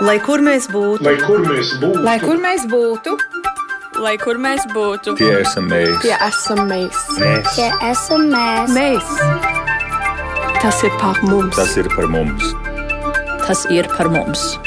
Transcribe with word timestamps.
Lai 0.00 0.18
kur 0.24 0.40
mēs 0.40 0.66
būtu, 0.72 1.04
Lai 1.04 1.16
kur 1.20 1.42
mēs 1.44 1.74
būtu, 1.82 2.02
Lai 2.04 2.18
kur 2.22 2.38
mēs 2.40 2.62
būtu, 2.70 3.16
Lai 4.00 4.14
kur 4.16 4.38
mēs 4.40 4.62
būtu, 4.72 5.16
Tie 5.18 5.32
esam 5.42 5.66
mēs. 5.68 5.98
tie 6.00 6.14
esam 6.28 6.62
mēs. 6.70 6.96
mēs. 7.20 7.50
Tie 7.56 7.68
esam 7.90 8.22
mēs. 8.32 8.70
Mēs. 8.72 9.10
Tas 10.62 10.82
ir 10.84 10.90
par 11.00 11.20
mums. 11.22 11.56
Tas 11.56 11.76
ir 11.76 11.88
par 11.96 12.06
mums. 12.08 12.54
tas 13.46 13.66
ir 13.70 13.88
par 13.96 14.08
mums. 14.08 14.58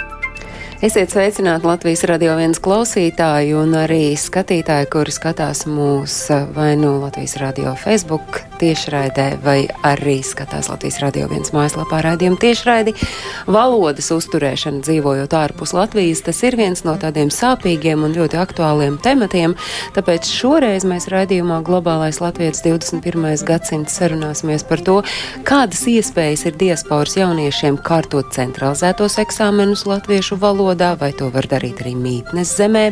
Esiet 0.83 1.13
sveicināti 1.13 1.63
Latvijas 1.63 2.03
radio 2.09 2.33
viens 2.35 2.59
klausītāji 2.59 3.53
un 3.55 3.71
arī 3.79 4.11
skatītāji, 4.19 4.89
kuri 4.91 5.13
skatās 5.15 5.63
mūs 5.65 6.17
vai 6.53 6.73
nu 6.75 6.97
Latvijas 6.99 7.37
radio 7.39 7.71
Facebook 7.79 8.41
tiešraidē, 8.63 9.25
vai 9.43 9.65
arī 9.83 10.21
skatās 10.23 10.69
Latvijas 10.71 11.01
radio 11.03 11.27
viens 11.27 11.51
mājaslapā 11.51 11.99
raidījumu 12.05 12.39
tiešraidi. 12.39 12.93
Valodas 13.51 14.07
uzturēšana 14.15 14.83
dzīvojot 14.85 15.33
ārpus 15.35 15.73
Latvijas, 15.75 16.21
tas 16.23 16.39
ir 16.47 16.55
viens 16.55 16.85
no 16.87 16.95
tādiem 17.01 17.31
sāpīgiem 17.33 18.05
un 18.07 18.15
ļoti 18.15 18.39
aktuāliem 18.39 18.95
tematiem, 19.03 19.57
tāpēc 19.97 20.29
šoreiz 20.31 20.85
mēs 20.87 21.09
raidījumā 21.11 21.59
Globālais 21.67 22.21
Latvijas 22.23 22.63
21. 22.63 23.43
gadsimts 23.47 23.97
sarunāsimies 23.99 24.63
par 24.69 24.83
to, 24.87 24.95
kādas 25.47 25.83
iespējas 25.91 26.45
ir 26.47 26.55
diasporas 26.61 27.17
jauniešiem 27.19 27.81
kārtot 27.83 28.31
centralizētos 28.35 29.19
eksāmenus 29.25 29.83
latviešu 29.89 30.39
valodā 30.39 30.93
vai 31.01 31.11
to 31.17 31.27
var 31.33 31.49
darīt 31.51 31.83
arī 31.83 31.97
mītnes 31.99 32.55
zemē, 32.61 32.85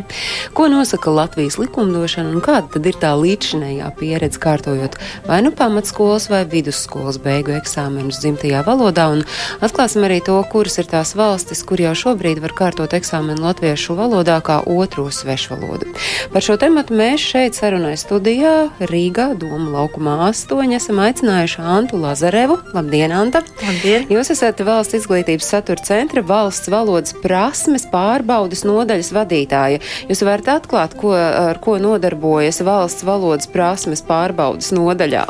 ko 0.52 0.68
nosaka 0.72 1.14
Latvijas 1.14 1.56
likumdošana 1.62 2.34
un 2.34 2.44
kāda 2.44 2.74
tad 2.76 2.92
ir 2.92 3.00
tā 3.00 3.16
līdzinējā 3.16 3.88
pieredze 3.96 4.42
kārtojot 4.42 5.00
vai 5.30 5.40
nu 5.46 5.54
pamatskolas 5.62 6.28
vai 6.30 6.42
vidusskolas 6.44 7.16
beigu 7.22 7.54
eksāmenus 7.56 8.20
dzimtajā 8.22 8.60
valodā, 8.66 9.08
un 9.14 9.24
atklāsim 9.64 10.04
arī 10.06 10.20
to, 10.26 10.36
kuras 10.52 10.78
ir 10.82 10.88
tās 10.90 11.14
valstis, 11.18 11.64
kur 11.66 11.80
jau 11.82 11.94
šobrīd 11.96 12.42
var 12.42 12.54
kārtot 12.58 12.92
eksāmenu 12.98 13.46
latviešu 13.46 13.96
valodā 13.98 14.40
kā 14.44 14.60
otro 14.66 15.08
svešvalodu. 15.14 15.88
Par 16.34 16.44
šo 16.44 16.58
tematu 16.60 16.96
mēs 16.98 17.24
šeit 17.32 17.58
sarunai 17.58 17.94
studijā 18.00 18.68
Rīgā, 18.92 19.32
Doma 19.38 19.70
laukumā 19.78 20.18
8, 20.28 20.76
esam 20.76 21.02
aicinājuši 21.02 21.62
Antu 21.76 22.02
Lazarevu. 22.02 22.58
Labdien, 22.76 23.14
Anta! 23.14 23.44
Labdien! 23.62 24.06
Jūs 24.12 24.34
esat 24.36 24.60
valsts 24.66 24.98
izglītības 25.00 25.50
satura 25.54 25.82
centra 25.86 26.22
valsts 26.26 26.70
valodas 26.72 27.14
prasme 27.22 27.72
prasmes 27.72 27.84
pārbaudas 27.90 28.64
nodaļas 28.66 29.12
vadītāja. 29.16 29.80
Jūs 30.08 30.22
varat 30.26 30.48
atklāt, 30.58 30.96
ko, 30.98 31.12
ar 31.14 31.58
ko 31.62 31.78
nodarbojas 31.78 32.62
valsts 32.64 33.04
valodas 33.04 33.46
prasmes 33.46 34.02
pārbaudas 34.04 34.72
nodaļā? 34.72 35.26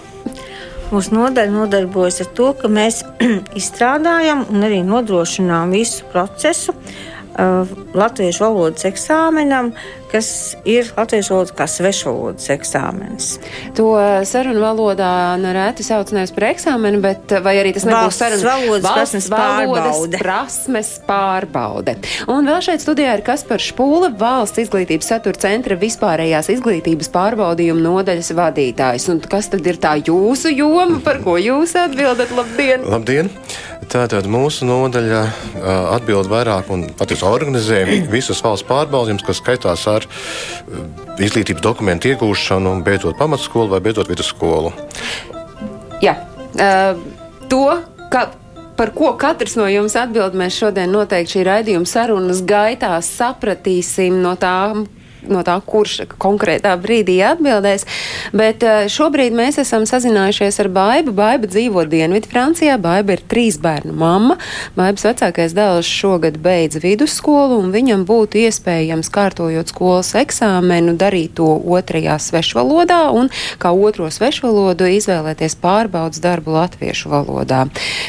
Mūsu 0.92 1.14
nodaļa 1.16 1.54
nodarbojas 1.54 2.20
ar 2.20 2.28
to, 2.36 2.50
ka 2.52 2.68
mēs 2.68 3.00
izstrādājam 3.60 4.44
un 4.52 4.66
arī 4.66 4.82
nodrošinām 4.84 5.72
visu 5.72 6.04
procesu 6.12 6.74
uh, 6.76 7.70
latviešu 7.96 8.44
valodas 8.44 8.84
eksāmenam, 8.90 9.70
kas 10.12 10.28
ir 10.68 10.91
latviešu 10.96 11.34
valodas 11.34 11.55
kā 11.56 11.66
svešvalodas 11.70 12.50
eksāmenis. 12.52 13.30
To 13.78 13.94
sarunu 14.28 14.60
valodā 14.62 15.10
nereti 15.41 15.86
sauc 15.86 16.12
nevis 16.14 16.34
par 16.36 16.50
eksāmenu, 16.52 17.00
bet 17.05 17.32
vai 17.44 17.56
arī 17.62 17.72
tas 17.77 17.86
nebūs 17.88 18.20
Valsts 18.20 18.44
valodas 18.44 18.86
prasmes 18.86 19.28
pārbaude. 19.33 20.20
prasmes 20.20 20.92
pārbaude. 21.08 21.96
Un 22.30 22.48
vēl 22.48 22.60
šeit 22.64 22.84
studijā 22.84 23.16
ir 23.18 23.24
Kaspar 23.27 23.62
Špūle, 23.62 24.12
valsts 24.18 24.62
izglītības 24.62 25.12
satura 25.14 25.40
centra 25.42 25.78
vispārējās 25.80 26.52
izglītības 26.56 27.10
pārbaudījuma 27.14 27.83
nodaļas 27.88 28.33
vadītājs. 28.36 29.08
Un 29.12 29.22
kas 29.24 29.50
tad 29.52 29.66
ir 29.66 29.80
tā 29.83 29.96
jūsu 30.02 30.52
joma, 30.52 31.00
par 31.05 31.22
ko 31.24 31.38
jūs 31.40 31.77
atbildat? 31.78 32.34
Labdien! 32.36 32.84
Labdien! 32.88 33.33
Tātad 33.92 34.24
mūsu 34.30 34.64
nodaļa 34.64 35.22
atbild 35.92 36.30
vairāk 36.30 36.70
un 36.72 36.86
patiesībā 36.96 37.28
organizē 37.34 37.83
visus 38.08 38.40
valsts 38.44 38.64
pārbaudījumus, 38.68 39.24
kas 39.27 39.40
skaitās 39.42 39.84
ar 39.90 40.02
uh, 40.06 40.84
izglītības 41.22 41.64
dokumentu 41.64 42.12
iegūšanu, 42.12 42.77
beidzot 42.86 43.19
pamatskolu 43.20 43.75
vai 43.75 43.83
beidzot 43.84 44.11
vidusskolu. 44.11 44.73
Jā, 46.02 46.17
uh, 46.58 47.01
to, 47.51 47.64
ka 48.12 48.30
par 48.77 48.95
ko 48.96 49.12
katrs 49.20 49.55
no 49.58 49.68
jums 49.70 49.95
atbild, 49.98 50.35
mēs 50.39 50.57
šodien 50.58 50.91
noteikti 50.92 51.36
šī 51.36 51.46
raidījuma 51.46 51.89
sarunas 51.89 52.42
gaitā 52.48 52.96
sapratīsim 53.05 54.23
no 54.24 54.35
tām 54.41 54.86
no 55.30 55.42
tā, 55.46 55.56
kurš 55.66 56.06
konkrētā 56.20 56.74
brīdī 56.80 57.18
atbildēs. 57.27 57.86
Bet 58.36 58.64
eh, 58.66 58.86
šobrīd 58.92 59.34
mēs 59.36 59.60
esam 59.62 59.86
sazinājušies 59.88 60.60
ar 60.64 60.70
Baibu. 60.72 61.14
Baiba 61.16 61.50
dzīvo 61.50 61.84
Dienvidu 61.90 62.30
Francijā. 62.30 62.78
Baiba 62.83 63.16
ir 63.16 63.24
trīs 63.28 63.58
bērnu 63.62 63.94
mamma. 63.96 64.38
Baibas 64.78 65.06
vecākais 65.06 65.55
dēls 65.56 65.88
šogad 65.88 66.38
beidz 66.42 66.80
vidusskolu, 66.82 67.61
un 67.62 67.72
viņam 67.74 68.06
būtu 68.08 68.40
iespējams, 68.46 69.11
kārtojot 69.12 69.72
skolas 69.72 70.14
eksāmenu, 70.18 70.96
darīt 70.98 71.36
to 71.38 71.48
otrajā 71.48 72.18
svešvalodā 72.22 73.05
un 73.14 73.30
kā 73.62 73.72
otro 73.72 74.08
svešvalodu 74.12 74.88
izvēlēties 74.98 75.56
pārbaudas 75.62 76.22
darbu 76.22 76.56
latviešu 76.56 77.12
valodā. 77.12 77.64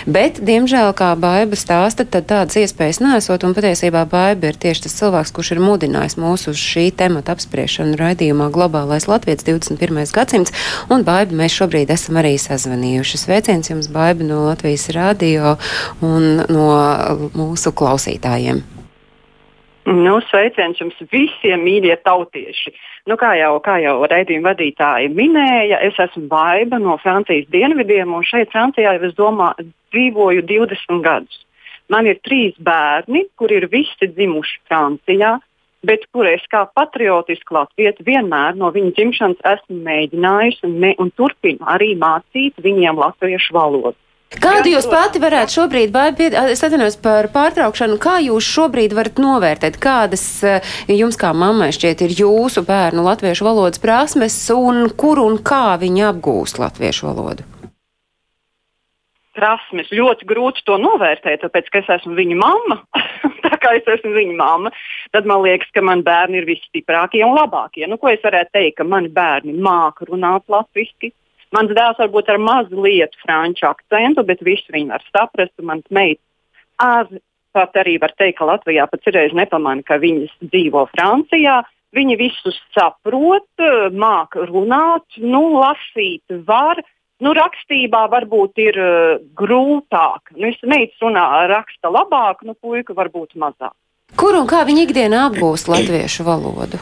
Bet, 0.05 0.41
diemžēl, 0.43 0.93
kā 0.97 1.13
Baiba 1.19 1.57
stāsta, 1.59 2.05
tad 2.05 2.27
tādas 2.31 2.57
iespējas 2.59 3.01
nesot, 3.03 3.45
un 3.45 3.55
patiesībā 3.55 4.05
Baiba 4.09 4.51
ir 4.51 4.59
tieši 4.59 4.87
tas 4.87 4.97
cilvēks, 4.99 5.33
kurš 5.35 5.53
ir 5.55 5.63
mudinājis 5.63 6.17
mūs 6.19 6.47
uz 6.51 6.59
šī 6.59 6.89
temata 7.03 7.35
apspriešanu 7.35 7.97
raidījumā 7.99 8.49
Globālais 8.53 9.09
Latvijas 9.11 9.43
21. 9.47 10.03
gadsimts, 10.15 10.53
un 10.93 11.03
Baiba 11.07 11.35
mēs 11.43 11.57
šobrīd 11.59 11.91
esam 11.93 12.21
arī 12.21 12.37
sazvanījuši. 12.39 13.19
Sveiciens 13.25 13.71
jums, 13.71 13.91
Baiba, 13.91 14.23
no 14.27 14.45
Latvijas 14.47 14.87
radio 14.95 15.57
un 16.03 16.45
no 16.47 16.69
mūsu 17.35 17.75
klausītājiem. 17.75 18.63
Nu, 19.83 20.15
sveiciens 20.29 20.79
jums 20.79 20.95
visiem, 21.11 21.65
mīļie 21.65 21.97
tautieši. 22.07 22.71
Nu, 23.11 23.17
kā 23.19 23.33
jau, 23.35 23.57
kā 23.65 23.81
jau 23.83 23.97
raidījuma 24.07 24.53
vadītāji 24.53 25.09
minēja, 25.11 25.81
es 25.83 25.97
esmu 25.99 26.29
Baiba 26.31 26.79
no 26.79 26.95
Francijas 27.03 27.49
dienvidiem, 27.51 28.13
un 28.15 28.23
šeit 28.23 28.53
Francijā 28.55 28.95
jau 28.95 29.09
es 29.09 29.17
domā, 29.17 29.51
dzīvoju 29.91 30.45
20 30.47 31.03
gadus. 31.03 31.41
Man 31.91 32.07
ir 32.07 32.21
trīs 32.23 32.55
bērni, 32.63 33.25
kuri 33.35 33.59
ir 33.59 33.67
visi 33.73 34.07
dzimuši 34.07 34.61
Francijā, 34.69 35.35
bet 35.87 36.05
kur 36.11 36.27
es 36.29 36.43
kā 36.51 36.65
patriotiski 36.75 37.57
latvieti 37.57 38.05
vienmēr 38.07 38.57
no 38.59 38.71
viņa 38.75 38.95
dzimšanas 38.97 39.43
esmu 39.55 39.81
mēģinājusi 39.87 40.65
un, 40.69 40.79
me, 40.83 40.93
un 40.99 41.11
turpinu 41.17 41.61
arī 41.75 41.93
mācīt 41.99 42.57
viņiem 42.63 43.01
latviešu 43.03 43.55
valodu. 43.57 43.97
Kādu 44.41 44.71
jūs 44.71 44.87
pati 44.89 45.21
varētu 45.21 45.53
šobrīd, 45.53 45.91
Baiba, 45.93 46.47
es 46.49 46.63
atvainojos 46.65 46.97
par 47.03 47.27
pārtraukšanu, 47.35 47.99
kā 48.01 48.15
jūs 48.23 48.47
šobrīd 48.55 48.95
varat 48.97 49.21
novērtēt, 49.21 49.77
kādas 49.81 50.25
eh, 50.47 50.73
jums 50.89 51.19
kā 51.21 51.35
mammai 51.37 51.69
šķiet 51.75 52.01
ir 52.07 52.17
jūsu 52.23 52.65
bērnu 52.65 53.05
latviešu 53.05 53.45
valodas 53.45 53.81
prasmes 53.83 54.39
un 54.55 54.87
kur 54.97 55.21
un 55.21 55.37
kā 55.37 55.77
viņi 55.81 56.07
apgūst 56.09 56.61
latviešu 56.63 57.11
valodu? 57.11 57.52
Prasmes. 59.37 59.89
Ļoti 59.93 60.27
grūti 60.29 60.63
to 60.67 60.77
novērtēt, 60.81 61.41
tāpēc, 61.43 61.71
ka 61.71 61.81
es 61.81 61.91
esmu 61.97 62.15
viņa 62.17 62.37
mamma. 62.39 62.79
tā 63.45 63.57
kā 63.61 63.73
es 63.79 63.89
esmu 63.95 64.13
viņa 64.15 64.37
mamma, 64.39 64.73
tad 65.15 65.27
man 65.29 65.43
liekas, 65.45 65.71
ka 65.75 65.83
mani 65.85 66.05
bērni 66.05 66.41
ir 66.41 66.47
visstiprākie 66.49 67.23
un 67.25 67.35
labākie. 67.37 67.87
Nu, 67.89 67.99
ko 68.01 68.11
es 68.13 68.23
varētu 68.23 68.55
teikt, 68.55 68.77
ka 68.79 68.87
mani 68.87 69.11
bērni 69.13 69.57
māca 69.57 70.07
runāt 70.09 70.47
latviešu. 70.51 71.13
Mans 71.53 71.69
dēls 71.77 71.99
varbūt 72.01 72.31
ar 72.33 72.39
mazliet 72.41 73.13
franču 73.21 73.67
akcentu, 73.69 74.23
bet 74.25 74.41
visu 74.41 74.73
viņi 74.73 74.89
var 74.89 75.03
saprast. 75.11 75.53
Mans 75.61 75.85
meitas 75.93 77.21
pat 77.53 77.77
arī 77.77 77.99
var 78.01 78.13
teikt, 78.17 78.39
ka 78.39 78.49
Latvijā 78.49 78.87
pat 78.89 79.07
reiz 79.13 79.35
nepamana, 79.37 79.85
ka 79.85 79.99
viņas 80.01 80.33
dzīvo 80.49 80.87
Francijā. 80.95 81.61
Viņi 81.93 82.15
visus 82.17 82.57
saprot, 82.73 83.45
māca 83.93 84.47
runāt, 84.49 85.05
nu, 85.21 85.43
lasīt 85.61 86.25
var. 86.47 86.81
Nu, 87.23 87.31
rakstībā 87.37 88.07
varbūt 88.11 88.59
ir 88.59 88.79
uh, 88.79 89.21
grūtāk. 89.39 90.33
Nu, 90.35 90.49
es 90.49 90.59
meitu 90.67 91.07
runā, 91.07 91.23
raksta 91.51 91.91
labāk, 91.93 92.43
nu, 92.47 92.55
puika 92.59 92.95
varbūt 92.97 93.37
mazāk. 93.39 93.75
Kur 94.19 94.35
un 94.37 94.49
kā 94.49 94.61
viņi 94.67 94.83
ikdienā 94.87 95.27
apgūst 95.29 95.69
latviešu 95.71 96.25
valodu? 96.27 96.81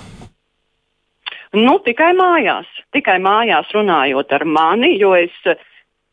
Nu, 1.52 1.76
tikai 1.84 2.14
mājās, 2.16 2.68
tikai 2.96 3.18
mājās 3.24 3.72
runājot 3.76 4.34
ar 4.36 4.46
mani, 4.48 4.94
jo 5.00 5.12
es 5.18 5.36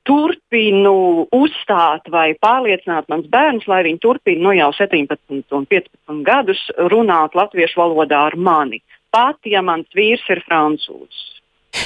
turpinu 0.09 1.29
uzstāt 1.37 2.09
vai 2.11 2.33
pārliecināt 2.43 3.09
mans 3.13 3.29
bērns, 3.31 3.69
lai 3.71 3.83
viņi 3.87 4.01
turpina 4.03 4.49
nu, 4.49 4.55
jau 4.57 4.71
17 4.75 5.57
un 5.59 5.67
15 5.69 6.23
gadus 6.27 6.63
runāt 6.93 7.37
latviešu 7.39 7.83
valodā 7.83 8.25
ar 8.31 8.37
mani. 8.37 8.81
Pat 9.15 9.39
ja 9.49 9.63
mans 9.65 9.89
vīrs 9.97 10.25
ir 10.33 10.43
francūzs. 10.49 11.38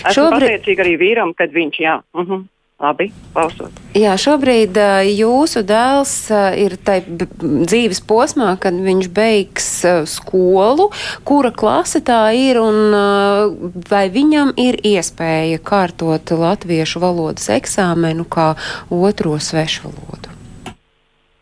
Esmu 0.02 0.16
Šobrīd... 0.19 0.49
pateicīga 0.49 0.84
arī 0.84 0.96
vīram, 1.00 1.34
kad 1.38 1.54
viņš 1.54 1.78
jā. 1.81 2.00
Uh 2.14 2.26
-huh. 2.26 2.43
Labi, 2.82 3.12
klausot. 3.31 3.70
Jā, 3.94 4.16
šobrīd 4.19 4.75
jūsu 5.06 5.60
dēls 5.62 6.14
ir 6.58 6.75
tajā 6.82 7.28
dzīves 7.38 8.00
posmā, 8.10 8.56
kad 8.58 8.75
viņš 8.75 9.08
beigs 9.14 9.69
skolu. 10.10 10.88
Kura 11.22 11.52
klase 11.54 12.02
tā 12.02 12.34
ir 12.34 12.58
un 12.58 12.90
vai 13.87 14.10
viņam 14.10 14.50
ir 14.58 14.81
iespēja 14.82 15.62
kārtot 15.62 16.34
latviešu 16.34 17.05
valodas 17.05 17.46
eksāmenu 17.55 18.26
kā 18.26 18.56
otro 18.90 19.38
svešu 19.38 19.82
valodu? 19.87 20.34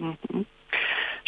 Mm 0.01 0.13
-hmm. 0.13 0.45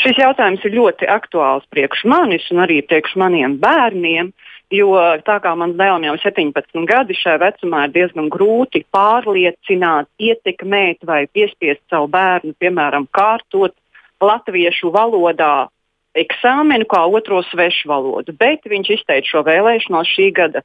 Šis 0.02 0.18
jautājums 0.18 0.64
ir 0.64 0.72
ļoti 0.74 1.06
aktuāls 1.08 1.64
priekš 1.70 2.04
manis 2.04 2.50
un 2.50 2.58
arī 2.58 2.80
priekš 2.86 3.14
maniem 3.16 3.58
bērniem. 3.62 4.32
Jo 4.72 4.94
tā 5.26 5.36
kā 5.44 5.52
man 5.58 5.74
dēlam 5.76 6.06
jau 6.06 6.14
17 6.22 6.86
gadi, 6.88 7.16
šajā 7.18 7.42
vecumā 7.42 7.84
ir 7.86 7.94
diezgan 7.96 8.30
grūti 8.32 8.80
pārliecināt, 8.94 10.08
ietekmēt 10.16 11.04
vai 11.04 11.26
piespiest 11.28 11.82
savu 11.92 12.08
bērnu, 12.14 12.54
piemēram, 12.56 13.04
kārtot 13.12 13.74
latviešu 14.22 14.88
valodā 14.94 15.68
eksāmenu 16.16 16.86
kā 16.88 17.02
otro 17.04 17.42
svešu 17.50 17.90
valodu. 17.90 18.32
Bet 18.32 18.64
viņš 18.68 18.94
izteica 18.96 19.28
šo 19.28 19.44
vēlēšanos 19.48 20.08
šī 20.08 20.30
gada 20.36 20.64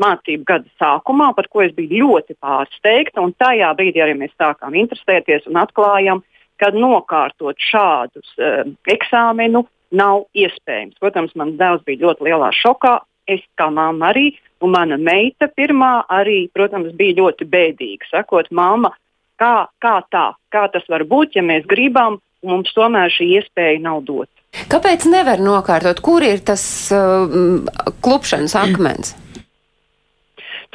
mācību 0.00 0.46
gada 0.48 0.70
sākumā, 0.80 1.32
par 1.36 1.48
ko 1.50 1.64
es 1.64 1.74
biju 1.76 2.04
ļoti 2.04 2.36
pārsteigta. 2.40 3.24
Tajā 3.42 3.74
brīdī 3.76 4.02
arī 4.04 4.16
mēs 4.22 4.32
sākām 4.40 4.76
interesēties 4.78 5.48
un 5.50 5.60
atklājām, 5.60 6.22
ka 6.60 6.72
nokārtot 6.76 7.58
šādus 7.70 8.34
uh, 8.38 8.62
eksāmenu 8.88 9.64
nav 9.96 10.26
iespējams. 10.36 10.98
Protams, 11.02 11.34
mans 11.38 11.58
dēls 11.60 11.84
bija 11.86 12.06
ļoti 12.06 12.28
lielā 12.30 12.50
šokā. 12.56 13.00
Es 13.30 13.42
kā 13.58 13.68
mamma 13.70 14.10
arī, 14.10 14.32
un 14.64 14.74
mana 14.74 14.98
meita 14.98 15.48
pirmā 15.48 15.92
arī, 16.10 16.48
protams, 16.54 16.92
bija 16.98 17.20
ļoti 17.20 17.46
bēdīga. 17.50 18.10
Sakot, 18.10 18.50
mamma, 18.50 18.92
kā, 19.40 19.68
kā 19.82 20.00
tā, 20.10 20.26
kā 20.52 20.66
tas 20.72 20.86
var 20.90 21.06
būt, 21.08 21.38
ja 21.38 21.44
mēs 21.46 21.68
gribam, 21.70 22.18
un 22.42 22.56
mums 22.56 22.74
tomēr 22.76 23.12
šī 23.14 23.30
iespēja 23.38 23.80
nav 23.84 24.02
dota. 24.08 24.32
Kāpēc 24.70 25.06
nevar 25.06 25.38
nokārtot? 25.38 26.00
Kur 26.02 26.24
ir 26.26 26.42
tas 26.42 26.62
uh, 26.90 27.62
klupšanas 28.02 28.56
akmens? 28.58 29.14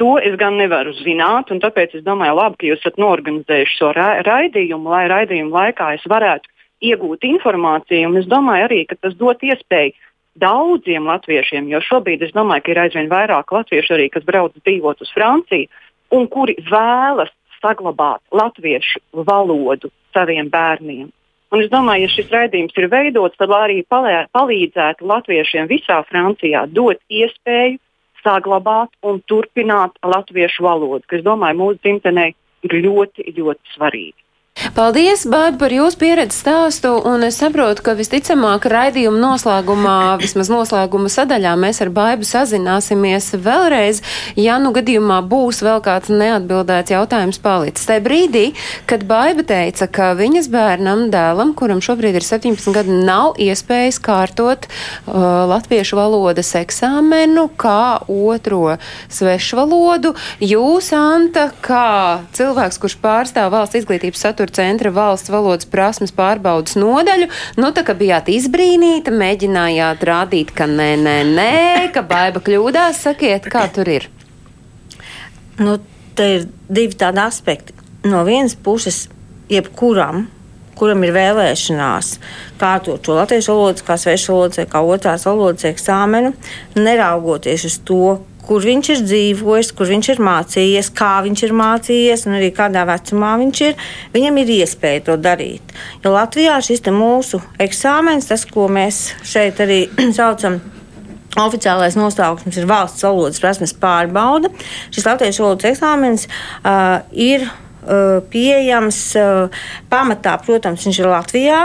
To 0.00 0.16
es 0.20 0.34
gan 0.40 0.58
nevaru 0.60 0.92
zināt, 0.98 1.50
un 1.52 1.60
tāpēc 1.60 1.94
es 1.96 2.04
domāju, 2.04 2.36
labi, 2.36 2.58
ka 2.60 2.68
jūs 2.70 2.82
esat 2.82 2.98
norganizējuši 3.00 3.78
šo 3.78 3.92
ra 3.96 4.08
raidījumu, 4.26 4.92
lai 4.92 5.06
raidījuma 5.12 5.62
laikā 5.62 5.94
es 5.96 6.04
varētu 6.08 6.52
iegūt 6.84 7.24
informāciju. 7.24 8.12
Es 8.20 8.28
domāju 8.28 8.68
arī, 8.68 8.82
ka 8.88 8.98
tas 9.00 9.16
dot 9.16 9.44
iespēju 9.44 9.96
daudziem 10.40 11.06
latviešiem, 11.08 11.68
jo 11.72 11.80
šobrīd 11.84 12.24
es 12.26 12.34
domāju, 12.36 12.64
ka 12.64 12.72
ir 12.72 12.82
aizvien 12.84 13.10
vairāk 13.10 13.52
latviešu 13.52 13.96
arī, 13.96 14.08
kas 14.12 14.26
brauc 14.26 14.54
dzīvot 14.62 15.02
uz 15.02 15.12
Franciju 15.14 15.68
un 16.16 16.28
kuri 16.30 16.56
vēlas 16.70 17.32
saglabāt 17.62 18.22
latviešu 18.30 19.00
valodu 19.26 19.90
saviem 20.14 20.50
bērniem. 20.52 21.08
Un 21.54 21.62
es 21.62 21.70
domāju, 21.70 22.06
ja 22.06 22.12
šis 22.12 22.30
raidījums 22.34 22.76
ir 22.76 22.88
veidots, 22.90 23.38
tad 23.38 23.52
arī 23.54 23.80
palīdzētu 23.86 25.06
latviešiem 25.06 25.68
visā 25.70 26.00
Francijā 26.08 26.64
dot 26.66 26.98
iespēju 27.08 27.78
saglabāt 28.24 28.90
un 29.06 29.20
turpināt 29.30 29.94
latviešu 30.02 30.66
valodu, 30.66 31.04
kas, 31.06 31.22
domāju, 31.22 31.60
mūsu 31.62 31.82
dzimtenē 31.84 32.30
ir 32.66 32.78
ļoti, 32.82 33.30
ļoti 33.36 33.76
svarīgi. 33.76 34.25
Paldies, 34.56 35.26
Bāba, 35.28 35.58
par 35.60 35.72
jūsu 35.72 35.98
pieredzi 36.00 36.38
stāstu, 36.40 36.94
un 37.04 37.26
es 37.26 37.36
saprotu, 37.42 37.82
ka 37.84 37.92
visticamāk 37.96 38.64
raidījuma 38.72 39.18
noslēgumā, 39.20 39.96
vismaz 40.24 40.48
noslēguma 40.48 41.10
sadaļā, 41.12 41.52
mēs 41.60 41.82
ar 41.84 41.90
Bābu 41.92 42.24
sazināsimies 42.24 43.34
vēlreiz, 43.44 44.00
ja 44.40 44.56
nu 44.60 44.72
gadījumā 44.76 45.20
būs 45.28 45.60
vēl 45.64 45.82
kāds 45.84 46.08
neatbildēts 46.08 46.94
jautājums 46.94 47.40
palicis. 47.44 47.84
Tajā 47.88 48.02
brīdī, 48.04 48.44
kad 48.88 49.04
Bāba 49.08 49.44
teica, 49.44 49.90
ka 49.92 50.10
viņas 50.16 50.48
bērnam 50.52 51.06
dēlam, 51.12 51.52
kuram 51.58 51.84
šobrīd 51.84 52.16
ir 52.16 52.24
17 52.24 52.72
gadi, 52.76 52.96
nav 53.04 53.36
iespējas 53.36 54.00
kārtot 54.00 54.68
uh, 54.68 55.44
latviešu 55.52 56.00
valodas 56.00 56.54
eksāmenu 56.56 57.50
kā 57.60 58.00
otro 58.08 58.78
svešu 59.12 59.60
valodu, 59.60 60.16
jūs, 60.40 60.94
Anta, 60.96 61.50
kā 61.60 62.24
cilvēks, 62.36 62.80
kurš 62.80 62.98
pārstāv 63.04 63.52
valsts 63.52 63.82
izglītības 63.82 64.24
satura 64.24 64.45
kultūra 64.46 64.54
centra 64.54 64.90
valsts 64.90 65.30
valodas 65.30 65.66
prasmes 65.66 66.12
pārbaudas 66.12 66.76
nodaļu. 66.76 67.28
Nu, 67.56 67.72
tā 67.72 67.84
kā 67.84 67.94
bijāt 67.94 68.28
izbrīnīta, 68.28 69.10
mēģinājāt 69.10 70.04
rādīt, 70.04 70.52
ka 70.54 70.66
nē, 70.66 70.96
nē, 70.96 71.24
nē, 71.24 71.92
ka 71.92 72.02
baiva 72.02 72.40
kļūdās, 72.40 73.02
sakiet, 73.02 73.46
kā 73.50 73.68
tur 73.72 73.88
ir? 73.88 74.08
Nu, 75.58 75.78
te 76.14 76.36
ir 76.36 76.48
divi 76.68 76.94
tādi 76.94 77.20
aspekti. 77.20 77.74
No 78.04 78.24
vienas 78.24 78.54
puses, 78.54 79.08
jebkuram, 79.50 80.28
kuram 80.76 81.02
ir 81.04 81.12
vēlēšanās 81.12 82.18
kārtot 82.60 83.04
šo 83.04 83.16
latviešu 83.16 83.52
valodu, 83.52 83.82
kā 83.86 83.96
svešu 83.96 84.32
valodu 84.32 84.60
vai 84.60 84.66
kā 84.70 84.82
otrās 84.82 85.26
valodas 85.26 85.64
eksāmenu, 85.64 86.34
neraugoties 86.76 87.64
uz 87.66 87.78
to, 87.84 88.18
kur 88.46 88.64
viņš 88.64 88.90
ir 88.94 89.02
dzīvojis, 89.04 89.72
kur 89.76 89.90
viņš 89.90 90.10
ir 90.14 90.22
mācījies, 90.26 90.90
kā 90.96 91.16
viņš 91.26 91.42
ir 91.46 91.54
mācījies 91.56 92.24
un 92.28 92.38
arī 92.38 92.52
kādā 92.54 92.86
vecumā 92.88 93.34
viņš 93.42 93.62
ir. 93.66 93.84
Viņam 94.14 94.40
ir 94.42 94.54
iespēja 94.60 95.04
to 95.10 95.18
darīt. 95.20 95.74
Jo 96.04 96.14
Latvijā 96.14 96.56
šis 96.64 96.84
mūsu 96.94 97.42
eksāmenis, 97.62 98.30
tas, 98.30 98.46
ko 98.48 98.68
mēs 98.72 99.10
šeit 99.26 99.62
arī 99.64 99.84
saucam. 100.18 100.60
Oficiālais 101.36 101.98
nosaukums 101.98 102.56
ir 102.56 102.64
valsts 102.64 103.04
valodas 103.04 103.42
prasmes 103.42 103.74
pārbauda. 103.76 104.48
Šis 104.88 105.04
latviešu 105.04 105.44
valodas 105.44 105.68
eksāmenis 105.68 106.24
uh, 106.30 107.02
ir 107.12 107.44
uh, 107.44 108.22
pieejams 108.32 109.00
uh, 109.20 109.66
pamatā, 109.92 110.38
protams, 110.46 110.86
viņš 110.88 111.02
ir 111.02 111.10
Latvijā, 111.12 111.60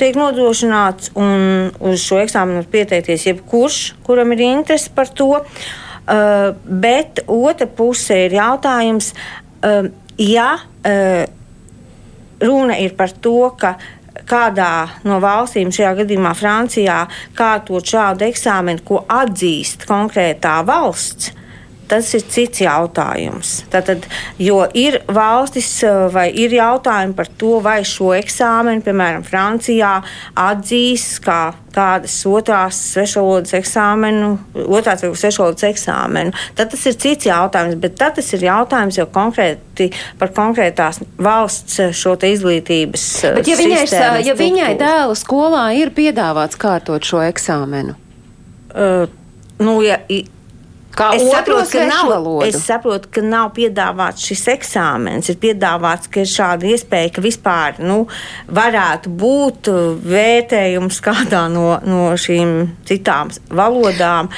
tiek 0.00 0.16
nodrošināts, 0.18 1.12
un 1.18 1.70
uz 1.90 2.02
šo 2.04 2.20
eksāmenu 2.22 2.62
var 2.62 2.70
pieteikties 2.72 3.26
jebkurš, 3.28 3.80
kuram 4.06 4.32
ir 4.36 4.44
interese 4.48 4.92
par 4.94 5.10
to. 5.12 5.34
Uh, 6.08 6.54
bet 6.64 7.20
otra 7.28 7.66
puse 7.68 8.16
ir 8.24 8.38
jautājums, 8.38 9.10
uh, 9.60 9.90
ja 10.16 10.54
uh, 10.56 11.24
runa 12.40 12.78
ir 12.80 12.94
par 12.96 13.12
to, 13.12 13.50
ka 13.60 13.74
kādā 14.28 14.88
no 15.08 15.18
valstīm, 15.20 15.72
šajā 15.72 15.92
gadījumā 16.02 16.32
Francijā, 16.36 17.02
kārtot 17.36 17.92
šādu 17.92 18.26
eksāmenu, 18.28 18.84
ko 18.88 19.02
atzīst 19.04 19.84
konkrētā 19.88 20.58
valsts, 20.68 21.34
tas 21.88 22.10
ir 22.16 22.24
cits 22.28 22.62
jautājums. 22.62 23.52
Tātad, 23.72 24.06
jo 24.40 24.60
ir 24.76 25.00
valstis 25.10 25.70
eh, 25.86 26.04
vai 26.12 26.28
ir 26.36 26.54
jautājumi 26.58 27.16
par 27.18 27.30
to, 27.40 27.58
vai 27.64 27.80
šo 27.86 28.12
eksāmenu, 28.16 28.84
piemēram, 28.86 29.24
Francijā, 29.26 29.98
atzīs 30.38 31.16
kā 31.24 31.40
kādas 31.78 32.14
otrās 32.26 32.78
svešvalodas 32.94 33.54
eksāmenu, 33.58 34.32
otrās 34.66 35.04
svešvalodas 35.04 35.66
eksāmenu. 35.68 36.32
Tad 36.58 36.72
tas 36.72 36.86
ir 36.90 36.96
cits 36.98 37.28
jautājums, 37.28 37.78
bet 37.80 37.98
tas 38.00 38.32
ir 38.34 38.46
jautājums 38.48 38.98
jau 38.98 39.06
konkrēti 39.14 39.90
par 40.18 40.32
konkrētās 40.34 41.02
valsts 41.22 41.80
šo 41.96 42.16
izglītības. 42.28 43.06
Eh, 43.24 43.38
bet 43.38 43.52
ja 43.52 43.60
viņai, 43.60 43.84
ja 44.26 44.38
viņai 44.38 44.72
dēla 44.80 45.18
skolā 45.18 45.68
ir 45.78 45.94
piedāvāts 45.94 46.58
kārtot 46.58 47.06
šo 47.06 47.22
eksāmenu? 47.28 47.96
Uh, 48.68 49.06
nu, 49.64 49.78
ja, 49.82 50.00
Kā 50.98 51.12
es 51.14 51.22
saprotu, 51.30 51.70
ka 51.76 51.84
nav, 51.86 52.08
valodu. 52.10 52.46
es 52.48 52.56
saprotu, 52.66 53.10
ka 53.14 53.22
nav 53.22 53.52
piedāvāts 53.54 54.24
šis 54.26 54.44
eksāmens. 54.56 55.28
Ir 55.30 55.38
piedāvāts, 55.42 56.10
ka 56.10 56.24
ir 56.24 56.30
šāda 56.30 56.72
iespēja, 56.72 57.12
ka 57.14 57.22
vispār 57.22 57.78
nu, 57.84 58.00
varētu 58.50 59.12
būt 59.20 59.70
vērtējums 60.02 60.98
kādā 61.04 61.44
no, 61.52 61.68
no 61.86 62.08
šīm 62.18 62.56
citām 62.88 63.30
valodām. 63.46 64.32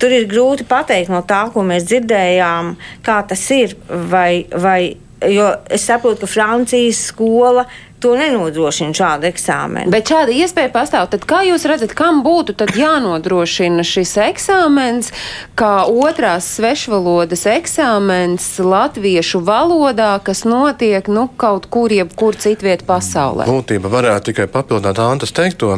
Tur 0.00 0.16
ir 0.16 0.26
grūti 0.26 0.66
pateikt 0.66 1.12
no 1.12 1.20
tā, 1.28 1.44
ko 1.54 1.62
mēs 1.66 1.86
dzirdējām, 1.86 2.74
kā 3.06 3.20
tas 3.30 3.44
ir. 3.54 3.76
Vai, 4.10 4.48
vai, 4.50 4.96
jo 5.30 5.46
es 5.70 5.84
saprotu, 5.86 6.24
ka 6.24 6.32
Francijas 6.32 7.04
skola 7.12 7.68
to 8.00 8.14
nenodrošina 8.16 8.96
šādu 8.96 9.28
eksāmenu. 9.30 9.92
Bet 9.92 10.10
šāda 10.10 10.34
iespēja 10.34 10.72
pastāv. 10.74 11.08
Tad 11.12 11.26
kā 11.28 11.42
jūs 11.46 11.66
redzat, 11.68 11.94
kam 11.96 12.22
būtu 12.24 12.56
jānodrošina 12.76 13.84
šis 13.86 14.16
eksāmens, 14.24 15.12
kā 15.58 15.84
otrās 15.84 16.48
svešvalodas 16.56 17.46
eksāmens 17.50 18.48
latviešu 18.64 19.42
valodā, 19.44 20.14
kas 20.24 20.46
notiek 20.48 21.08
nu, 21.12 21.28
kaut 21.40 21.68
kur, 21.72 21.92
jebkur 21.92 22.38
citviet 22.40 22.86
pasaulē? 22.88 23.48
Būtība 23.50 23.92
varētu 23.92 24.32
tikai 24.32 24.48
papildināt 24.50 25.00
Antas 25.00 25.34
teikto. 25.36 25.76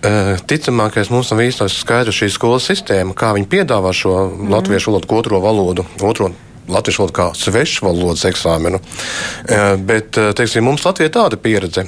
Uh, 0.00 0.38
ticamākais 0.48 1.10
mums 1.12 1.28
nav 1.28 1.42
īsti 1.44 1.66
skaidrs 1.74 2.22
šī 2.22 2.30
skolas 2.32 2.70
sistēma, 2.70 3.12
kā 3.12 3.34
viņi 3.36 3.50
piedāvā 3.52 3.90
šo 3.92 4.14
mm. 4.30 4.46
latviešu 4.54 4.94
valodu, 4.94 5.10
otro 5.18 5.40
valodu, 5.44 5.84
otro 6.00 6.30
latviešu 6.68 7.02
valodu 7.02 7.16
kā 7.16 7.28
svešu 7.36 7.86
valodas 7.86 8.24
eksāmenu. 8.28 8.80
Eh, 9.48 9.76
bet, 9.76 10.18
eh, 10.18 10.32
teiksim, 10.32 10.64
mums 10.64 10.84
Latvijā 10.84 11.08
ir 11.08 11.14
tāda 11.14 11.36
pieredze. 11.36 11.86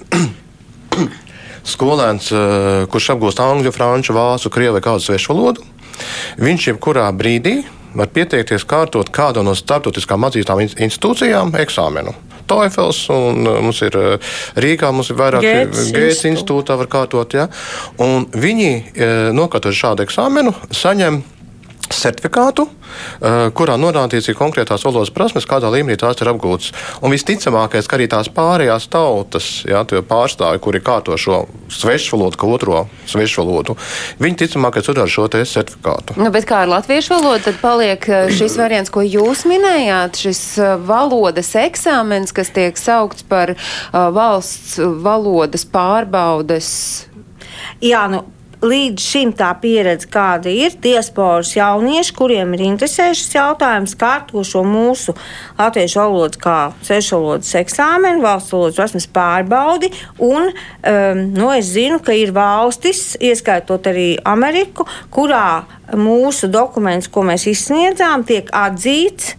Skolēns, 1.75 2.33
eh, 2.33 2.87
kurš 2.91 3.13
apgūst 3.15 3.43
angļu, 3.43 3.73
franču, 3.73 4.17
vācu, 4.17 4.51
krievu 4.51 4.79
vai 4.79 4.85
kādu 4.85 5.05
svešu 5.05 5.35
valodu, 5.35 5.63
viņš 6.39 6.73
jebkurā 6.73 7.07
brīdī 7.13 7.63
var 7.95 8.09
pieteikties 8.09 8.65
kārtot 8.65 9.11
kādu 9.13 9.43
no 9.45 9.55
starptautiskām 9.55 10.25
atzīstām 10.25 10.63
institūcijām 10.65 11.53
eksāmenu. 11.61 12.15
TOEFLs, 12.49 13.05
un 13.13 13.45
mums 13.45 13.83
ir 13.87 13.95
Rīgā, 14.57 14.91
mums 14.93 15.13
ir 15.13 15.17
vairāk 15.17 15.45
Gētas 15.45 16.25
institūtā, 16.27 16.77
var 16.77 16.89
kārtot. 16.91 17.37
Ja? 17.37 17.47
Un 18.03 18.27
viņi, 18.27 18.73
nokārtot 19.37 19.77
šādu 19.77 20.05
eksāmenu, 20.05 20.53
saņem 20.75 21.23
certifikātu, 22.01 22.67
uh, 22.69 23.49
kurā 23.57 23.77
norādīts 23.81 24.31
ir 24.31 24.39
konkrētās 24.39 24.85
valodas 24.87 25.13
prasmes, 25.15 25.47
kādā 25.49 25.71
līmenī 25.73 25.99
tās 26.01 26.21
ir 26.23 26.31
apgūtas. 26.33 26.73
Un 27.05 27.15
visticamākais, 27.15 27.89
ka 27.89 27.99
arī 27.99 28.09
tās 28.13 28.31
pārējās 28.33 28.89
tautas, 28.93 29.51
jā, 29.69 29.83
tie 29.89 30.03
pārstāvji, 30.07 30.63
kuri 30.65 30.83
kārto 30.85 31.17
šo 31.21 31.45
svešu 31.73 32.17
valodu, 32.17 32.41
kā 32.41 32.51
otro 32.51 32.83
svešu 33.11 33.43
valodu, 33.43 33.77
viņi 34.23 34.41
ticamākais 34.45 34.91
uzrāda 34.93 35.13
šo 35.13 35.29
te 35.33 35.45
certifikātu. 35.49 36.17
Nu, 36.21 36.31
bet 36.35 36.49
kā 36.49 36.63
ar 36.65 36.73
latviešu 36.73 37.17
valodu, 37.17 37.47
tad 37.51 37.61
paliek 37.63 38.09
uh, 38.11 38.33
šis 38.33 38.59
variants, 38.61 38.93
ko 38.93 39.05
jūs 39.07 39.47
minējāt, 39.51 40.23
šis 40.27 40.43
uh, 40.63 40.75
valodas 40.81 41.55
eksāmens, 41.59 42.35
kas 42.35 42.53
tiek 42.55 42.79
saukts 42.81 43.25
par 43.29 43.55
valsts 43.93 44.79
valodas 45.03 45.65
pārbaudes. 45.69 46.69
Jā, 47.83 48.07
nu, 48.11 48.23
līdz 48.63 49.03
šim 49.03 49.33
tā 49.37 49.51
pieredze, 49.61 50.07
kāda 50.13 50.51
ir 50.53 50.77
diasporas 50.83 51.53
jaunieši, 51.57 52.15
kuriem 52.17 52.55
ir 52.57 52.65
interesējuši 52.69 53.21
šis 53.23 53.37
jautājums, 53.37 53.95
kārto 53.99 54.45
šo 54.47 54.63
mūsu 54.67 55.15
latviešu 55.59 56.01
valodu 56.01 56.41
kā 56.43 56.57
svešvalodas 56.87 57.53
eksāmenu, 57.63 58.23
valsts 58.23 58.55
valodas 58.55 58.79
prasmes 58.79 59.09
pārbaudi. 59.13 59.91
Un, 60.23 60.51
um, 60.51 61.23
nu, 61.35 61.51
es 61.55 61.73
zinu, 61.75 61.99
ka 62.05 62.15
ir 62.17 62.35
valstis, 62.37 63.17
ieskaitot 63.21 63.89
arī 63.91 64.09
Ameriku, 64.29 64.87
kurā 65.13 65.65
mūsu 65.99 66.51
dokuments, 66.53 67.11
ko 67.13 67.27
mēs 67.27 67.49
izsniedzām, 67.51 68.27
tiek 68.29 68.53
atzīts. 68.55 69.37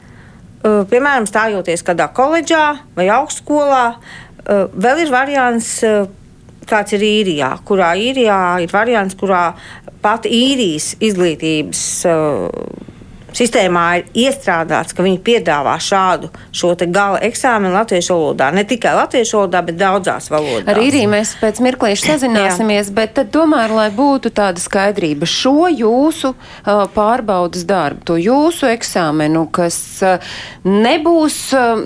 Uh, 0.63 0.83
piemēram, 0.87 1.25
stājoties 1.27 1.83
kādā 1.83 2.07
koledžā 2.15 2.65
vai 2.95 3.09
augstskolā, 3.11 3.85
uh, 3.95 4.67
vēl 4.71 5.05
ir 5.05 5.15
variants. 5.15 5.79
Uh, 5.83 6.11
kāds 6.69 6.95
ir 6.97 7.05
īrijā, 7.07 7.51
kurā 7.67 7.93
īrijā 7.99 8.39
ir 8.63 8.73
variants, 8.73 9.17
kurā 9.19 9.45
pat 10.03 10.27
īrijas 10.29 10.93
izglītības 11.03 11.83
uh, 12.09 12.92
sistēmā 13.37 13.85
ir 13.99 14.05
iestrādāts, 14.25 14.95
ka 14.95 15.05
viņi 15.05 15.19
piedāvā 15.25 15.75
šādu 15.81 16.31
gala 16.93 17.19
eksāmenu 17.25 17.73
latviešu 17.73 18.13
valodā. 18.13 18.51
Ne 18.53 18.63
tikai 18.67 18.93
latviešu 18.97 19.39
valodā, 19.39 19.63
bet 19.65 19.77
daudzās 19.79 20.29
valodās. 20.31 20.67
Ar 20.69 20.79
īriju 20.81 21.09
mēs 21.11 21.35
pēc 21.41 21.61
mirklīša 21.65 22.13
sazināsimies, 22.13 22.91
bet 22.95 23.15
tad 23.17 23.31
tomēr, 23.33 23.73
lai 23.73 23.89
būtu 23.93 24.31
tāda 24.35 24.61
skaidrība, 24.61 25.29
šo 25.29 25.69
jūsu 25.71 26.33
uh, 26.33 26.85
pārbaudas 26.93 27.67
darbu, 27.69 28.05
to 28.11 28.17
jūsu 28.21 28.69
eksāmenu, 28.73 29.45
kas 29.53 29.77
uh, 30.05 30.33
nebūs, 30.67 31.39
uh, 31.57 31.83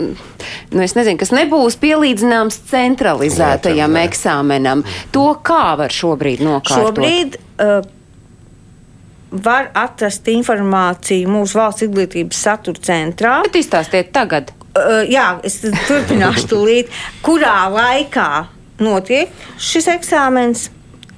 nu 0.74 0.86
es 0.86 0.98
nezinu, 0.98 1.20
kas 1.22 1.34
nebūs 1.36 1.80
pielīdzināms 1.82 2.62
centralizētajam 2.72 4.00
eksāmenam, 4.04 4.86
to 5.16 5.30
kā 5.46 5.78
var 5.80 5.94
šobrīd 5.94 6.44
nokārtot? 6.46 6.92
Šobrīd, 6.92 7.40
uh, 7.62 7.97
var 9.32 9.72
atrast 9.76 10.28
informāciju 10.32 11.30
mūsu 11.32 11.60
valsts 11.60 11.86
izglītības 11.88 12.40
satura 12.48 12.84
centrā. 12.84 13.34
Bet 13.48 13.60
izstāstiet 13.60 14.14
tagad. 14.16 14.54
Uh, 14.78 15.04
jā, 15.10 15.38
es 15.48 15.60
turpināšu 15.88 16.48
tūlīt, 16.54 16.92
kurā 17.26 17.68
laikā 17.74 18.32
notiek 18.84 19.32
šis 19.60 19.90
eksāmens. 19.98 20.68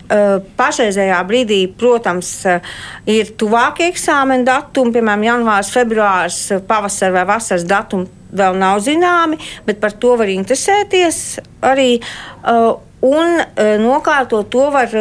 Uh, 0.09 0.39
pašreizējā 0.57 1.19
brīdī, 1.29 1.59
protams, 1.77 2.31
uh, 2.49 2.63
ir 3.05 3.27
tuvākie 3.37 3.91
eksāmena 3.91 4.47
datumi, 4.47 4.95
piemēram, 4.95 5.25
janvārs, 5.27 5.69
februārs, 5.69 6.39
pavasara 6.65 7.13
vai 7.19 7.25
vasaras 7.29 7.67
datumi 7.69 8.09
vēl 8.33 8.57
nav 8.57 8.81
zināmi, 8.85 9.37
bet 9.67 9.77
par 9.81 9.93
to 10.01 10.15
var 10.17 10.31
interesēties 10.33 11.19
arī. 11.61 11.99
Uh, 12.41 12.79
un 13.05 13.37
nokārtot 13.79 14.49
to 14.51 14.65
var 14.73 14.91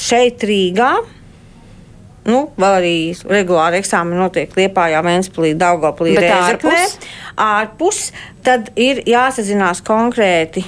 šeit 0.00 0.40
Rīgā 0.48 0.92
nu, 2.28 2.44
vēl 2.60 2.76
arī 2.78 2.94
regulāri 3.30 3.80
eksāmeni 3.82 4.20
notiek 4.20 4.52
Liepājā, 4.58 5.00
Vēnspilī, 5.06 5.54
Daugavpilī, 5.58 6.18
Rēzeknē. 6.22 6.76
Ārpus? 6.76 7.10
ārpus, 7.40 8.04
tad 8.44 8.70
ir 8.76 9.02
jāsazinās 9.08 9.82
konkrēti 9.86 10.64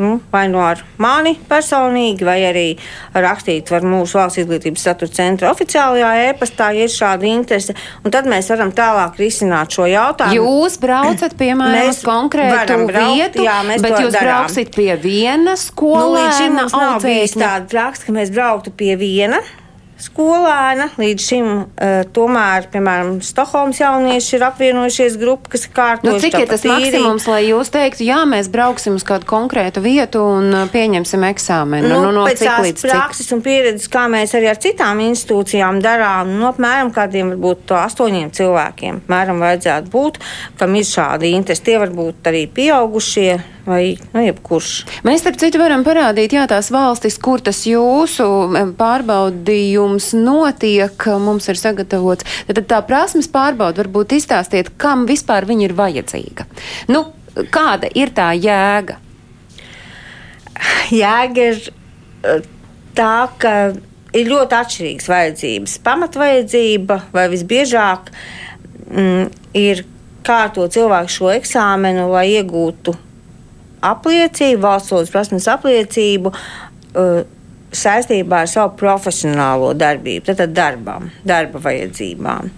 nu, 0.00 0.20
vai 0.30 0.46
no 0.48 0.58
nu 0.58 0.64
ar 0.64 0.80
mani 1.02 1.32
personīgi, 1.48 2.24
vai 2.24 2.38
arī 2.46 2.64
rakstīt 3.12 3.68
var 3.72 3.84
mūsu 3.84 4.20
valsts 4.20 4.40
izglītības 4.44 4.84
satura 4.86 5.12
centra 5.12 5.50
oficiālajā 5.50 6.30
e-pastā, 6.30 6.70
ja 6.76 6.86
ir 6.86 6.92
šāda 6.94 7.26
interese. 7.28 7.74
Un 8.06 8.14
tad 8.14 8.28
mēs 8.30 8.48
varam 8.54 8.70
tālāk 8.76 9.18
risināt 9.20 9.74
šo 9.74 9.88
jautājumu. 9.90 10.38
Jūs 10.38 10.78
braucat, 10.80 11.34
piemēram, 11.40 11.90
uz 11.90 12.02
konkrētu 12.06 12.78
braukt, 12.86 13.18
vietu, 13.18 13.44
jā, 13.44 13.58
bet 13.74 13.96
jūs 13.98 14.14
darām. 14.14 14.28
brauksit 14.28 14.72
pie 14.78 14.92
vienas 15.02 15.66
skolas. 15.72 16.06
Nu, 16.06 16.18
līdz 16.20 16.38
šim 16.38 16.60
mums 16.62 16.76
nav 16.78 17.00
bijis 17.04 17.36
tāda 17.36 17.82
raksta, 17.82 18.08
ka 18.08 18.16
mēs 18.20 18.32
brauktu 18.34 18.72
pie 18.72 18.94
viena 19.00 19.42
skolēna. 20.04 20.88
Līdz 21.00 21.26
šim 21.26 21.48
uh, 21.50 22.00
tomēr, 22.14 22.68
piemēram, 22.72 23.18
Stokholmas 23.24 23.80
jaunieši 23.82 24.36
ir 24.38 24.44
apvienojušies 24.48 25.18
grupa, 25.20 25.52
kas 25.54 25.66
ir 25.66 25.74
kārtojuši. 25.76 26.16
Nu, 26.16 26.22
cik 26.24 26.38
ir 26.40 26.50
tas 26.50 26.66
maksimums, 26.68 27.28
lai 27.30 27.42
jūs 27.48 27.72
teiktu, 27.74 28.06
jā, 28.08 28.22
mēs 28.28 28.50
brauksim 28.52 28.96
uz 28.98 29.06
kādu 29.06 29.28
konkrētu 29.30 29.82
vietu 29.84 30.24
un 30.38 30.50
uh, 30.54 30.66
pieņemsim 30.72 31.26
eksāmenu? 31.30 31.90
Nu, 31.90 32.00
nu, 32.08 32.14
no 32.20 32.26
pēc 32.28 32.44
tās 32.46 32.84
prakses 32.84 33.28
cik? 33.28 33.36
un 33.36 33.44
pieredzes, 33.46 33.90
kā 33.92 34.06
mēs 34.12 34.34
arī 34.38 34.50
ar 34.52 34.60
citām 34.60 35.04
institūcijām 35.04 35.82
darām, 35.84 36.34
nu, 36.38 36.48
apmēram 36.50 36.92
kādiem 36.96 37.34
varbūt 37.34 37.76
astoņiem 37.80 38.32
cilvēkiem, 38.36 39.04
mēram 39.10 39.42
vajadzētu 39.44 39.92
būt, 39.92 40.20
kam 40.60 40.76
ir 40.78 40.88
šādi 40.88 41.34
interesi. 41.36 41.66
Tie 41.70 41.78
var 41.80 41.92
būt 41.94 42.30
arī 42.30 42.46
pieaugušie 42.50 43.40
vai 43.70 43.82
nu, 44.12 44.22
jebkurš. 44.24 44.70
Mēs, 45.06 45.22
starp 45.22 45.38
citu, 45.40 45.60
varam 45.62 45.84
parādīt, 45.86 46.34
jā, 46.34 46.46
tās 46.50 46.70
valstis, 46.74 47.18
kur 47.22 47.42
tas 47.44 47.62
jūsu 47.68 48.26
pārbaudījums 48.78 50.10
notiek, 50.18 51.06
mums 51.22 51.48
ir 51.52 51.60
sagatavots. 51.60 52.26
Tad 52.50 52.64
tā 52.70 52.80
prasmes 52.86 53.30
pārbauda 53.30 53.84
varbūt 53.84 54.16
izstāstiet, 54.18 54.72
kam 54.80 55.06
vispār 55.10 55.46
viņa 55.48 55.68
ir 55.68 55.76
vajadzīga. 55.78 56.48
Nu, 56.90 57.06
kāda 57.54 57.90
ir 57.96 58.12
tā 58.16 58.32
jēga? 58.38 58.98
Jēga 60.92 61.46
ir 61.52 61.62
eh, 61.70 62.42
tā, 62.98 63.14
ka 63.40 63.54
ir 64.16 64.30
ļoti 64.30 64.58
atšķirīgas 64.58 65.10
vajadzības. 65.10 65.76
Pamatvajadzība 65.86 66.98
vai 67.14 67.28
visbiežāk 67.32 68.10
mm, 68.90 69.30
ir 69.56 69.84
kārtot 70.26 70.74
cilvēku 70.74 71.14
šo 71.14 71.30
eksāmenu, 71.38 72.10
lai 72.12 72.26
iegūtu 72.34 72.96
apliecību, 73.86 74.62
valsts 74.64 74.94
valodas 74.94 75.12
prasmes 75.14 75.50
apliecību. 75.50 76.32
Uh, 76.90 77.22
saistībā 77.76 78.42
ar 78.44 78.50
savu 78.50 78.74
profesionālo 78.80 79.70
darbību, 79.78 80.24
tātad 80.30 80.54
darbam, 80.54 81.08
darba 81.26 81.60
vajadzībām. 81.62 82.50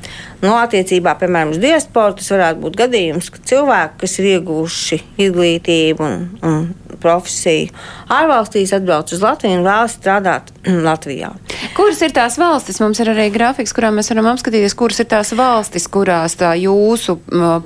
Nu, 0.42 0.54
attiecībā, 0.56 1.14
piemēram, 1.20 1.52
uz 1.54 1.60
diasporu 1.62 2.16
tas 2.18 2.30
varētu 2.32 2.62
būt 2.64 2.78
gadījums, 2.80 3.28
ka 3.32 3.42
cilvēki, 3.52 3.98
kas 4.02 4.18
ir 4.20 4.30
ieguvuši 4.32 5.00
izglītību 5.26 6.06
un, 6.06 6.24
un 6.48 6.64
profesiju 7.02 7.70
ārvalstīs, 8.12 8.72
atbrauc 8.76 9.12
uz 9.12 9.22
Latviju 9.22 9.58
un 9.58 9.66
vēlas 9.66 9.96
strādāt 9.98 10.52
Latvijā. 10.86 11.32
Kuras 11.76 12.02
ir 12.04 12.14
tās 12.14 12.38
valstis? 12.40 12.80
Mums 12.82 13.00
ir 13.02 13.12
arī 13.12 13.28
grafiks, 13.34 13.74
kurā 13.76 13.92
mēs 13.94 14.12
varam 14.12 14.30
apskatīties, 14.32 14.76
kuras 14.78 15.02
ir 15.02 15.08
tās 15.10 15.32
valstis, 15.38 15.88
kurās 15.92 16.36
tā 16.40 16.54
jūsu 16.60 17.18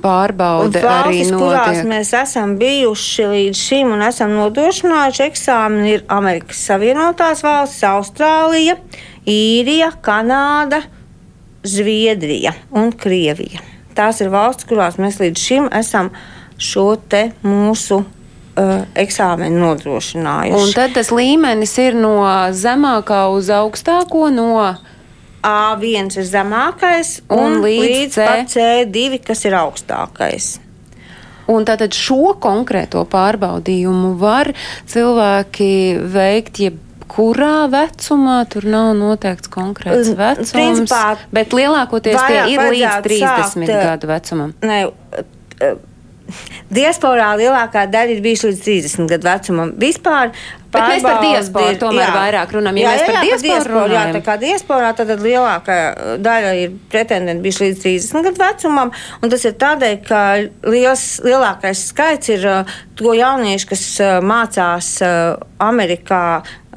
pārbaude 0.03 0.81
valstis, 0.83 0.87
arī 0.87 1.23
notiek. 1.29 1.41
Kurās 1.43 1.81
mēs 1.87 2.13
esam 2.21 2.57
bijuši 2.59 3.29
līdz 3.33 3.63
šim 3.69 3.93
un 3.95 4.05
esam 4.07 4.35
nodrošinājuši 4.37 5.25
eksāmenu, 5.29 5.87
ir 5.95 6.05
Amerikas 6.13 6.65
Savienotās 6.69 7.43
valstis, 7.45 7.85
Austrālija, 7.87 8.77
Īrija, 9.27 9.91
Kanāda, 10.03 10.83
Zviedrija 11.67 12.53
un 12.71 12.93
Krievija. 12.95 13.63
Tās 13.97 14.21
ir 14.21 14.29
valstis, 14.31 14.67
kurās 14.69 14.99
mēs 15.01 15.17
līdz 15.19 15.41
šim 15.41 15.71
esam 15.73 16.11
šo 16.61 16.91
te 17.09 17.31
mūsu 17.45 18.03
uh, 18.57 18.83
eksāmenu 18.97 19.61
nodrošinājuši. 19.61 20.59
Un 20.59 20.75
tad 20.75 20.95
tas 20.97 21.11
līmenis 21.13 21.77
ir 21.83 21.97
no 21.97 22.19
zemākā 22.55 23.27
uz 23.33 23.51
augstāko 23.53 24.27
no. 24.33 24.51
A1 25.47 26.09
ir 26.17 26.25
zemākais, 26.27 27.19
un, 27.31 27.59
un 27.59 27.61
līdz, 27.63 28.17
līdz 28.17 28.55
C2, 28.57 29.19
kas 29.23 29.45
ir 29.47 29.55
augstākais. 29.55 30.55
Un 31.47 31.63
tātad 31.67 31.95
šo 31.95 32.33
konkrēto 32.43 33.05
pārbaudījumu 33.07 34.17
var 34.19 34.49
cilvēki 34.91 35.69
veikt 36.11 36.59
jebkurā 36.65 37.69
vecumā. 37.71 38.41
Tur 38.51 38.67
nav 38.67 38.89
noteikts 38.99 39.51
konkrēts 39.53 40.11
vecums. 40.17 40.51
Principā, 40.51 41.03
bet 41.31 41.55
lielākoties 41.55 42.19
tie 42.27 42.41
ir 42.51 42.65
līdz 42.73 43.05
30 43.07 43.23
sākt, 43.23 43.71
gadu 43.71 44.11
vecumam. 44.11 44.51
Ne, 44.67 44.81
Diasporā 46.73 47.33
lielākā 47.39 47.85
daļa 47.91 48.17
ir 48.17 48.23
bijuši 48.25 48.51
līdz 48.51 48.63
30 48.65 49.11
gadu 49.13 49.29
vecumam. 49.29 49.75
Vispār 49.79 50.33
Bet 50.67 50.83
mēs 50.91 51.05
par 51.05 51.21
diasporu 51.23 51.77
tomēr 51.79 52.03
jā. 52.03 52.13
vairāk 52.15 52.53
runājam. 52.57 52.79
Ja 52.81 52.91
jā, 52.91 52.97
jā, 52.99 53.05
jā, 53.05 53.07
par 53.07 53.43
diasporu 53.45 53.83
runājam. 53.85 53.93
Jā, 53.95 54.15
tā 54.17 54.21
kā 54.25 54.35
diasporā 54.41 54.91
tad 54.97 55.13
lielākā 55.23 55.77
daļa 56.23 56.51
ir 56.59 56.75
pretendenti 56.91 57.45
bijuši 57.45 57.63
līdz 57.63 57.81
30 57.85 58.27
gadu 58.27 58.43
vecumam, 58.43 58.93
un 59.21 59.33
tas 59.33 59.47
ir 59.47 59.55
tādēļ, 59.63 59.97
ka 60.07 60.21
liels, 60.67 61.07
lielākais 61.25 61.87
skaits 61.93 62.33
ir 62.35 62.47
uh, 62.51 62.77
to 62.99 63.15
jauniešu, 63.17 63.71
kas 63.71 63.85
uh, 64.03 64.17
mācās 64.25 64.93
uh, 65.05 65.37
Amerikā 65.63 66.23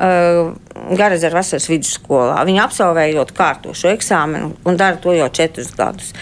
Garazera 0.00 1.37
vasaras 1.37 1.66
vidusskolā. 1.69 2.38
Viņi 2.49 2.61
absolvējot 2.62 3.33
kārtošo 3.37 3.90
eksāmenu 3.92 4.54
un 4.64 4.78
dara 4.80 4.97
to 5.02 5.12
jau 5.12 5.26
četrus 5.35 5.75
gadus. 5.76 6.14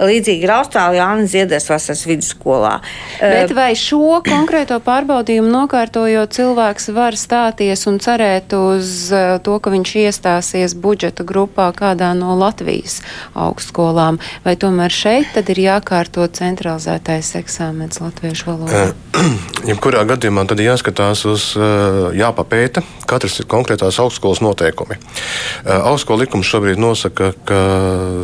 Līdzīgi 0.00 0.46
ir 0.46 0.52
Austrālijā 0.54 1.04
Anna 1.04 1.28
Zieders 1.28 1.68
vasaras 1.68 2.06
vidusskolā. 2.08 2.78
Bet 3.20 3.52
vai 3.56 3.74
šo 3.76 4.22
konkrēto 4.26 4.78
pārbaudījumu 4.84 5.50
nokārtojot 5.52 6.32
cilvēks 6.32 6.88
var 6.96 7.18
stāties 7.20 7.84
un 7.90 8.00
cerēt 8.02 8.56
uz 8.56 9.10
to, 9.44 9.58
ka 9.60 9.74
viņš 9.74 9.94
iestāsies 10.06 10.76
budžeta 10.80 11.26
grupā 11.26 11.68
kādā 11.76 12.14
no 12.16 12.38
Latvijas 12.40 13.02
augstskolām, 13.36 14.20
vai 14.46 14.56
tomēr 14.56 14.94
šeit 14.94 15.34
tad 15.36 15.52
ir 15.52 15.60
jākārto 15.66 16.24
centralizētais 16.24 17.34
eksāmens 17.42 18.00
latviešu 18.00 18.48
valodā? 18.48 18.86
Jebkurā 19.70 20.06
gadījumā 20.08 20.46
tad 20.48 20.64
jāskatās 20.64 21.26
uz, 21.28 21.52
jāpapēta 22.16 22.84
katras 23.26 23.46
konkrētās 23.50 23.98
augstskolas 24.00 24.40
noteikumi. 24.40 24.94
Augstskola 25.66 26.18
likums 26.24 26.46
šobrīd 26.46 26.78
nosaka, 26.78 27.32
ka 27.46 27.60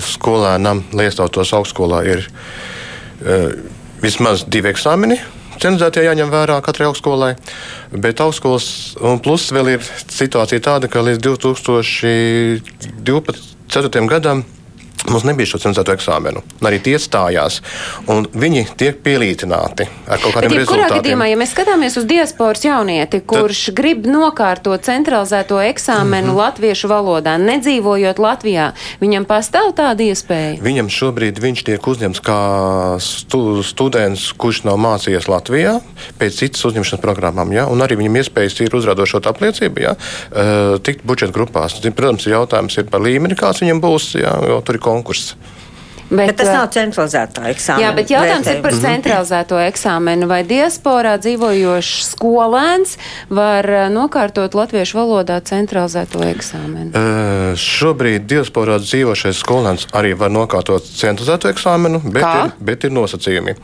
skolēnam, 0.02 0.82
lai 0.94 1.04
iestātos 1.08 1.52
augstskolā, 1.56 2.04
ir 2.06 2.28
vismaz 4.02 4.44
divi 4.46 4.68
eksāmeni. 4.72 5.18
Cenzētie 5.62 6.02
jāņem 6.06 6.30
vērā 6.32 6.62
katrai 6.64 6.86
augstskolai, 6.88 7.34
bet 7.92 8.20
augstskolas 8.22 8.66
plus 9.22 9.52
vēl 9.54 9.68
ir 9.76 9.80
situācija 10.10 10.60
tāda, 10.64 10.86
ka 10.90 10.98
līdz 11.06 11.18
2012. 11.22 14.06
gadam 14.10 14.38
Mums 15.10 15.24
nebija 15.26 15.50
šo 15.50 15.58
cenzēto 15.64 15.94
eksāmenu. 15.96 16.42
Arī 16.62 16.78
tie 16.82 16.94
stājās. 17.00 17.58
Viņi 18.06 18.64
tiek 18.78 19.00
pielīdzināti 19.02 19.86
ar 20.06 20.20
kaut 20.22 20.36
kādiem 20.36 20.52
Bet, 20.52 20.60
rezultātiem. 20.62 21.00
Gadījumā, 21.00 21.26
ja 21.30 21.38
mēs 21.40 21.54
skatāmies 21.54 21.96
uz 21.98 22.06
diasporas 22.06 22.62
jaunieti, 22.62 23.22
kurš 23.26 23.64
Tad... 23.68 23.76
grib 23.80 24.06
nokārtot 24.06 24.84
centralizēto 24.86 25.58
eksāmenu 25.64 26.28
mm 26.28 26.32
-hmm. 26.32 26.38
latviešu 26.38 26.90
valodā, 26.92 27.34
nedzīvojot 27.42 28.18
Latvijā, 28.22 28.72
viņam 29.00 29.26
pastāv 29.26 29.72
tāda 29.74 30.06
iespēja? 30.06 30.60
Viņam 30.62 30.90
šobrīd 30.90 31.40
viņš 31.42 31.64
tiek 31.66 31.86
uzņemts 31.86 32.22
kā 32.22 32.40
stu, 33.02 33.62
students, 33.66 34.30
kurš 34.38 34.62
nav 34.68 34.78
mācījies 34.78 35.28
Latvijā 35.28 35.80
pēc 36.18 36.38
citas 36.44 36.64
uzņemšanas 36.64 37.02
programmām. 37.02 37.52
Ja? 37.52 37.66
Un 37.66 37.82
arī 37.82 37.98
viņam 37.98 38.20
iespējas 38.22 38.60
ir 38.60 38.76
uzrādot 38.76 39.26
apliecību, 39.26 39.82
ja? 39.82 39.96
uh, 39.96 40.78
tikt 40.78 41.02
budžeta 41.04 41.32
grupās. 41.32 41.80
Protams, 41.82 42.26
jautājums 42.26 42.78
ir 42.78 42.86
par 42.90 43.02
līmeni, 43.02 43.36
kāds 43.38 43.62
viņam 43.64 43.80
būs, 43.82 44.14
ja? 44.20 44.36
jo 44.48 44.60
tur 44.64 44.78
ir 44.78 44.82
concurso. 44.92 45.36
Bet, 46.12 46.28
bet 46.28 46.36
tas 46.42 46.50
nav 46.52 46.66
centralizētā 46.74 47.46
eksāmena. 47.48 47.86
Jā, 47.86 47.90
bet 47.96 48.10
jautājums 48.12 48.44
vērtējums. 48.44 48.58
ir 48.58 48.64
par 48.66 48.74
centralizēto 48.82 49.60
eksāmenu. 49.64 50.26
Vai 50.28 50.40
diasporā 50.44 51.14
dzīvojošs 51.24 52.10
skolēns 52.12 52.96
var 53.32 53.68
nokārtot 53.94 54.52
latviešu 54.58 54.98
valodā 54.98 55.38
centralizēto 55.48 56.20
eksāmenu? 56.26 56.92
Uh, 56.92 57.54
šobrīd 57.56 58.26
diasporā 58.28 58.76
dzīvošais 58.82 59.40
skolēns 59.40 59.86
arī 59.96 60.12
var 60.18 60.34
nokārtot 60.34 60.84
centralizēto 60.84 61.48
eksāmenu, 61.52 62.02
bet, 62.04 62.20
Kā? 62.20 62.34
ir, 62.44 62.52
bet 62.60 62.84
ir 62.84 62.92
nosacījumi, 62.92 63.56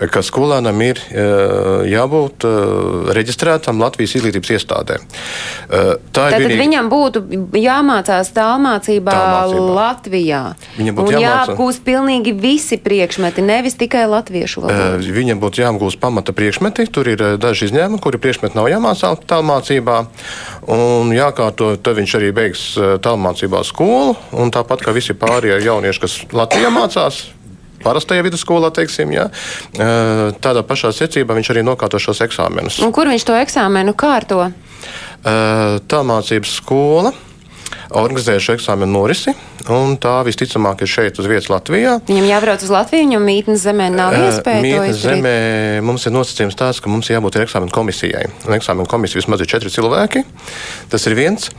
ka 0.00 0.24
skolēnam 0.24 0.80
ir 0.86 1.02
uh, 1.04 1.84
jābūt 1.84 2.48
uh, 2.48 3.12
reģistrētam 3.12 3.82
Latvijas 3.84 4.16
izglītības 4.16 4.54
iestādē. 4.56 4.98
Uh, 5.68 6.00
tā 6.08 6.30
Tātad 6.30 6.46
vienīgi... 6.46 6.62
viņam 6.64 6.90
būtu 6.92 7.24
jāmācās 7.60 8.32
tālmācībā, 8.40 9.20
tālmācībā. 9.20 9.78
Latvijā. 9.80 10.42
Viņam 10.80 10.98
būtu 11.02 11.22
jāapgūst 11.26 11.84
pilnīgi 11.90 12.32
visi 12.38 12.78
priekšmeti, 12.78 13.42
nevis 13.42 13.74
tikai 13.80 14.04
latviešu 14.06 14.62
valoda. 14.62 15.00
Viņam 15.02 15.40
būtu 15.42 15.64
jāapgūst 15.64 15.98
pamata 16.02 16.34
priekšmeti, 16.36 16.86
tur 16.94 17.10
ir 17.10 17.24
daži 17.42 17.66
izņēmumi, 17.66 17.98
kuri 18.02 18.20
priekšmeti 18.22 18.58
nav 18.58 18.70
jāmācā 18.70 19.10
tālmācībā. 19.26 19.96
Un 20.70 21.10
jākārto, 21.16 21.72
tad 21.82 21.98
viņš 21.98 22.14
arī 22.20 22.30
beigs 22.36 22.64
tālmācībā 23.02 23.64
skolu, 23.66 24.14
un 24.38 24.54
tāpat 24.54 24.86
kā 24.86 24.94
visi 24.94 25.18
pārējie 25.18 25.58
jaunieši, 25.66 26.02
kas 26.04 26.16
Latvijā 26.36 26.70
mācās, 26.74 27.24
parastajā 27.82 28.22
vidusskolā, 28.26 28.70
teiksim, 28.76 29.10
ja, 29.16 29.26
tādā 29.74 30.62
pašā 30.68 30.92
secībā 30.94 31.34
viņš 31.38 31.50
arī 31.54 31.64
nokārto 31.66 31.98
šos 32.02 32.22
eksāmenus. 32.28 32.78
Un 32.84 32.94
kur 32.94 33.10
viņš 33.10 33.26
to 33.26 33.38
eksāmenu 33.40 33.96
kārto? 33.98 34.46
Tālmācības 35.24 36.54
skola 36.60 37.12
organizējuši 37.90 38.52
eksāmenu 38.54 38.92
norisi. 38.94 39.34
Tā 40.00 40.12
visticamāk 40.26 40.84
ir 40.84 40.90
šeit 40.90 41.18
uz 41.20 41.26
vietas 41.30 41.50
Latvijā. 41.50 41.96
Viņam 42.08 42.28
jābrauc 42.28 42.62
uz 42.64 42.70
Latviju, 42.72 43.06
viņam 43.06 43.26
mītnes 43.28 43.64
zemē 43.64 43.88
nav 43.92 44.16
iespēja. 44.16 44.62
Mītnes 44.64 45.02
zemē 45.02 45.34
mums 45.86 46.06
ir 46.08 46.14
nosacījums 46.14 46.58
tāds, 46.58 46.80
ka 46.82 46.92
mums 46.92 47.10
jābūt 47.10 47.40
eksāmenu 47.42 47.74
komisijai. 47.74 48.26
Un 48.46 48.56
eksāmenu 48.56 48.88
komisija 48.90 49.20
vismaz 49.20 49.42
ir 49.42 49.50
četri 49.50 49.72
cilvēki. 49.74 50.24
Tas 50.92 51.06
ir 51.10 51.18
viens. 51.18 51.50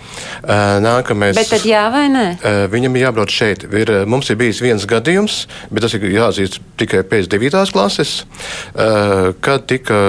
Nākamais. 0.87 1.37
Bet 1.37 1.51
tad 1.53 1.67
jā 1.67 1.85
vai 1.93 2.07
nē? 2.11 2.25
Viņam 2.73 2.97
ir 2.97 3.05
jābrauc 3.07 3.35
šeit. 3.35 3.67
Ir, 3.67 3.93
mums 4.09 4.31
ir 4.31 4.39
bijis 4.41 4.63
viens 4.63 4.87
gadījums, 4.89 5.45
bet 5.69 5.85
tas 5.85 5.95
ir 5.97 6.09
jāatzīst 6.09 6.59
tikai 6.81 7.05
pēc 7.07 7.29
devītās 7.31 7.73
klases, 7.75 8.21
kad 8.73 9.69
tika 9.69 10.01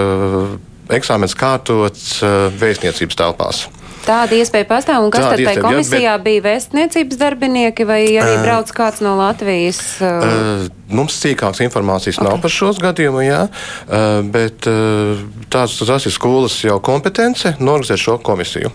eksāmens 0.92 1.36
kārtots 1.38 2.18
vēstniecības 2.60 3.18
telpās. 3.18 3.66
Tāda 4.02 4.34
iespēja 4.34 4.66
pastāv, 4.66 5.06
un 5.06 5.12
kas 5.14 5.26
Tāda 5.26 5.36
tad 5.36 5.48
tajā 5.48 5.62
komisijā 5.62 6.02
jā, 6.02 6.14
bet... 6.18 6.24
bija 6.26 6.44
vēstniecības 6.48 7.20
darbinieki 7.20 7.86
vai 7.86 8.00
arī 8.10 8.36
uh, 8.36 8.42
brauc 8.42 8.72
kāds 8.74 9.02
no 9.04 9.14
Latvijas? 9.20 9.80
Uh... 10.02 10.26
Uh, 10.26 10.64
mums 10.90 11.18
sīkāks 11.22 11.62
informācijas 11.66 12.18
okay. 12.18 12.28
nav 12.28 12.40
par 12.42 12.54
šos 12.54 12.80
gadījumu, 12.82 13.22
jā, 13.26 13.42
uh, 13.48 14.22
bet 14.34 14.66
uh, 14.70 15.22
tās, 15.52 15.78
tas 15.78 16.08
ir 16.08 16.14
skolas 16.14 16.58
jau 16.64 16.80
kompetence 16.82 17.54
norganizēt 17.62 18.02
šo 18.02 18.18
komisiju. 18.26 18.72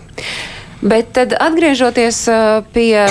Bet 0.78 1.08
tad 1.10 1.32
atgriežoties 1.34 2.20
pie 2.70 3.02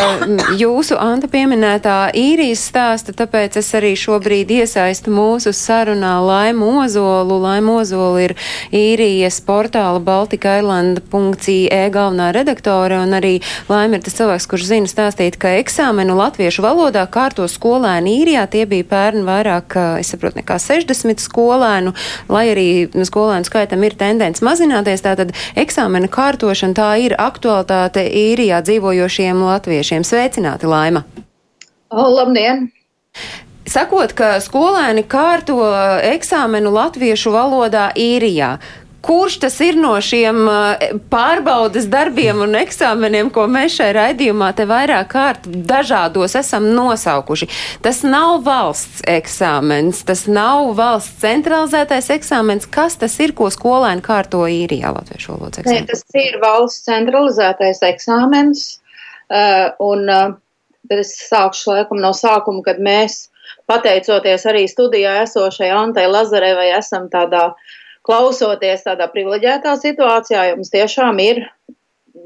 jūsu 0.56 0.96
Anta 1.04 1.28
pieminētā 1.28 2.14
īrijas 2.16 2.62
stāsta, 2.70 3.12
tāpēc 3.12 3.58
es 3.60 3.72
arī 3.76 3.90
šobrīd 4.00 4.54
iesaistu 4.56 5.12
mūsu 5.12 5.52
sarunā 5.52 6.14
Laimu 6.24 6.70
Ozolu. 6.86 7.36
Laimu 7.44 7.82
Ozolu 7.82 8.22
ir 8.24 8.34
īrijas 8.72 9.42
portāla 9.44 10.00
baltikairlanda.ie 10.00 11.82
galvenā 11.92 12.30
redaktore, 12.38 13.02
un 13.04 13.18
arī 13.20 13.34
Laima 13.68 14.00
ir 14.00 14.06
tas 14.06 14.16
cilvēks, 14.16 14.48
kurš 14.48 14.70
zina 14.70 14.88
stāstīt, 14.88 15.36
ka 15.36 15.52
eksāmenu 15.60 16.16
latviešu 16.16 16.64
valodā 16.64 17.04
kārto 17.12 17.50
skolēni 17.52 18.16
īrijā. 18.22 18.48
Tie 18.48 18.64
bija 18.64 18.88
pērn 18.88 19.28
vairāk, 19.28 19.76
es 20.00 20.14
saprotu, 20.16 20.40
nekā 20.40 20.56
60 20.64 21.20
skolēnu, 21.20 21.92
lai 22.32 22.46
arī 22.56 22.68
skolēnu 22.96 23.52
skaitam 23.52 23.84
ir 23.84 24.00
tendence 24.00 24.40
mazināties. 24.48 25.04
Tātad 25.04 25.36
eksāmena 25.60 26.08
kārtošana 26.08 26.80
tā 26.80 26.90
ir 27.04 27.20
aktuāla 27.20 27.57
aktualitāte 27.58 28.06
īrijā 28.06 28.62
dzīvojošiem 28.62 29.42
latviešiem. 29.42 30.04
Sveicināti, 30.04 30.68
Laima! 30.68 31.04
Labdien! 31.92 32.70
Sakot, 33.68 34.14
ka 34.14 34.38
skolēni 34.40 35.04
kārto 35.04 35.58
eksāmenu 36.08 36.72
latviešu 36.72 37.34
valodā 37.34 37.92
īrijā, 37.96 38.60
kurš 39.08 39.40
tas 39.40 39.60
ir 39.64 39.78
no 39.80 39.94
šiem 40.04 40.40
eh, 40.52 40.82
pārbaudas 41.12 41.88
darbiem 41.92 42.42
un 42.44 42.58
eksāmeniem, 42.60 43.30
ko 43.34 43.46
mēs 43.52 43.78
šai 43.80 43.90
raidījumā 43.96 44.50
te 44.58 44.66
vairāk 44.68 45.10
kārt 45.14 45.48
dažādos 45.48 46.36
esam 46.40 46.68
nosaukuši. 46.76 47.48
Tas 47.86 48.04
nav 48.04 48.42
valsts 48.48 49.06
eksāmens, 49.08 50.04
tas 50.08 50.26
nav 50.28 50.74
valsts 50.78 51.22
centralizētais 51.24 52.12
eksāmens. 52.18 52.68
Kas 52.78 53.00
tas 53.00 53.16
ir, 53.24 53.36
ko 53.38 53.48
skolēni 53.54 54.04
kārto 54.06 54.44
īrijā 54.52 54.92
latviešu 54.96 55.36
valodas 55.36 55.64
eksāmenā? 55.64 55.86
Nē, 55.86 55.94
tas 55.94 56.20
ir 56.26 56.38
valsts 56.44 56.84
centralizētais 56.90 57.82
eksāmens. 57.94 58.68
Uh, 59.28 59.74
un 59.84 60.06
uh, 60.08 60.36
tad 60.88 61.02
es 61.04 61.16
sākšu 61.28 61.74
laikam 61.74 62.00
no 62.00 62.14
sākuma, 62.16 62.62
kad 62.64 62.80
mēs, 62.80 63.26
pateicoties 63.68 64.46
arī 64.48 64.64
studijā 64.72 65.18
esošai 65.26 65.68
Antai 65.76 66.06
Lazarevai, 66.08 66.70
esam 66.78 67.10
tādā 67.12 67.50
uh, 67.50 67.76
klausoties 68.08 68.86
tādā 68.88 69.10
privileģētā 69.12 69.76
situācijā, 69.82 70.50
jums 70.54 70.72
tiešām 70.74 71.20
ir 71.24 71.44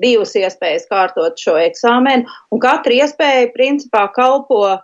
divas 0.02 0.34
iespējas 0.38 0.88
kārtot 0.90 1.40
šo 1.42 1.58
eksāmenu, 1.62 2.30
un 2.54 2.62
katra 2.64 3.02
iespēja 3.04 3.52
principā 3.56 4.06
kalpo 4.16 4.64
uh, 4.72 4.82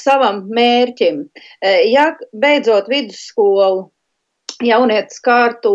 savam 0.00 0.44
mērķim. 0.54 1.24
Uh, 1.24 1.80
ja 1.88 2.10
beidzot 2.32 2.90
vidusskolu 2.92 3.88
jaunietis 4.64 5.20
kārto 5.22 5.74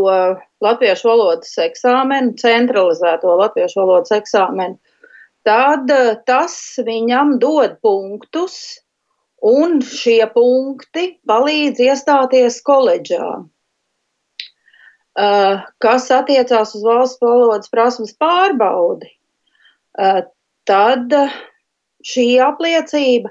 latviešu 0.63 1.08
valodas 1.08 1.54
eksāmenu, 1.62 2.36
centralizēto 2.39 3.38
latviešu 3.39 3.84
valodas 3.84 4.15
eksāmenu, 4.15 4.80
tad 5.47 5.91
uh, 5.93 6.15
tas 6.28 6.58
viņam 6.86 7.38
dod 7.43 7.80
punktus, 7.84 8.80
un 9.43 9.82
šie 9.84 10.21
punkti 10.32 11.17
palīdz 11.28 11.82
iestāties 11.84 12.62
koledžā. 12.63 13.43
Uh, 15.13 15.62
kas 15.84 16.08
attiecās 16.10 16.71
uz 16.73 16.86
valsts 16.86 17.21
valodas 17.21 17.69
prasmes 17.69 18.15
pārbaudi, 18.17 19.12
uh, 20.02 20.23
tad 20.65 21.13
šī 22.02 22.26
apliecība 22.41 23.30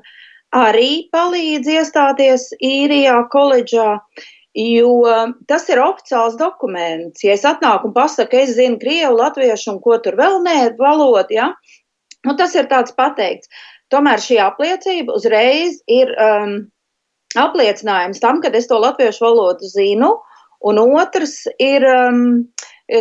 arī 0.54 1.08
palīdz 1.10 1.72
iestāties 1.74 2.52
īrijā 2.62 3.16
koledžā, 3.32 3.96
Jo 4.52 5.00
tas 5.48 5.64
ir 5.72 5.80
oficiāls 5.80 6.34
dokuments. 6.36 7.22
Ja 7.24 7.32
es 7.32 7.44
atnāku 7.48 7.88
un 7.88 7.94
pasaku, 7.96 8.36
es 8.36 8.52
zinu 8.58 8.76
krievu, 8.76 9.14
latviešu 9.16 9.70
un 9.72 9.78
ko 9.80 9.96
tur 10.04 10.18
vēl 10.18 10.42
nē, 10.44 10.56
valodu, 10.76 11.32
ja? 11.32 11.46
nu, 12.26 12.34
tas 12.36 12.52
ir 12.54 12.68
tāds 12.68 12.92
pateikts. 12.96 13.48
Tomēr 13.92 14.20
šī 14.20 14.38
apliecība 14.44 15.16
uzreiz 15.16 15.80
ir 15.88 16.12
um, 16.20 16.52
apliecinājums 17.36 18.20
tam, 18.20 18.42
ka 18.44 18.52
es 18.56 18.68
to 18.68 18.76
latviešu 18.80 19.24
valodu 19.24 19.68
zinu, 19.72 20.12
un 20.68 20.78
otrs 20.82 21.46
ir, 21.62 21.84
um, 21.86 22.22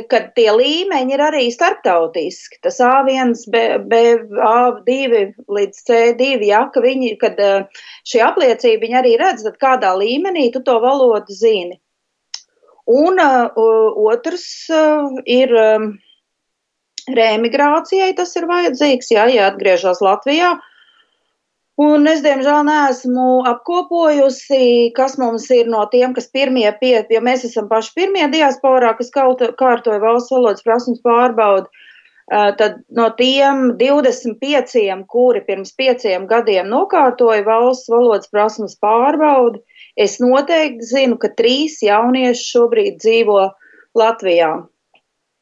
ka 0.10 0.22
tie 0.38 0.50
līmeņi 0.56 1.16
ir 1.16 1.24
arī 1.26 1.44
starptautiski. 1.54 2.60
Tas 2.66 2.80
A1, 2.86 3.34
B, 3.52 3.64
B, 3.92 4.02
A2 4.48 5.24
līdz 5.58 5.84
C2, 5.90 6.32
ja, 6.48 6.66
ka 6.74 6.84
viņi, 6.84 7.16
kad 7.22 7.40
uh, 7.42 7.84
šī 8.08 8.24
apliecība 8.26 8.86
viņi 8.86 9.00
arī 9.02 9.16
redz, 9.22 9.46
tad 9.48 9.60
kādā 9.62 9.94
līmenī 10.00 10.50
tu 10.54 10.64
to 10.66 10.78
valodu 10.84 11.36
zini. 11.36 11.80
Un 12.92 13.22
uh, 13.22 13.60
otrs 14.12 14.48
uh, 14.70 15.20
ir. 15.26 15.58
Um, 15.66 15.92
Reemigrācijai 17.12 18.12
tas 18.14 18.30
ir 18.38 18.46
vajadzīgs, 18.46 19.08
jā, 19.10 19.24
ja 19.34 19.48
atgriežas 19.50 20.04
Latvijā, 20.06 20.52
uh, 20.54 20.71
Un 21.80 22.04
es, 22.12 22.20
diemžēl, 22.20 22.66
neesmu 22.68 23.44
apkopojusi, 23.48 24.92
kas 24.96 25.16
mums 25.18 25.46
ir 25.56 25.70
no 25.72 25.86
tiem, 25.92 26.12
kas 26.14 26.28
pirmie 26.28 26.68
pie, 26.82 26.98
jo 27.10 27.22
mēs 27.24 27.46
esam 27.48 27.70
paši 27.72 27.94
pirmie 27.96 28.28
diasporā, 28.34 28.92
kas 28.98 29.10
kārtoja 29.16 30.02
valsts 30.04 30.34
valodas 30.36 30.66
prasmes 30.66 31.00
pārbaudu. 31.06 31.72
Tad 32.32 32.78
no 32.96 33.10
tiem 33.18 33.74
25, 33.80 35.06
kuri 35.08 35.42
pirms 35.48 35.74
pieciem 35.76 36.28
gadiem 36.30 36.70
nokārtoja 36.72 37.44
valsts 37.48 37.92
valodas 37.92 38.30
prasmes 38.32 38.78
pārbaudi, 38.80 39.60
es 39.98 40.20
noteikti 40.24 40.88
zinu, 40.94 41.18
ka 41.20 41.32
trīs 41.36 41.82
jaunieši 41.84 42.46
šobrīd 42.54 43.02
dzīvo 43.04 43.42
Latvijā. 44.00 44.54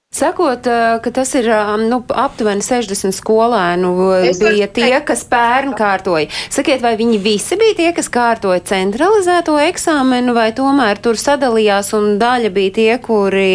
Sakot, 0.10 0.66
ka 1.04 1.12
tas 1.14 1.36
ir 1.38 1.46
nu, 1.86 2.00
aptuveni 2.18 2.64
60 2.66 3.14
skolēnu, 3.14 3.92
es 4.26 4.40
bija 4.42 4.66
tie, 4.74 4.96
kas 5.06 5.22
pērn 5.30 5.76
kārtoja. 5.78 6.26
Sakiet, 6.50 6.82
vai 6.82 6.96
viņi 6.98 7.20
visi 7.22 7.54
bija 7.62 7.76
tie, 7.78 7.90
kas 7.94 8.10
kārtoja 8.10 8.64
centralizēto 8.72 9.60
eksāmenu, 9.62 10.34
vai 10.34 10.48
tomēr 10.58 10.98
tur 10.98 11.20
sadalījās 11.22 11.94
un 11.94 12.18
daļa 12.18 12.50
bija 12.58 12.76
tie, 12.80 12.90
kuri 13.06 13.54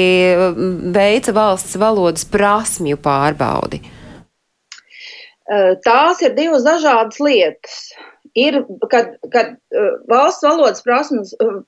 veica 0.94 1.34
valsts 1.34 1.74
valodas 1.82 2.22
prasmju 2.30 3.02
pārbaudi? 3.02 3.82
Tās 5.84 6.22
ir 6.22 6.38
divas 6.38 6.62
dažādas 6.62 7.18
lietas 7.18 7.80
ir, 8.34 8.58
kad, 8.90 9.14
kad 9.32 9.46
uh, 9.46 9.90
valsts 10.10 10.44
valodas 10.44 10.82
prasmes, 10.84 11.32
uh, 11.38 11.60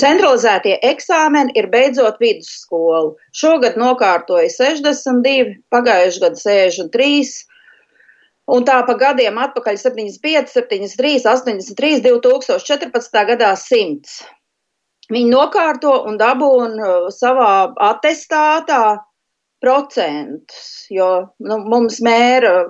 centralizētie 0.00 0.76
eksāmeni 0.86 1.54
ir 1.58 1.68
beidzot 1.72 2.20
vidusskolu. 2.22 3.16
Šogad 3.36 3.78
nokārtoja 3.80 4.50
62, 4.54 5.56
pagājuši 5.74 6.22
gadu 6.22 6.42
63. 6.42 7.32
Un 8.52 8.66
tā 8.66 8.80
pa 8.86 8.94
gadiem 8.98 9.38
atpakaļ 9.38 9.78
75, 9.80 10.52
73, 10.54 11.22
83, 11.30 12.02
2014. 12.06 13.22
gadā 13.32 13.52
100. 13.58 14.18
Viņi 15.12 15.30
nokārto 15.30 15.94
un 16.08 16.18
dabūna 16.18 17.10
savā 17.14 17.72
attestātā 17.90 19.02
procentus, 19.62 20.88
jo 20.90 21.08
nu, 21.42 21.58
mums 21.70 22.00
mēra 22.02 22.64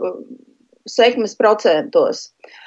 sekmes 0.89 1.37
procentos. 1.39 2.27
Uh, 2.27 2.62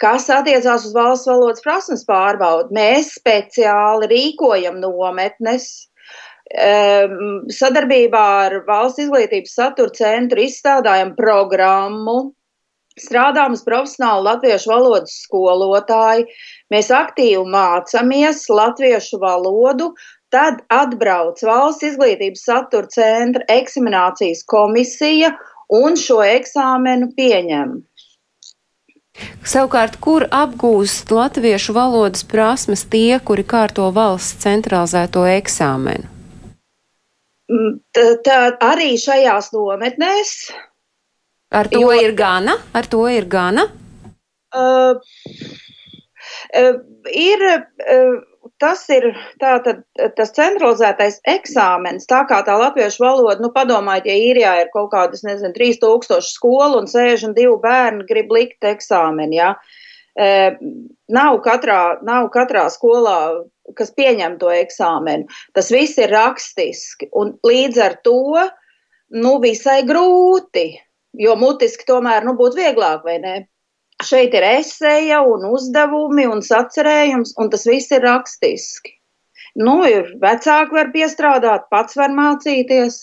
kas 0.00 0.30
attiecās 0.32 0.88
uz 0.88 0.96
valsts 0.96 1.28
valodas 1.28 1.62
prasmes 1.64 2.02
pārbaudu, 2.08 2.74
mēs 2.74 3.14
speciāli 3.20 4.10
rīkojam 4.10 4.80
nometnes. 4.82 5.70
Um, 6.50 7.44
sadarbībā 7.54 8.20
ar 8.44 8.54
Valsts 8.66 9.04
izglītības 9.04 9.52
satura 9.54 9.92
centru 9.94 10.42
izstrādājam 10.42 11.12
programmu, 11.14 12.32
strādājam 12.98 13.54
uz 13.54 13.62
profesionālu 13.62 14.26
latviešu 14.26 14.72
valodas 14.72 15.14
skolotāju, 15.28 16.26
mēs 16.74 16.90
aktīvi 16.90 17.44
mācāmies 17.54 18.42
latviešu 18.50 19.20
valodu, 19.22 19.92
tad 20.34 20.58
atbrauc 20.74 21.38
Valsts 21.46 21.86
izglītības 21.92 22.42
satura 22.50 22.90
centra 22.98 23.46
eksaminācijas 23.54 24.42
komisija 24.50 25.30
un 25.70 25.94
šo 25.94 26.18
eksāmenu 26.26 27.12
pieņem. 27.14 27.78
Savukārt, 29.46 29.96
kur 30.04 30.26
apgūst 30.30 31.10
latviešu 31.14 31.74
valodas 31.76 32.24
prasmes 32.28 32.84
tie, 32.92 33.18
kuri 33.24 33.44
kārto 33.44 33.88
valsts 33.94 34.40
centralizēto 34.44 35.24
eksāmenu? 35.28 36.08
Mm, 37.50 37.78
tā, 37.96 38.06
tā 38.24 38.40
arī 38.62 38.94
šajās 39.00 39.50
nometnēs. 39.54 40.34
Ar 41.50 41.66
to 41.70 41.80
jo, 41.82 41.90
ir 41.98 42.14
gana? 42.14 42.54
Ar 42.76 42.86
to 42.86 43.02
ir 43.10 43.26
gana? 43.30 43.66
Uh, 44.54 45.00
uh, 46.54 46.76
ir 47.10 47.42
uh, 47.50 48.20
tas 48.60 48.82
ir 48.92 49.10
tātad 49.40 49.82
tas 50.16 50.32
centralizētais 50.36 51.20
eksāmens, 51.28 52.08
tā 52.10 52.22
kā 52.28 52.40
tā 52.46 52.56
latviešu 52.60 53.04
valoda, 53.04 53.40
nu 53.42 53.52
padomājiet, 53.54 54.08
ja 54.10 54.16
īrijā 54.30 54.54
ir 54.62 54.72
kaut 54.74 54.90
kādas, 54.94 55.24
nezinu, 55.26 55.54
3000 55.56 56.26
skolu 56.28 56.82
un 56.82 56.90
62 56.90 57.56
bērni 57.62 58.08
grib 58.08 58.32
likt 58.36 58.68
eksāmeni, 58.74 59.40
jā. 59.40 59.54
Ja? 59.54 59.78
E, 60.20 60.28
nav 61.14 61.38
katrā, 61.44 62.00
nav 62.06 62.28
katrā 62.34 62.66
skolā, 62.72 63.46
kas 63.78 63.92
pieņem 63.94 64.36
to 64.40 64.50
eksāmenu. 64.52 65.28
Tas 65.54 65.70
viss 65.72 65.98
ir 66.02 66.10
rakstiski 66.12 67.10
un 67.16 67.36
līdz 67.46 67.82
ar 67.84 67.96
to, 68.04 68.42
nu, 69.16 69.36
visai 69.42 69.80
grūti, 69.86 70.66
jo 71.18 71.36
mutiski 71.38 71.86
tomēr, 71.88 72.26
nu, 72.26 72.36
būtu 72.38 72.60
vieglāk, 72.60 73.06
vai 73.06 73.18
ne? 73.22 73.34
Šeit 74.06 74.34
ir 74.36 74.46
esēja 74.46 75.20
un 75.28 75.44
uzdevumi 75.50 76.26
un 76.30 76.40
sacerējums, 76.44 77.34
un 77.40 77.50
tas 77.52 77.66
viss 77.68 77.92
ir 77.92 78.04
rakstiski. 78.06 78.96
Nu, 79.60 79.80
ir 79.84 80.14
vecāki 80.22 80.76
var 80.76 80.92
piestrādāt, 80.94 81.66
pats 81.72 81.98
var 81.98 82.12
mācīties. 82.14 83.02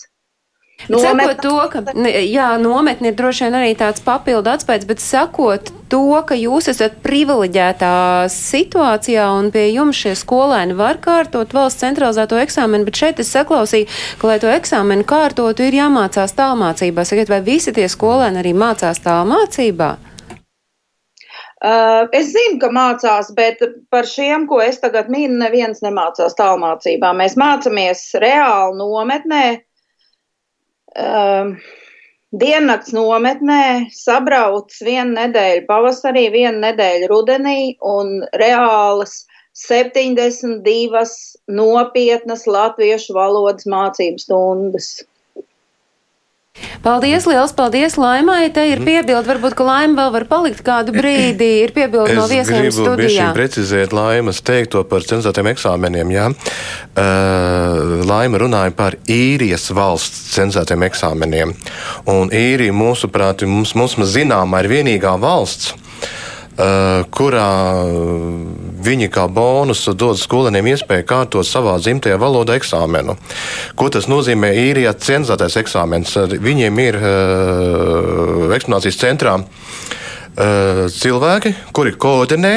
Nomet... 0.86 1.02
Sakot 1.02 1.40
to, 1.42 1.54
ka 1.72 1.80
jā, 2.06 2.48
nometni 2.62 3.10
ir 3.10 3.16
droši 3.18 3.48
vien 3.48 3.56
arī 3.58 3.72
tāds 3.76 4.02
papildu 4.04 4.52
atspējas, 4.52 4.86
bet 4.86 5.02
sakot 5.02 5.72
to, 5.90 6.04
ka 6.22 6.38
jūs 6.38 6.70
esat 6.70 7.00
privileģētā 7.02 7.90
situācijā 8.30 9.24
un 9.40 9.50
pie 9.50 9.66
jums 9.72 9.98
šie 9.98 10.14
skolēni 10.16 10.78
var 10.78 11.00
kārtot 11.02 11.52
valsts 11.56 11.82
centralizēto 11.82 12.38
eksāmenu, 12.38 12.86
bet 12.86 13.02
šeit 13.02 13.22
es 13.24 13.34
saklausīju, 13.34 13.90
ka, 14.20 14.30
lai 14.30 14.38
to 14.38 14.52
eksāmenu 14.54 15.06
kārtotu, 15.08 15.66
ir 15.66 15.80
jāmācās 15.80 16.38
tālmācībā. 16.38 17.04
Sakiet, 17.10 17.32
vai 17.34 17.42
visi 17.42 17.74
tie 17.74 17.90
skolēni 17.90 18.38
arī 18.44 18.54
mācās 18.54 19.02
tālmācībā? 19.02 19.96
Uh, 21.58 22.06
es 22.14 22.28
zinu, 22.30 22.60
ka 22.62 22.68
mācās, 22.70 23.32
bet 23.34 23.62
par 23.90 24.06
šiem, 24.06 24.46
ko 24.46 24.60
es 24.62 24.78
tagad 24.78 25.08
minu, 25.10 25.40
neviens 25.40 25.82
nemācās 25.82 26.36
tālmācībā. 26.38 27.10
Mēs 27.18 27.34
mācāmies 27.40 28.04
reāli 28.22 28.78
nometnē, 28.78 29.42
uh, 30.94 31.50
diennakts 32.30 32.94
nometnē, 32.94 33.88
sabrauc 33.90 34.76
vienu 34.86 35.16
nedēļu 35.16 35.66
pavasarī, 35.66 36.28
vienu 36.30 36.62
nedēļu 36.62 37.10
rudenī 37.10 37.58
un 37.82 38.20
reālas 38.38 39.24
72 39.58 41.04
nopietnas 41.50 42.46
latviešu 42.46 43.18
valodas 43.18 43.66
mācību 43.66 44.22
stundas. 44.22 44.92
Paldies, 46.82 47.26
liels 47.26 47.52
paldies, 47.56 47.96
Laimai. 47.98 48.48
Te 48.54 48.64
ir 48.68 48.78
mhm. 48.78 48.86
piebildi, 48.88 49.28
varbūt, 49.28 49.56
ka 49.58 49.66
Laima 49.66 50.02
vēl 50.02 50.12
var 50.14 50.26
palikt 50.30 50.62
kādu 50.66 50.94
brīdi. 50.94 51.48
Ir 51.64 51.74
piebildi 51.76 52.16
no 52.18 52.26
viesiem 52.30 52.68
studijā. 52.70 53.08
Es 53.08 53.16
gribu 53.18 53.36
precizēt 53.36 53.96
Laimas 53.96 54.42
teikto 54.46 54.84
par 54.88 55.06
cenzētiem 55.06 55.50
eksāmeniem, 55.54 56.14
jā. 56.14 56.28
Uh, 56.98 57.98
Laima 58.08 58.42
runāja 58.44 58.74
par 58.78 58.98
īrijas 59.10 59.68
valsts 59.74 60.36
cenzētiem 60.36 60.86
eksāmeniem. 60.88 61.56
Un 62.10 62.32
īrija, 62.34 62.74
mūsuprāt, 62.76 63.44
mums, 63.48 63.74
mums 63.78 63.98
zināmā 64.14 64.64
ir 64.64 64.72
vienīgā 64.76 65.18
valsts, 65.20 65.74
kurā 67.14 67.50
viņi 68.82 69.08
kā 69.14 69.28
bonusu 69.30 69.94
dod 69.94 70.18
skolēniem 70.18 70.72
iespēju 70.72 71.06
kārtot 71.06 71.46
savā 71.46 71.76
dzimtajā 71.78 72.18
valodā 72.18 72.56
eksāmenu. 72.58 73.14
Ko 73.78 73.90
tas 73.94 74.08
nozīmē 74.10 74.50
īrijā 74.66 74.94
cenzētais 74.98 75.58
eksāmens? 75.62 76.16
Viņiem 76.42 76.82
ir 76.82 76.98
uh, 76.98 78.48
eksplanācijas 78.56 78.98
centrā 78.98 79.38
cilvēki, 80.38 81.52
kuri 81.74 81.94
koordinē. 81.98 82.52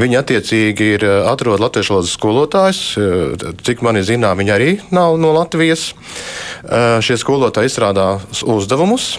Viņi 0.00 0.16
attiecīgi 0.16 0.86
ir 0.96 1.04
atrod 1.28 1.60
latviešu 1.60 1.92
valodas 1.92 2.14
skolotājus. 2.16 2.80
Cik 3.66 3.82
man 3.84 4.00
ir 4.00 4.06
zinām, 4.08 4.40
viņi 4.40 4.54
arī 4.54 4.70
nav 4.94 5.18
no 5.20 5.34
Latvijas. 5.36 5.92
Šie 7.04 7.18
skolotāji 7.20 7.68
izstrādā 7.68 8.14
uzdevumus, 8.48 9.18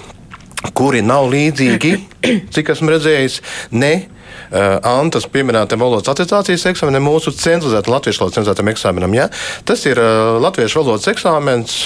kuri 0.72 1.02
nav 1.06 1.28
līdzīgi, 1.34 1.94
cik 2.54 2.72
esmu 2.74 2.94
redzējis, 2.94 3.40
ne 3.76 3.94
uh, 4.04 4.80
Antas 4.94 5.28
pieminētam 5.32 5.84
valodas 5.84 6.12
attestācijas 6.14 6.66
eksāmenam, 6.72 7.06
mūsu 7.10 7.34
centralizētam 7.36 7.98
latviešu 7.98 8.24
valodas 8.24 8.40
centralizētam 8.40 8.72
eksāmenam. 8.74 9.18
Ja? 9.18 9.28
Tas 9.68 9.86
ir 9.90 10.02
uh, 10.02 10.40
latviešu 10.44 10.84
valodas 10.84 11.12
eksāmens. 11.12 11.84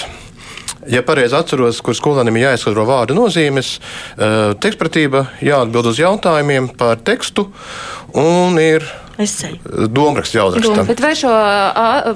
Ja 0.88 1.02
pareizi 1.04 1.36
atceros, 1.36 1.82
kur 1.84 1.96
skolēnam 1.96 2.36
ir 2.38 2.46
jāizskaidro 2.46 2.86
vārdu 2.88 3.16
nozīmes, 3.18 3.74
uh, 3.80 4.54
tekstpratība 4.62 5.26
jāatbild 5.44 5.90
uz 5.90 6.00
jautājumiem 6.00 6.70
par 6.78 7.02
tekstu 7.04 7.48
un 8.16 8.56
ir 8.62 8.86
domāts 9.18 10.32
jāuzraksta. 10.36 10.84
Bet 10.86 11.00
vai 11.02 11.14
šo 11.18 11.32
a, 11.32 12.14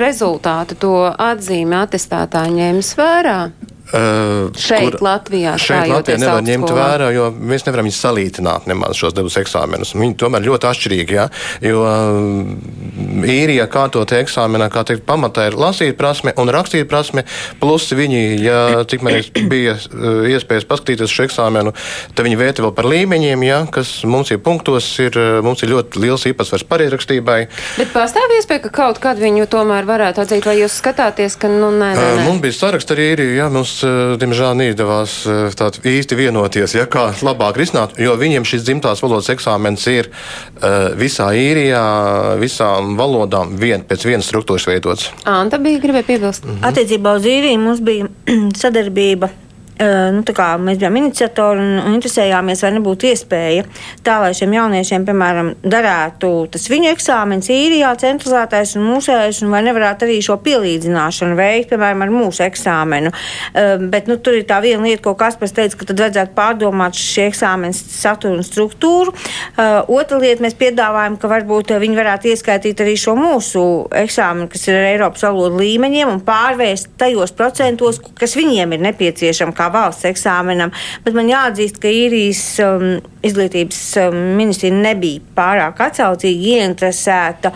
rezultātu, 0.00 0.78
to 0.80 0.94
atzīmi 1.12 1.76
atestātāji 1.76 2.56
ņēmis 2.56 2.94
vērā? 2.96 3.40
Uh, 3.88 4.50
šeit, 4.60 4.90
kur, 4.92 5.00
Latvijā, 5.00 5.54
šeit 5.56 5.88
Latvijā 5.88 6.18
nevar 6.20 6.42
ņemt 6.44 6.66
skolā. 6.68 6.80
vērā, 6.82 7.06
jo 7.16 7.28
mēs 7.32 7.62
nevaram 7.64 7.86
viņus 7.88 8.00
salīdzināt 8.04 8.66
nemaz 8.68 8.98
šos 9.00 9.14
divus 9.16 9.38
eksāmenus. 9.40 9.94
Viņi 9.96 10.16
tomēr 10.20 10.44
ļoti 10.44 10.68
atšķirīgi, 10.68 11.16
ja? 11.16 11.24
jo 11.64 11.86
uh, 11.88 13.24
īrijā 13.24 13.64
kārtot 13.72 14.12
eksāmenā, 14.12 14.66
kā 14.74 14.82
teikt, 14.84 15.06
pamatā 15.08 15.46
ir 15.48 15.56
lasīt 15.56 15.96
prasme 15.96 16.34
un 16.36 16.52
rakstīt 16.52 16.84
prasme, 16.90 17.24
plus 17.62 17.86
viņi, 17.96 18.20
ja 18.44 18.58
cik 18.92 19.06
man 19.06 19.16
bija 19.54 19.78
uh, 19.78 20.28
iespējas 20.34 20.68
paskatīties 20.68 21.14
šo 21.14 21.24
eksāmenu, 21.30 21.72
tad 22.12 22.28
viņi 22.28 22.40
vērtē 22.42 22.66
vēl 22.66 22.76
par 22.76 22.90
līmeņiem, 22.92 23.46
ja? 23.48 23.62
kas 23.72 23.94
mums 24.04 24.34
ir 24.36 24.42
punktos, 24.44 24.90
ir, 25.00 25.16
uh, 25.16 25.38
mums 25.40 25.64
ir 25.64 25.72
ļoti 25.72 26.04
liels 26.04 26.28
īpatsvars 26.28 26.66
pareizīrakstībai. 26.68 27.38
Bet 27.80 27.96
pastāv 27.96 28.36
iespēja, 28.36 28.66
ka 28.68 28.74
kaut 28.82 29.00
kad 29.00 29.16
viņu 29.24 29.48
tomēr 29.48 29.88
varētu 29.88 30.26
atzīt, 30.26 30.44
vai 30.44 30.58
jūs 30.60 30.76
skatāties, 30.82 31.40
ka, 31.40 31.48
nu, 31.48 31.72
nē, 31.72 31.94
nē, 31.96 32.04
nē. 32.04 32.14
Uh, 32.20 32.24
mums 32.28 32.44
bija 32.44 32.60
saraksts 32.60 32.92
arī 32.92 33.14
īrijā, 33.16 33.40
ja? 33.40 33.50
mums 33.56 33.77
Eh, 33.77 33.77
diemžēl, 33.82 34.54
neizdevās 34.58 35.14
eh, 35.26 35.80
īsti 35.92 36.18
vienoties, 36.18 36.74
ja, 36.76 36.86
kā 36.90 37.08
labāk 37.24 37.58
risināt, 37.60 37.96
jo 38.00 38.14
viņiem 38.18 38.46
šis 38.48 38.64
dzimtās 38.66 39.02
valodas 39.04 39.30
eksāmens 39.32 39.86
ir 39.90 40.08
uh, 40.10 40.94
visā 40.98 41.30
īrijā, 41.36 41.82
visām 42.40 42.96
valodām 42.98 43.56
vien, 43.60 43.84
pēc 43.88 44.06
vienas 44.08 44.28
struktūras 44.30 44.68
veidots. 44.68 45.10
Anta 45.28 45.60
bija 45.62 45.82
gribēja 45.82 46.08
piebilst. 46.12 46.44
Mm 46.44 46.56
-hmm. 46.56 46.70
Attiecībā 46.70 47.16
uz 47.16 47.28
īriju 47.28 47.60
mums 47.64 47.80
bija 47.84 48.08
sadarbība 48.62 49.30
nu, 49.78 50.22
mēs 50.66 50.78
bijām 50.80 50.96
iniciatori 50.98 51.62
un, 51.62 51.94
interesējāmies, 51.96 52.62
vai 52.64 52.72
nebūtu 52.74 53.08
iespēja 53.12 53.64
tā, 54.06 54.18
lai 54.22 54.32
šiem 54.36 54.54
jauniešiem, 54.56 55.04
piemēram, 55.06 55.52
darētu 55.62 56.30
tas 56.52 56.66
viņu 56.70 56.90
eksāmenis 56.92 57.50
īrijā, 57.52 57.92
centralizētais 58.00 58.74
un 58.78 58.88
mūsējais, 58.88 59.42
un 59.44 59.52
vai 59.54 59.62
nevarētu 59.66 60.06
arī 60.06 60.18
šo 60.24 60.38
pielīdzināšanu 60.44 61.38
veikt, 61.38 61.70
piemēram, 61.72 62.04
ar 62.04 62.14
mūsu 62.14 62.44
eksāmenu. 62.46 63.12
Bet 63.92 64.10
nu, 64.10 64.18
tur 64.22 64.38
ir 64.38 64.46
tā 64.48 64.60
viena 64.64 64.84
lieta, 64.86 65.02
ko 65.04 65.14
Kaspars 65.18 65.54
teica, 65.56 65.78
ka 65.78 65.88
tad 65.90 66.02
vajadzētu 66.02 66.34
pārdomāt 66.36 66.98
šī 66.98 67.28
eksāmena 67.28 67.76
saturu 67.76 68.38
un 68.38 68.46
struktūru. 68.46 69.14
Otra 69.58 70.20
lieta, 70.20 70.44
mēs 70.44 70.58
piedāvājam, 70.58 71.18
ka 71.20 71.30
varbūt 71.30 71.74
viņi 71.78 71.98
varētu 71.98 72.32
ieskaitīt 72.32 72.82
arī 72.84 72.96
šo 72.98 73.14
mūsu 73.18 73.64
eksāmenu, 74.02 74.48
kas 74.52 74.66
ir 74.68 74.78
ar 74.78 74.88
Eiropas 74.92 75.26
valodu 75.26 75.60
līmeņiem, 75.62 76.12
un 76.12 76.22
pārvērst 76.26 76.94
tajos 77.00 77.34
procentos, 77.36 78.00
kas 78.18 78.36
viņiem 78.38 78.76
ir 78.76 78.84
nepieciešami 78.88 79.56
valsts 79.72 80.08
eksāmenam, 80.08 80.72
bet 81.04 81.16
man 81.16 81.30
jāatzīst, 81.30 81.80
ka 81.82 81.90
īrijas 81.90 82.42
um, 82.64 82.98
izglītības 83.24 83.80
um, 84.02 84.16
ministrija 84.38 84.74
nebija 84.74 85.22
pārāk 85.36 85.80
atsaucīgi 85.88 86.54
ieinteresēta, 86.54 87.52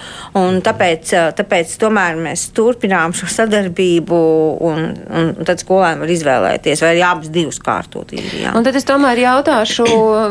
tāpēc, 0.66 1.12
uh, 1.16 1.28
tāpēc 1.38 1.74
tomēr 1.82 2.18
mēs 2.20 2.48
turpinām 2.56 3.14
šo 3.16 3.28
sadarbību, 3.30 4.20
un, 4.68 4.88
un 5.12 5.32
tad 5.46 5.62
skolēni 5.62 6.02
var 6.02 6.14
izvēlēties, 6.16 6.82
vai 6.82 6.92
arī 6.94 7.04
abas 7.06 7.32
divas 7.34 7.60
kārtot 7.62 8.14
īrijā. 8.16 8.54
Un 8.58 8.66
tad 8.66 8.78
es 8.78 8.86
tomēr 8.88 9.22
jautāšu 9.22 9.86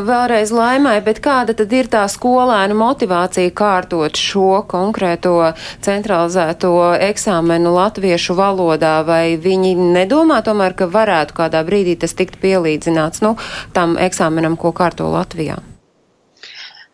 vēlreiz 0.08 0.52
laimai, 0.54 0.98
bet 1.04 1.22
kāda 1.24 1.56
tad 1.58 1.72
ir 1.72 1.88
tā 1.92 2.04
skolēnu 2.12 2.76
motivācija 2.78 3.54
kārtot 3.56 4.18
šo 4.18 4.62
konkrēto 4.68 5.36
centralizēto 5.84 6.74
eksāmenu 7.08 7.72
latviešu 7.76 8.36
valodā, 8.38 8.98
vai 9.06 9.38
viņi 9.40 9.74
nedomā 9.96 10.42
tomēr, 10.44 10.76
ka 10.76 10.88
varētu 10.92 11.36
kādā 11.40 11.62
brīdī 11.66 11.71
brīdī 11.72 11.96
tas 12.04 12.16
tikt 12.18 12.38
pielīdzināts 12.44 13.24
nu, 13.24 13.34
tam 13.76 13.96
eksāmenam, 14.00 14.60
ko 14.60 14.76
kārto 14.76 15.08
Latvijā? 15.12 15.58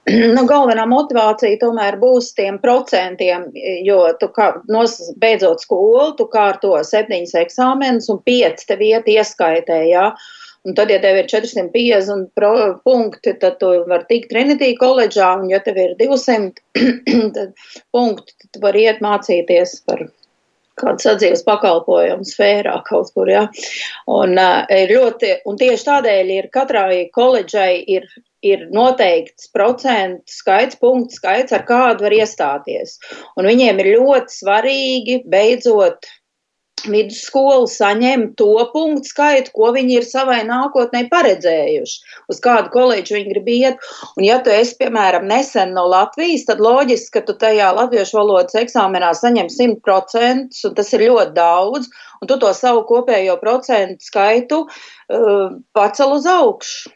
Nu, 0.37 0.45
galvenā 0.49 0.87
motivācija 0.89 1.59
tomēr 1.61 1.99
būs 2.01 2.33
tiem 2.39 2.59
procentiem, 2.63 3.49
jo 3.85 4.01
tu 4.21 4.31
kā, 4.33 4.51
nos, 4.73 4.97
beidzot 5.21 5.65
skolu, 5.65 6.13
tu 6.19 6.29
kārto 6.33 6.75
septiņas 6.91 7.35
eksāmenus 7.43 8.09
un 8.13 8.23
pieci 8.25 8.69
tev 8.69 8.85
iet 8.85 9.09
ieskaitē, 9.13 9.83
jā. 9.91 10.11
Un 10.67 10.75
tad, 10.77 10.91
ja 10.93 10.99
tev 11.01 11.17
ir 11.21 11.29
450 11.31 12.33
pro, 12.37 12.53
punkti, 12.85 13.33
tad 13.41 13.61
tu 13.61 13.71
vari 13.89 14.09
tikt 14.09 14.33
Trinity 14.33 14.73
koledžā, 14.81 15.31
un 15.41 15.53
ja 15.53 15.61
tev 15.65 15.79
ir 15.81 15.95
200 16.01 16.57
punkti, 17.95 18.35
tad 18.41 18.51
tu 18.57 18.65
vari 18.65 18.89
iet 18.89 19.05
mācīties 19.05 19.79
par 19.89 20.09
kāda 20.81 21.05
sadzīves 21.05 21.45
pakalpojuma 21.47 22.27
sfērā 22.29 22.79
kaut 22.89 23.13
kur, 23.15 23.31
jā. 23.31 23.45
Un, 24.11 24.37
uh, 24.39 24.65
ļoti, 24.93 25.35
un 25.49 25.61
tieši 25.61 25.89
tādēļ 25.91 26.33
ir 26.39 26.51
katrai 26.55 27.03
koledžai 27.15 27.73
ir, 27.97 28.09
ir 28.47 28.69
noteikts 28.75 29.51
procentu 29.55 30.33
skaits, 30.33 30.79
punktu 30.81 31.19
skaits, 31.19 31.55
ar 31.57 31.67
kādu 31.69 32.07
var 32.07 32.17
iestāties. 32.21 32.99
Un 33.37 33.51
viņiem 33.51 33.83
ir 33.83 33.93
ļoti 33.99 34.39
svarīgi 34.41 35.21
beidzot 35.29 36.09
vidusskola 36.87 37.67
saņem 37.71 38.29
to 38.39 38.53
punktu 38.73 39.11
skaitu, 39.11 39.53
ko 39.55 39.73
viņi 39.75 39.99
ir 39.99 40.07
savai 40.07 40.41
nākotnē 40.49 41.05
paredzējuši, 41.13 41.97
uz 42.33 42.43
kādu 42.45 42.73
koledžu 42.75 43.17
viņi 43.17 43.33
grib 43.33 43.49
iet. 43.55 43.89
Un, 44.17 44.27
ja 44.27 44.39
tu 44.45 44.53
esi, 44.55 44.77
piemēram, 44.81 45.27
nesen 45.31 45.75
no 45.77 45.87
Latvijas, 45.91 46.47
tad 46.49 46.63
loģiski, 46.65 47.13
ka 47.17 47.25
tu 47.27 47.37
tajā 47.41 47.73
latviešu 47.77 48.21
valodas 48.21 48.59
eksāmenā 48.61 49.15
saņem 49.19 49.51
100%, 49.55 50.63
un 50.69 50.77
tas 50.79 50.93
ir 50.95 51.09
ļoti 51.09 51.35
daudz, 51.37 51.91
un 52.23 52.31
tu 52.31 52.39
to 52.39 52.53
savu 52.55 52.85
kopējo 52.89 53.39
procentu 53.43 54.05
skaitu 54.05 54.63
uh, 54.69 55.59
pacel 55.75 56.15
uz 56.19 56.29
augšu. 56.31 56.95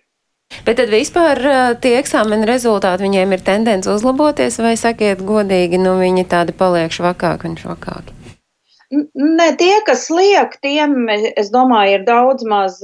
Bet 0.66 0.76
tad 0.76 0.92
vispār 0.92 1.38
uh, 1.40 1.60
tie 1.80 1.96
eksāmena 1.98 2.46
rezultāti 2.46 3.06
viņiem 3.06 3.32
ir 3.32 3.44
tendence 3.46 3.90
uzlaboties, 3.90 4.60
vai 4.60 4.74
sakiet 4.76 5.24
godīgi, 5.24 5.80
nu 5.80 5.96
viņi 6.00 6.28
tādi 6.28 6.56
paliek 6.56 6.92
švakāki 6.92 7.48
un 7.48 7.56
švakāki? 7.58 8.21
Ne, 8.92 9.46
tie, 9.57 9.72
kas 9.87 10.11
liek, 10.12 10.59
tiem, 10.61 11.07
es 11.09 11.48
domāju, 11.52 11.94
ir 11.96 12.02
daudz 12.05 12.44
maz, 12.44 12.74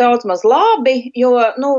daudz 0.00 0.24
maz 0.24 0.40
labi, 0.48 1.10
jo, 1.18 1.34
nu, 1.60 1.72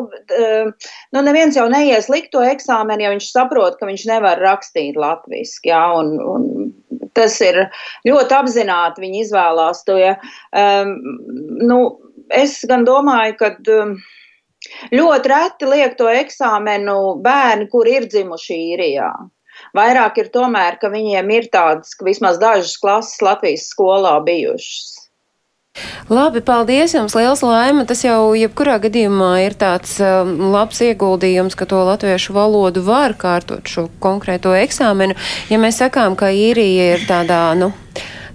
nu 1.15 1.24
neviens 1.26 1.58
jau 1.58 1.65
neies 1.72 2.12
likt 2.13 2.30
to 2.36 2.43
eksāmenu, 2.46 3.02
ja 3.02 3.10
viņš 3.10 3.32
saprot, 3.34 3.80
ka 3.80 3.89
viņš 3.89 4.06
nevar 4.12 4.41
rakstīt 4.43 5.00
latviski, 5.02 5.72
jā, 5.74 5.82
un, 5.98 6.13
un 6.22 7.10
tas 7.17 7.39
ir 7.41 7.63
ļoti 8.06 8.38
apzināti, 8.38 9.02
viņi 9.08 9.26
izvēlās 9.26 9.82
to, 9.88 9.98
ja. 9.98 10.13
Um, 10.54 10.93
nu, 11.58 11.80
es 12.30 12.60
gan 12.69 12.86
domāju, 12.86 13.39
ka 13.41 13.56
um, 13.80 13.98
ļoti 14.93 15.34
reti 15.34 15.74
liek 15.74 15.98
to 15.98 16.06
eksāmenu 16.12 17.15
bērni, 17.26 17.69
kur 17.74 17.89
ir 17.89 18.06
dzimuši 18.13 18.60
īrijā. 18.76 19.10
Vairāk 19.73 20.19
ir 20.21 20.27
tomēr, 20.33 20.77
ka 20.81 20.91
viņiem 20.93 21.31
ir 21.33 21.47
tādas, 21.53 21.95
vismaz 22.05 22.38
dažas 22.41 22.75
klases 22.77 23.23
Latvijas 23.25 23.65
skolā 23.73 24.19
bijušas. 24.25 24.91
Labi, 26.13 26.43
paldies 26.45 26.93
jums, 26.93 27.15
liels 27.17 27.41
laima. 27.41 27.86
Tas 27.89 28.03
jau 28.05 28.36
jebkurā 28.38 28.75
gadījumā 28.83 29.31
ir 29.47 29.55
tāds 29.57 29.95
um, 30.05 30.36
labs 30.53 30.83
ieguldījums, 30.86 31.57
ka 31.57 31.65
to 31.65 31.79
latviešu 31.88 32.36
valodu 32.36 32.83
var 32.86 33.15
kārtot 33.17 33.65
šo 33.65 33.88
konkrēto 34.03 34.53
eksāmenu. 34.53 35.17
Ja 35.49 35.57
mēs 35.57 35.81
sakām, 35.81 36.13
ka 36.19 36.29
īrija 36.29 36.91
ir 36.93 37.07
tādā, 37.09 37.41
nu, 37.57 37.71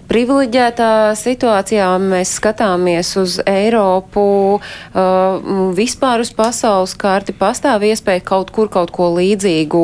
privileģētā 0.09 0.91
situācijā 1.19 1.89
mēs 2.03 2.33
skatāmies 2.39 3.13
uz 3.21 3.39
Eiropu, 3.49 4.25
uh, 4.59 5.51
vispār 5.77 6.25
uz 6.25 6.33
pasaules 6.37 6.97
karti, 6.99 7.37
pastāv 7.37 7.87
iespēja 7.89 8.25
kaut 8.33 8.53
kur 8.55 8.71
kaut 8.73 8.93
ko 8.95 9.11
līdzīgu 9.19 9.83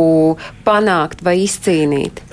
panākt 0.67 1.25
vai 1.25 1.39
izcīnīt? 1.45 2.25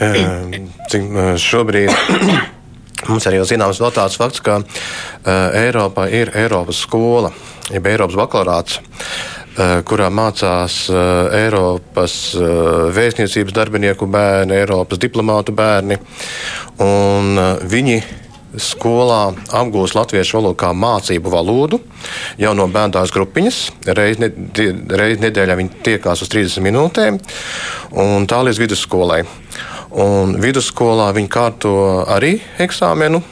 Cik 0.91 1.11
šobrīd. 1.41 1.93
Mums 3.09 3.25
arī 3.25 3.39
jau 3.39 3.47
zināms 3.49 3.79
vēl 3.81 3.93
tāds 3.95 4.17
fakts, 4.19 4.43
ka 4.45 4.59
uh, 4.61 5.29
Eiropa 5.57 6.05
ir 6.13 6.29
Eiropas 6.37 6.83
skola, 6.85 7.31
jeb 7.73 7.87
Eiropas 7.89 8.19
bakalaurāts. 8.19 8.77
Uh, 8.77 9.40
kurā 9.57 10.07
mācās 10.13 10.85
eh, 10.87 11.43
Eiropas 11.43 12.15
eh, 12.39 12.47
vēstniecības 12.95 13.55
darbinieku 13.55 14.07
bērni, 14.07 14.55
Eiropas 14.61 15.01
diplomātu 15.01 15.55
bērni. 15.55 15.99
Viņi 17.71 17.97
skolā 18.57 19.19
apgūst 19.55 19.95
latviešu 19.95 20.39
valodu 20.39 20.57
kā 20.59 20.71
mācību 20.75 21.31
valodu 21.31 21.77
jau 22.41 22.53
no 22.57 22.65
bērnās 22.71 23.13
grupiņas. 23.13 23.59
Reiz, 23.95 24.19
ne, 24.23 24.31
reiz 24.97 25.21
nedēļā 25.23 25.59
viņi 25.59 25.83
tiekās 25.85 26.23
uz 26.25 26.31
30 26.33 26.65
minūtēm, 26.65 27.19
un 28.01 28.25
tā 28.27 28.41
līdz 28.47 28.63
vidusskolai. 28.63 29.21
Un 30.01 30.35
vidusskolā 30.41 31.11
viņi 31.15 31.31
kārto 31.31 31.75
arī 32.07 32.37
eksāmenu, 32.63 33.23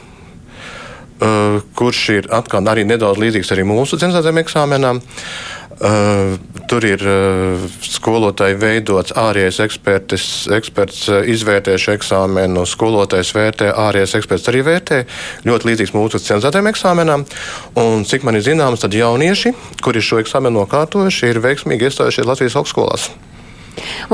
Uh, 1.20 1.58
kurš 1.76 1.98
ir 2.14 2.28
atkal 2.32 2.64
arī 2.72 2.86
nedaudz 2.88 3.20
līdzīgs 3.20 3.50
arī 3.52 3.66
mūsu 3.68 3.98
cenzētiem 4.00 4.38
eksāmenam. 4.40 5.02
Uh, 5.02 5.59
tur 5.80 6.84
ir 6.84 7.04
uh, 7.08 7.62
skolotāji 7.86 8.58
veidots 8.60 9.14
ārējais 9.16 9.62
ekspertis, 9.64 10.26
eksperts 10.52 11.06
uh, 11.08 11.22
izvērtē 11.24 11.78
šo 11.80 11.96
eksāmenu, 11.96 12.66
skolotājs 12.68 13.32
vērtē, 13.38 13.72
ārējais 13.88 14.18
eksperts 14.20 14.52
arī 14.52 14.66
vērtē. 14.68 15.00
Ļoti 15.48 15.72
līdzīgs 15.72 15.96
mūsu 15.96 16.20
cenzētajam 16.26 16.68
eksāmenam. 16.74 17.24
Un, 17.80 18.04
cik 18.04 18.28
man 18.28 18.36
ir 18.36 18.44
zināms, 18.50 18.84
tad 18.84 18.98
jaunieši, 18.98 19.56
kuri 19.86 20.04
šo 20.04 20.20
eksāmenu 20.24 20.66
nokārtojuši, 20.66 21.32
ir 21.32 21.44
veiksmīgi 21.48 21.88
iestājušies 21.88 22.28
Latvijas 22.28 22.60
augstskolās. 22.60 23.12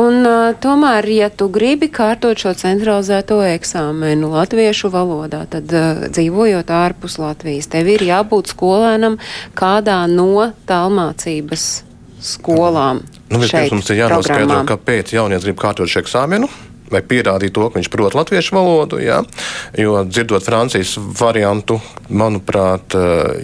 Un, 0.01 0.21
uh, 0.25 0.51
tomēr, 0.61 1.07
ja 1.13 1.29
tu 1.29 1.47
gribi 1.53 1.89
kārtot 1.93 2.39
šo 2.41 2.53
centralizēto 2.57 3.39
eksāmenu 3.47 4.31
latviešu 4.33 4.91
valodā, 4.93 5.45
tad 5.51 5.71
uh, 5.73 6.05
dzīvojot 6.09 6.71
ārpus 6.75 7.19
Latvijas, 7.21 7.69
tev 7.71 7.89
ir 7.95 8.05
jābūt 8.05 8.53
skolēnam 8.53 9.19
kādā 9.57 10.03
no 10.11 10.51
tālmācības 10.69 11.67
skolām. 12.25 13.03
Nu, 13.29 13.41
vispirms 13.41 13.73
mums 13.73 13.91
ir 13.91 14.03
jānoskaidro, 14.03 14.61
kāpēc 14.69 15.15
jaunietis 15.15 15.47
grib 15.49 15.59
kārtot 15.61 15.89
šo 15.89 16.03
eksāmenu 16.03 16.49
vai 16.91 17.01
pierādīt 17.05 17.55
to, 17.55 17.67
ka 17.69 17.79
viņš 17.79 17.91
prot 17.93 18.17
latviešu 18.17 18.55
valodu. 18.55 18.99
Jā. 19.03 19.21
Jo 19.79 20.03
dzirdot 20.07 20.45
Francijas 20.45 20.95
variantu, 20.97 21.79
manuprāt, 22.09 22.95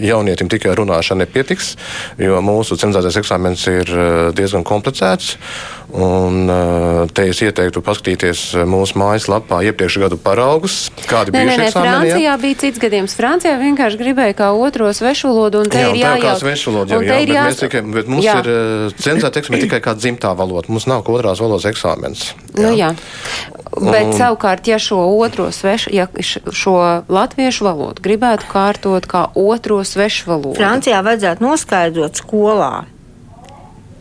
jaunietim 0.01 0.49
tikai 0.51 0.75
runāšana 0.77 1.25
nepietiks, 1.25 1.75
jo 2.21 2.41
mūsu 2.45 2.77
cenzētais 2.81 3.19
eksāmens 3.21 3.67
ir 3.71 3.93
diezgan 4.37 4.65
komplicēts. 4.67 5.35
Un, 5.91 6.47
uh, 6.47 7.09
te 7.11 7.25
es 7.27 7.41
ieteiktu 7.43 7.81
paskatīties 7.83 8.53
mūsu 8.69 8.95
mājaslapā 9.01 9.59
iepriekšējā 9.67 10.05
gadu 10.05 10.17
paraugus, 10.23 10.85
kādi 11.09 11.33
bija 11.35 11.49
šie 11.49 11.65
eksāmeni. 11.65 12.13
Francijā 12.13 12.35
bija 12.39 12.59
cits 12.61 12.79
gadījums. 12.79 13.15
Francijā 13.19 13.57
vienkārši 13.59 13.99
gribēja 13.99 14.37
kā 14.39 14.47
otro 14.55 14.87
svešu 14.95 15.33
valodu, 15.33 15.65
un 15.65 15.73
te 15.73 15.81
jā, 15.83 15.89
ir 15.91 15.99
jājaut. 15.99 16.39
Svešu 16.39 16.71
valodu, 16.71 16.95
jau, 16.95 17.01
jā, 17.03 17.17
bet, 17.19 17.33
jās... 17.35 17.59
tikai, 17.59 17.83
bet 17.97 18.11
mums 18.11 18.23
jā. 18.23 18.37
ir 18.39 18.95
cenzēta 19.03 19.43
eksāmena 19.43 19.67
tikai 19.67 19.81
kā 19.83 19.95
dzimtā 19.99 20.31
valoda. 20.39 20.71
Mums 20.71 20.87
nav 20.87 21.03
otrās 21.03 21.43
valodas 21.43 21.67
eksāmens. 21.67 22.29
Jā. 22.55 22.63
Nu, 22.63 22.71
jā. 22.77 22.93
Bet 23.81 24.11
un... 24.11 24.15
savukārt, 24.17 24.67
ja 24.67 24.77
šo 24.81 24.99
otro 25.23 25.49
svešu, 25.55 25.93
ja 25.95 26.07
šo 26.21 26.77
latviešu 27.09 27.65
valodu 27.65 28.03
gribētu 28.03 28.49
kārtot 28.51 29.07
kā 29.09 29.27
otro 29.39 29.81
svešu 29.87 30.27
valodu. 30.29 30.57
Francijā 30.59 30.99
vajadzētu 31.05 31.47
noskaidrot 31.47 32.19
skolā 32.21 32.73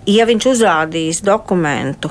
ja 0.09 0.27
viņš 0.29 0.47
uzrādīs 0.53 1.23
dokumentu, 1.25 2.11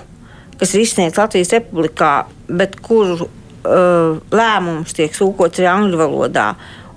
kas 0.60 0.74
ir 0.76 0.84
izsniegts 0.84 1.20
Latvijas 1.20 1.54
Republikā, 1.56 2.14
bet 2.48 2.78
kuru 2.84 3.26
uh, 3.26 4.20
lēmums 4.34 4.96
tiek 4.98 5.16
sūkots 5.16 5.62
arī 5.62 5.72
angļu 5.72 6.02
valodā, 6.02 6.52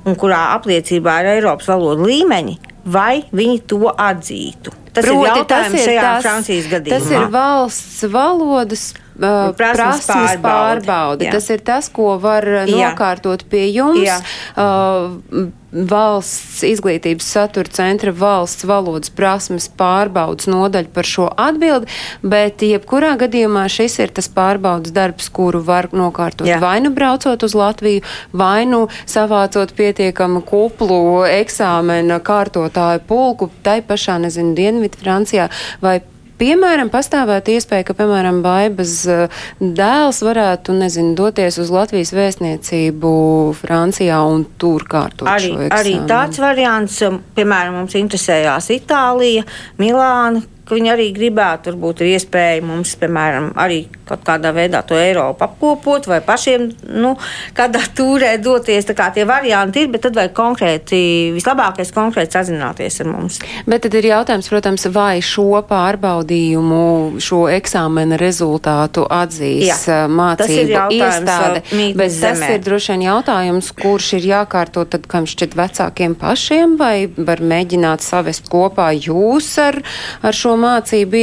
un 0.08 0.18
kurā 0.18 0.48
apliecībā 0.56 1.20
ir 1.22 1.32
Eiropas 1.37 1.70
valoda 1.70 2.06
līmeņi, 2.08 2.58
vai 2.92 3.22
viņi 3.30 3.58
to 3.70 3.87
atzītu. 3.90 4.74
Tas 4.92 5.06
Proti, 5.06 5.20
ir 5.22 5.28
jautājums 5.30 5.70
tas 5.72 5.78
ir 5.78 5.87
šajā 5.87 6.02
tas, 6.02 6.24
Francijas 6.26 6.66
gadījumā. 6.68 6.98
Tas 6.98 7.12
ir 7.14 7.30
valsts 7.32 8.02
valodas 8.12 8.82
Uh, 9.12 9.51
prasmes 9.57 10.07
pārbaude. 10.09 10.87
pārbaude. 10.87 11.33
Tas 11.35 11.51
ir 11.53 11.64
tas, 11.64 11.88
ko 11.92 12.16
var 12.22 12.46
Jā. 12.46 12.64
nokārtot 12.70 13.44
pie 13.51 13.66
jums. 13.72 14.07
Jā. 14.07 14.20
Uh, 14.57 15.51
valsts 15.72 16.61
izglītības 16.68 17.27
satura 17.33 17.70
centra 17.72 18.12
valsts 18.12 18.66
valodas 18.68 19.12
prasmes 19.16 19.70
pārbaudas 19.79 20.48
nodaļa 20.51 20.92
par 20.92 21.09
šo 21.09 21.29
atbildi, 21.40 21.88
bet 22.20 22.61
jebkurā 22.66 23.14
gadījumā 23.20 23.64
šis 23.72 23.96
ir 24.05 24.12
tas 24.12 24.29
pārbaudas 24.33 24.92
darbs, 24.92 25.31
kuru 25.33 25.62
var 25.64 25.88
nokārtot 25.96 26.48
Jā. 26.48 26.61
vai 26.62 26.77
nu 26.85 26.92
braucot 26.92 27.42
uz 27.42 27.57
Latviju, 27.57 28.05
vai 28.37 28.66
nu 28.68 28.85
savācot 29.09 29.72
pietiekamu 29.77 30.44
kuplu 30.44 31.25
eksāmena 31.31 32.20
kārtotāju 32.20 33.05
pulku, 33.09 33.48
tai 33.64 33.81
pašā, 33.81 34.20
nezinu, 34.20 34.53
Dienvidu 34.59 35.01
Francijā 35.01 35.48
vai 35.81 36.01
piemēram, 36.40 36.90
pastāvētu 36.92 37.55
iespēja, 37.57 37.87
ka, 37.88 37.97
piemēram, 37.99 38.40
Baibas 38.45 38.95
eh, 39.11 39.42
dēls 39.61 40.23
varētu, 40.25 40.77
nezinu, 40.79 41.14
doties 41.18 41.59
uz 41.62 41.73
Latvijas 41.73 42.14
vēstniecību 42.16 43.12
Francijā 43.61 44.23
un 44.29 44.47
tur 44.61 44.87
kārtot 44.90 45.29
arī, 45.31 45.55
arī 45.73 45.99
tāds 46.09 46.40
variants, 46.42 47.01
um, 47.07 47.21
piemēram, 47.37 47.83
mums 47.83 47.97
interesējās 47.99 48.71
Itālija, 48.77 49.47
Milāna, 49.83 50.42
ka 50.72 50.78
viņi 50.78 50.92
arī 50.94 51.11
gribētu, 51.12 51.72
varbūt 51.72 52.00
ir 52.00 52.14
iespēja 52.14 52.64
mums, 52.64 52.94
piemēram, 52.96 53.52
arī 53.61 53.85
kaut 54.08 54.24
kādā 54.26 54.52
veidā 54.56 54.80
to 54.87 54.96
Eiropu 54.96 55.44
apkopot 55.44 56.06
vai 56.08 56.20
pašiem 56.24 56.68
nu, 56.96 57.12
kādā 57.56 57.82
turē 57.96 58.35
doties. 58.42 58.87
Tā 58.88 58.96
kā 58.96 59.11
tie 59.14 59.26
varianti 59.28 59.85
ir, 59.85 59.90
bet 59.92 60.04
tad 60.06 60.16
vajag 60.16 60.35
konkrēti, 60.37 61.00
vislabākais 61.37 61.92
konkrēti 61.94 62.37
sazināties 62.38 63.00
ar 63.04 63.11
mums. 63.11 63.38
Bet 63.68 63.85
tad 63.87 63.96
ir 63.98 64.08
jautājums, 64.11 64.48
protams, 64.52 64.87
vai 64.92 65.20
šo 65.24 65.62
pārbaudījumu, 65.68 67.20
šo 67.22 67.42
eksāmena 67.52 68.18
rezultātu 68.20 69.04
atzīs 69.12 69.68
Jā, 69.68 70.00
mācību 70.08 70.88
iestāde. 70.96 71.62
Bet 71.98 72.18
tas 72.22 72.44
ir 72.48 72.64
droši 72.64 72.94
vien 72.94 73.06
jautājums, 73.11 73.72
kurš 73.76 74.12
ir 74.20 74.28
jākārto 74.32 74.87
tad, 74.88 75.06
kam 75.11 75.28
šķiet 75.28 75.56
vecākiem 75.58 76.16
pašiem, 76.18 76.76
vai 76.80 77.06
var 77.12 77.44
mēģināt 77.44 78.04
savest 78.04 78.48
kopā 78.52 78.90
jūs 78.96 79.52
ar, 79.62 79.82
ar 80.24 80.37
šo 80.37 80.56
mācību 80.56 80.62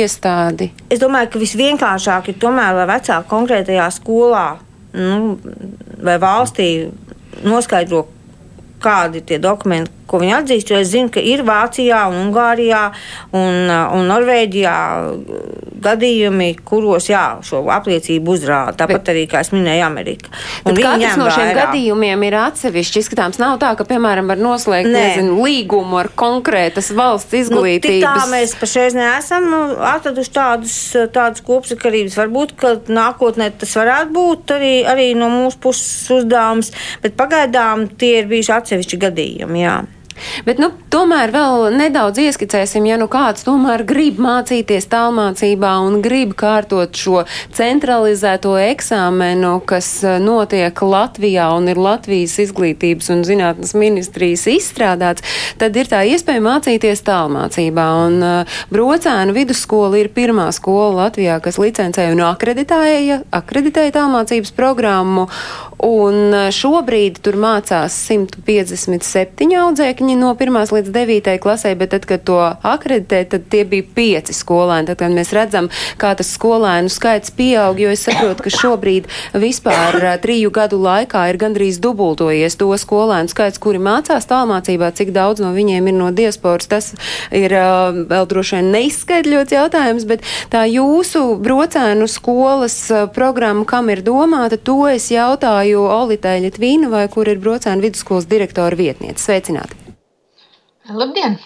iestādi? 0.04 0.70
Es 0.92 1.02
domāju, 1.02 1.34
ka 1.34 1.42
visvienkāršāk 1.42 2.32
ir 2.32 2.40
tomēr, 2.42 2.74
lai 2.78 2.88
vecāki 2.90 3.32
konkrētajā 3.32 3.88
skolā 3.96 4.48
nu, 4.98 5.38
vai 6.04 6.18
valstī 6.22 6.70
noskaidro, 7.46 8.06
kādi 8.84 9.22
ir 9.22 9.28
tie 9.30 9.40
dokumenti, 9.42 9.99
ko 10.10 10.22
viņi 10.22 10.36
atzīst. 10.42 10.74
Jo 10.74 10.82
es 10.82 10.92
zinu, 10.94 11.12
ka 11.14 11.24
ir 11.24 11.46
Vācijā, 11.48 12.06
un 12.10 12.20
Ungārijā 12.26 12.84
un, 13.38 13.70
un 13.70 14.10
Norvēģijā 14.10 14.76
gadījumi, 15.84 16.50
kuros 16.68 17.10
jā, 17.10 17.24
šo 17.46 17.62
apliecību 17.74 18.36
uzrāda. 18.36 18.76
Tāpat 18.82 19.04
bet, 19.04 19.12
arī, 19.14 19.26
kā 19.32 19.44
es 19.46 19.52
minēju, 19.54 19.84
Amerika. 19.86 20.32
Katrs 20.66 21.18
no 21.20 21.30
šiem 21.32 21.50
vairāk. 21.50 21.60
gadījumiem 21.60 22.26
ir 22.28 22.38
atsevišķi 22.42 23.04
izskatāms. 23.04 23.40
Nav 23.42 23.58
tā, 23.62 23.72
ka, 23.80 23.86
piemēram, 23.88 24.30
var 24.32 24.42
noslēgt 24.42 24.90
nezinu, 24.92 25.38
līgumu 25.46 26.00
ar 26.02 26.12
konkrētas 26.20 26.92
valsts 26.96 27.38
izglītības. 27.44 28.04
Nu, 28.04 28.24
tā 28.24 28.28
mēs 28.32 28.56
pašreiz 28.60 28.98
neesam 28.98 29.48
nu, 29.52 29.62
atraduši 29.92 30.34
tādus, 30.36 30.80
tādus 31.16 31.46
kopsakarības. 31.48 32.18
Varbūt, 32.20 32.56
ka 32.60 32.76
nākotnē 32.90 33.52
tas 33.60 33.76
varētu 33.80 34.14
būt 34.16 34.56
arī, 34.58 34.74
arī 34.90 35.12
no 35.20 35.32
mūsu 35.34 35.62
puses 35.64 36.10
uzdevums, 36.20 36.74
bet 37.04 37.18
pagaidām 37.20 37.88
tie 38.00 38.20
ir 38.24 38.30
bijuši 38.32 38.56
atsevišķi 38.60 39.02
gadījumi. 39.08 39.64
Jā. 39.64 39.80
Bet, 40.48 40.62
nu, 40.62 40.72
tomēr 40.92 41.34
vēl 41.34 41.70
nedaudz 41.76 42.22
ieskicēsim, 42.24 42.88
ja 42.90 42.98
nu 43.00 43.10
kāds 43.12 43.46
tomēr 43.48 43.84
grib 43.88 44.20
mācīties 44.22 44.90
tālmācībā 44.92 45.74
un 45.86 46.00
grib 46.06 46.36
kārtot 46.40 46.96
šo 46.98 47.24
centralizēto 47.56 48.56
eksāmenu, 48.62 49.58
kas 49.70 49.92
eh, 50.04 50.18
notiek 50.24 50.82
Latvijā 50.82 51.50
un 51.56 51.70
ir 51.72 51.80
Latvijas 51.80 52.38
izglītības 52.44 53.12
un 53.14 53.24
zinātnes 53.28 53.76
ministrijas 53.78 54.46
izstrādāts, 54.52 55.26
tad 55.60 55.78
ir 55.80 55.90
tā 55.92 56.04
iespēja 56.10 56.44
mācīties 56.44 57.04
tālmācībā. 57.08 57.88
Un 58.06 58.20
uh, 58.24 58.60
Brocēnu 58.74 59.36
vidusskola 59.36 60.00
ir 60.00 60.12
pirmā 60.16 60.50
skola 60.56 61.06
Latvijā, 61.06 61.40
kas 61.44 61.60
licencēja 61.62 62.14
un 62.16 62.24
akreditēja, 62.30 63.22
akreditēja 63.36 63.96
tālmācības 64.00 64.54
programmu. 64.58 65.28
Un 65.86 66.34
uh, 66.34 66.50
šobrīd 66.54 67.22
tur 67.24 67.40
mācās 67.40 67.96
157 68.10 69.56
audzēkņi 69.64 70.09
viņi 70.10 70.20
no 70.20 70.34
1 70.34 70.74
līdz 70.74 70.90
9 70.94 71.38
klasē, 71.42 71.76
bet 71.78 71.94
tad, 71.94 72.06
kad 72.10 72.24
to 72.26 72.38
akreditē, 72.66 73.22
tad 73.30 73.46
tie 73.52 73.64
bija 73.66 73.86
pieci 73.96 74.34
skolēni. 74.34 74.90
Tad, 74.90 75.00
kad 75.02 75.14
mēs 75.14 75.34
redzam, 75.36 75.70
kā 76.02 76.16
tas 76.18 76.32
skolēnu 76.34 76.90
skaits 76.90 77.34
pieaug, 77.36 77.78
jo 77.80 77.92
es 77.94 78.04
saprotu, 78.08 78.46
ka 78.46 78.54
šobrīd 78.54 79.10
vispār 79.38 80.00
triju 80.24 80.52
gadu 80.56 80.80
laikā 80.82 81.28
ir 81.30 81.40
gandrīz 81.42 81.80
dubultojies 81.84 82.58
to 82.60 82.72
skolēnu 82.74 83.30
skaits, 83.30 83.62
kuri 83.62 83.82
mācās 83.82 84.26
tālmācībā, 84.30 84.92
cik 84.98 85.14
daudz 85.14 85.44
no 85.44 85.54
viņiem 85.54 85.92
ir 85.92 85.98
no 85.98 86.10
diasporas. 86.16 86.70
Tas 86.70 86.92
ir 87.36 87.54
vēl 88.10 88.30
droši 88.30 88.60
vien 88.60 88.72
neizskaidrots 88.74 89.54
jautājums, 89.54 90.08
bet 90.10 90.26
tā 90.54 90.66
jūsu 90.70 91.38
brocēnu 91.44 92.10
skolas 92.10 92.80
programma, 93.14 93.68
kam 93.70 93.92
ir 93.94 94.02
domāta, 94.06 94.58
to 94.58 94.82
es 94.90 95.12
jautāju 95.14 95.86
Olitai 95.86 96.40
Ļetvīnavai, 96.48 97.06
kur 97.14 97.30
ir 97.30 97.42
brocēnu 97.44 97.86
vidusskolas 97.86 98.30
direktora 98.30 98.78
vietniece. 98.80 99.22
Sveicināti! 99.30 99.90
Labdien! 100.96 101.38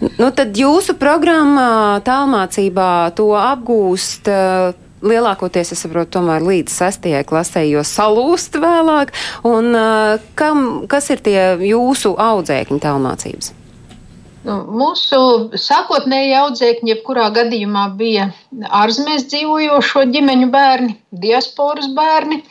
Nu, 0.00 0.30
tad 0.32 0.56
jūsu 0.56 0.94
programmā 1.00 2.00
tālmācībā 2.06 3.10
to 3.18 3.32
apgūst. 3.36 4.30
Lielākoties, 5.00 5.70
es 5.72 5.80
saprotu, 5.80 6.18
tomēr 6.18 6.44
līdz 6.44 6.74
sestajai 6.76 7.22
klasē, 7.24 7.62
jo 7.64 7.80
salūst 7.88 8.58
vēlāk. 8.60 9.14
Un, 9.48 9.72
kam, 10.36 10.66
kas 10.92 11.08
ir 11.14 11.22
tie 11.24 11.38
jūsu 11.70 12.12
audzēkņi 12.20 12.80
tālmācības? 12.84 13.54
Nu, 14.44 14.56
mūsu 14.72 15.20
sākotnēji 15.60 16.36
audzēkņi, 16.38 16.92
jebkurā 16.94 17.30
gadījumā, 17.36 17.86
bija 17.96 18.30
ārzemēs 18.76 19.26
dzīvojošo 19.32 20.04
ģimeņu 20.12 20.50
bērni, 20.52 20.96
diasporas 21.24 21.88
bērni. 21.96 22.42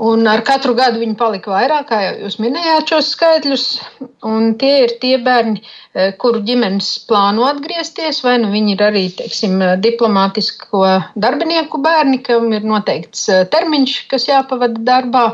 Un 0.00 0.24
ar 0.32 0.40
katru 0.48 0.72
gadu 0.72 0.96
viņi 1.02 1.12
palika 1.20 1.50
vairāk, 1.52 1.90
kā 1.90 1.96
jūs 2.22 2.38
minējāt 2.40 2.88
šos 2.88 3.10
skaitļus. 3.12 3.64
Tie 4.60 4.70
ir 4.84 4.94
tie 5.02 5.18
bērni, 5.20 5.60
eh, 5.92 6.14
kuru 6.22 6.40
ģimenes 6.46 6.88
plāno 7.08 7.44
atgriezties, 7.44 8.22
vai 8.24 8.38
nu 8.40 8.48
viņi 8.54 8.72
ir 8.76 8.84
arī 8.86 9.02
teiksim, 9.18 9.60
diplomātisko 9.84 10.84
darbinieku 11.26 11.82
bērni, 11.84 12.22
kam 12.24 12.48
ir 12.56 12.64
noteikts 12.64 13.28
eh, 13.28 13.44
termiņš, 13.52 13.96
kas 14.08 14.24
jāpavada 14.30 14.80
darbā 14.88 15.26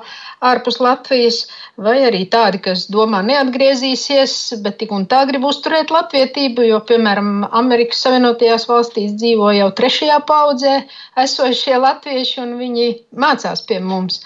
ārpus 0.44 0.80
Latvijas, 0.80 1.44
vai 1.80 1.96
arī 2.08 2.24
tādi, 2.32 2.60
kas 2.64 2.86
domā 2.92 3.22
neatgriezīsies, 3.26 4.34
bet 4.64 4.78
tik 4.80 4.92
un 4.92 5.06
tā 5.08 5.22
grib 5.28 5.46
uzturēt 5.48 5.92
latvietību, 5.94 6.66
jo, 6.70 6.80
piemēram, 6.88 7.46
Amerikas 7.56 8.02
Savienotajās 8.04 8.66
valstīs 8.68 9.16
dzīvo 9.16 9.52
jau 9.56 9.70
trešajā 9.80 10.18
paudzē 10.28 10.76
esošie 11.24 11.78
latvieši, 11.80 12.42
un 12.44 12.58
viņi 12.60 12.90
mācās 13.16 13.64
pie 13.68 13.80
mums. 13.80 14.20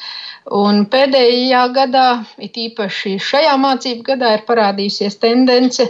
Un 0.51 0.87
pēdējā 0.91 1.67
gadā, 1.77 2.07
it 2.41 2.57
īpaši 2.59 3.19
šajā 3.23 3.53
mācību 3.61 4.07
gadā, 4.07 4.33
ir 4.39 4.47
parādījusies 4.49 5.19
tendence, 5.21 5.85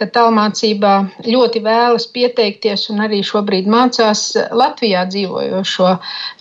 ka 0.00 0.08
tālmācībā 0.08 0.94
ļoti 1.28 1.60
vēlas 1.64 2.06
pieteikties 2.14 2.88
un 2.92 3.04
arī 3.04 3.20
šobrīd 3.26 3.68
mācās 3.70 4.24
Latvijā 4.56 5.04
dzīvojošo 5.12 5.92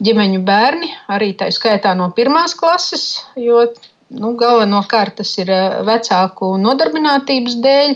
ģimeņu 0.07 0.41
bērni, 0.47 0.91
arī 1.12 1.34
tā 1.39 1.49
skaitā 1.51 1.91
no 1.99 2.10
pirmās 2.16 2.55
klases, 2.55 3.10
jo 3.36 3.66
nu, 4.10 4.34
galvenokārt 4.39 5.20
tas 5.20 5.36
ir 5.41 5.51
vecāku 5.88 6.53
nodarbinātības 6.64 7.60
dēļ 7.66 7.95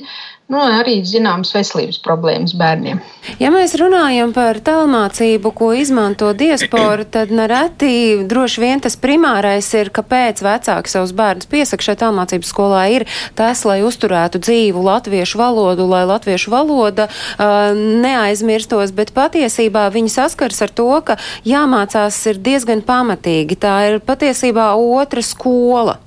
nu, 0.52 0.60
arī 0.60 1.00
zināmas 1.08 1.54
veselības 1.56 2.00
problēmas 2.04 2.54
bērniem. 2.60 3.00
Ja 3.40 3.50
mēs 3.54 3.76
runājam 3.80 4.34
par 4.36 4.60
tālmācību, 4.64 5.52
ko 5.56 5.72
izmanto 5.78 6.34
diaspora, 6.38 7.06
tad 7.08 7.32
nereti 7.34 8.24
droši 8.30 8.64
vien 8.64 8.84
tas 8.84 8.98
primārais 9.00 9.70
ir, 9.80 9.92
kāpēc 9.96 10.44
vecāki 10.44 10.92
savus 10.92 11.16
bērnus 11.16 11.50
piesaka 11.52 11.88
šai 11.88 11.98
tālmācības 12.04 12.54
skolā, 12.54 12.84
ir 12.94 13.08
tas, 13.40 13.64
lai 13.68 13.80
uzturētu 13.88 14.42
dzīvu 14.44 14.84
latviešu 14.84 15.42
valodu, 15.42 15.88
lai 15.90 16.04
latviešu 16.10 16.54
valoda 16.54 17.08
uh, 17.10 17.72
neaizmirstos, 18.04 18.94
bet 18.96 19.16
patiesībā 19.16 19.88
viņi 19.96 20.12
saskars 20.12 20.62
ar 20.66 20.74
to, 20.76 20.90
ka 21.08 21.18
jāmācās 21.48 22.20
ir 22.32 22.42
diezgan 22.44 22.84
pamatīgi. 22.86 23.60
Tā 23.64 23.78
ir 23.90 24.02
patiesībā 24.04 24.74
otra 24.76 25.24
skola. 25.24 26.02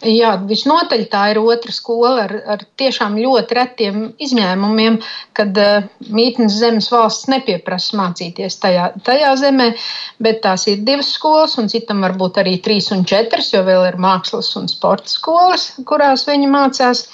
Jā, 0.00 0.30
visnotaļ 0.48 1.02
tā 1.12 1.26
ir 1.34 1.38
otra 1.42 1.72
skola 1.76 2.22
ar, 2.22 2.32
ar 2.54 2.62
tiešām 2.80 3.18
ļoti 3.20 3.56
retiem 3.58 3.98
izņēmumiem, 4.24 4.96
kad 5.36 5.58
uh, 5.60 5.88
mītnes 6.08 6.56
zemes 6.56 6.88
valsts 6.88 7.28
nepieprasa 7.28 7.98
mācīties 8.00 8.56
tajā, 8.62 8.86
tajā 9.04 9.34
zemē, 9.42 9.66
bet 10.24 10.40
tās 10.46 10.64
ir 10.72 10.80
divas 10.88 11.12
skolas, 11.18 11.58
un 11.60 11.68
citam 11.68 12.00
varbūt 12.06 12.40
arī 12.40 12.56
trīs 12.64 12.88
un 12.96 13.04
četras, 13.04 13.52
jo 13.52 13.60
vēl 13.66 13.90
ir 13.90 14.00
mākslas 14.00 14.54
un 14.56 14.72
sporta 14.72 15.12
skolas, 15.12 15.74
kurās 15.84 16.24
viņi 16.30 16.48
mācās. 16.48 17.04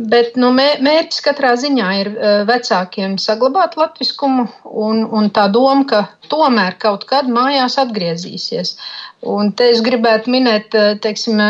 Bet 0.00 0.36
nu, 0.40 0.48
mērķis 0.56 1.20
katrā 1.24 1.50
ziņā 1.60 1.88
ir 2.00 2.08
vecākiem 2.48 3.18
saglabāt 3.20 3.74
latviskumu 3.76 4.46
un, 4.64 5.02
un 5.04 5.28
tā 5.28 5.44
doma, 5.52 5.84
ka 5.84 6.00
tomēr 6.32 6.78
kaut 6.80 7.04
kad 7.10 7.28
mājās 7.28 7.76
atgriezīsies. 7.82 8.78
Un 9.20 9.50
te 9.52 9.66
es 9.74 9.82
gribētu 9.84 10.32
minēt, 10.32 10.72
teiksim, 11.04 11.40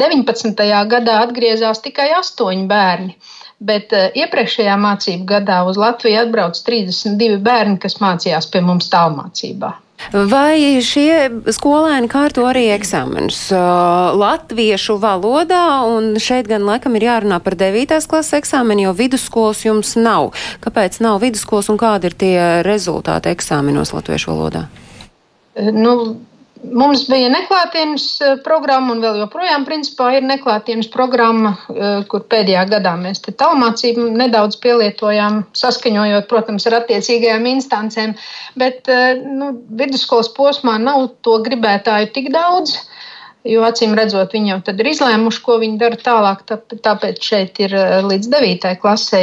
19. 0.00 0.68
gadā 0.92 1.16
atgriezās 1.26 1.82
tikai 1.84 2.08
astoņi 2.16 2.64
bērni. 2.70 3.16
Bet 3.56 3.92
iepriekšējā 3.92 4.76
mācību 4.80 5.24
gadā 5.28 5.62
uz 5.68 5.78
Latviju 5.80 6.22
atbrauc 6.26 6.60
32 6.64 7.40
bērni, 7.44 7.80
kas 7.80 8.00
mācījās 8.04 8.48
pie 8.52 8.64
mums 8.64 8.88
tālmācībā. 8.92 9.72
Vai 10.12 10.78
šie 10.84 11.42
skolēni 11.56 12.08
kārto 12.12 12.44
arī 12.46 12.66
eksāmenus 12.74 13.38
uh, 13.54 14.12
latviešu 14.14 14.98
valodā, 15.02 15.82
un 15.88 16.14
šeit 16.22 16.46
gan 16.50 16.66
laikam 16.68 16.94
ir 16.98 17.08
jārunā 17.08 17.40
par 17.42 17.56
9. 17.58 17.96
klases 18.06 18.36
eksāmenu, 18.38 18.86
jo 18.86 18.94
vidusskolas 18.96 19.64
jums 19.64 19.96
nav. 19.98 20.30
Kāpēc 20.62 21.00
nav 21.02 21.18
vidusskolas 21.24 21.72
un 21.72 21.80
kādi 21.80 22.10
ir 22.10 22.18
tie 22.20 22.36
rezultāti 22.66 23.32
eksāmenos 23.32 23.94
latviešu 23.96 24.34
valodā? 24.34 24.66
Nu, 25.72 25.96
Mums 26.56 27.02
bija 27.10 27.28
neklātienes 27.28 28.04
eh, 28.24 28.36
programma, 28.44 28.94
un 28.94 29.02
vēl 29.04 29.18
joprojām 29.20 29.66
principā 29.68 30.08
ir 30.16 30.24
neklātienes 30.24 30.88
programma, 30.92 31.52
eh, 31.68 31.98
kur 32.08 32.24
pēdējā 32.32 32.62
gadā 32.70 32.94
mēs 33.00 33.20
tālmācību 33.26 34.06
nedaudz 34.16 34.56
pielietojām, 34.64 35.42
saskaņojot, 35.56 36.28
protams, 36.30 36.66
ar 36.70 36.78
attiecīgajām 36.80 37.48
instancēm, 37.52 38.14
bet 38.56 38.88
eh, 38.88 39.20
nu, 39.20 39.52
vidusskolas 39.82 40.32
posmā 40.36 40.78
nav 40.80 41.10
to 41.26 41.36
gribētāju 41.44 42.12
tik 42.16 42.32
daudz. 42.34 42.78
Jo 43.46 43.62
acīm 43.62 43.92
redzot, 43.94 44.32
viņi 44.34 44.50
jau 44.50 44.58
ir 44.72 44.88
izlēmuši, 44.90 45.42
ko 45.44 45.60
viņi 45.62 45.76
dara 45.78 46.00
tālāk. 46.00 46.40
Tāpēc 46.82 47.20
šeit 47.22 47.60
ir 47.62 47.76
līdz 48.02 48.26
9. 48.32 48.72
klasē. 48.82 49.20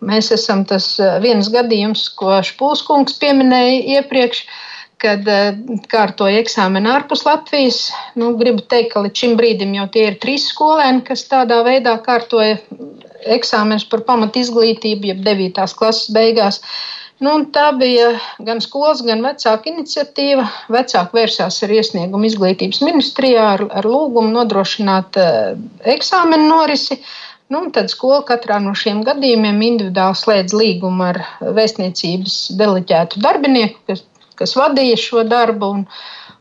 Mēs 0.00 0.30
esam 0.32 0.62
tas 0.64 0.86
viens 1.20 1.50
gadījums, 1.52 2.06
ko 2.16 2.38
Špūskungs 2.48 3.18
pieminēja 3.20 3.98
iepriekš. 3.98 4.40
Uh, 4.46 4.64
kad 5.02 5.28
eh, 5.30 5.56
kārtoja 5.90 6.42
eksāmenu 6.42 6.90
ārpus 6.92 7.24
Latvijas. 7.26 7.88
Nu, 8.18 8.32
gribu 8.40 8.64
teikt, 8.66 8.92
ka 8.94 9.04
līdz 9.06 9.24
šim 9.24 9.36
brīdim 9.38 9.74
jau 9.78 9.86
tie 9.94 10.08
ir 10.10 10.20
trīs 10.22 10.48
skolēni, 10.52 11.04
kas 11.06 11.26
tādā 11.30 11.62
veidā 11.66 11.96
kārtoja 12.04 12.58
eksāmenus 13.38 13.86
par 13.90 14.04
pamatu 14.08 14.42
izglītību, 14.42 15.12
jeb 15.12 15.22
9. 15.26 15.66
klases 15.78 16.10
beigās. 16.14 16.62
Nu, 17.22 17.32
tā 17.50 17.72
bija 17.74 18.12
gan 18.46 18.60
skolas, 18.62 19.00
gan 19.06 19.24
vecāka 19.26 19.66
iniciatīva. 19.72 20.44
Vecāki 20.70 21.18
vērsās 21.18 21.56
ar 21.66 21.72
iesniegumu 21.74 22.28
izglītības 22.28 22.78
ministrijā 22.86 23.48
ar, 23.56 23.64
ar 23.80 23.88
lūgumu 23.90 24.30
nodrošināt 24.36 25.18
uh, 25.18 25.56
eksāmenu 25.96 26.46
norisi. 26.46 27.00
Nu, 27.50 27.64
tad 27.74 27.90
skola 27.90 28.20
katrā 28.28 28.60
no 28.62 28.74
šiem 28.76 29.00
gadījumiem 29.06 29.58
individuāli 29.66 30.20
slēdz 30.20 30.54
līgumu 30.54 31.08
ar 31.08 31.20
vēstniecības 31.58 32.38
deleģētu 32.60 33.24
darbinieku, 33.24 33.82
kas 33.88 34.04
kas 34.38 34.56
vadīja 34.58 34.98
šo 35.00 35.26
darbu. 35.28 35.74
Un, 35.78 35.84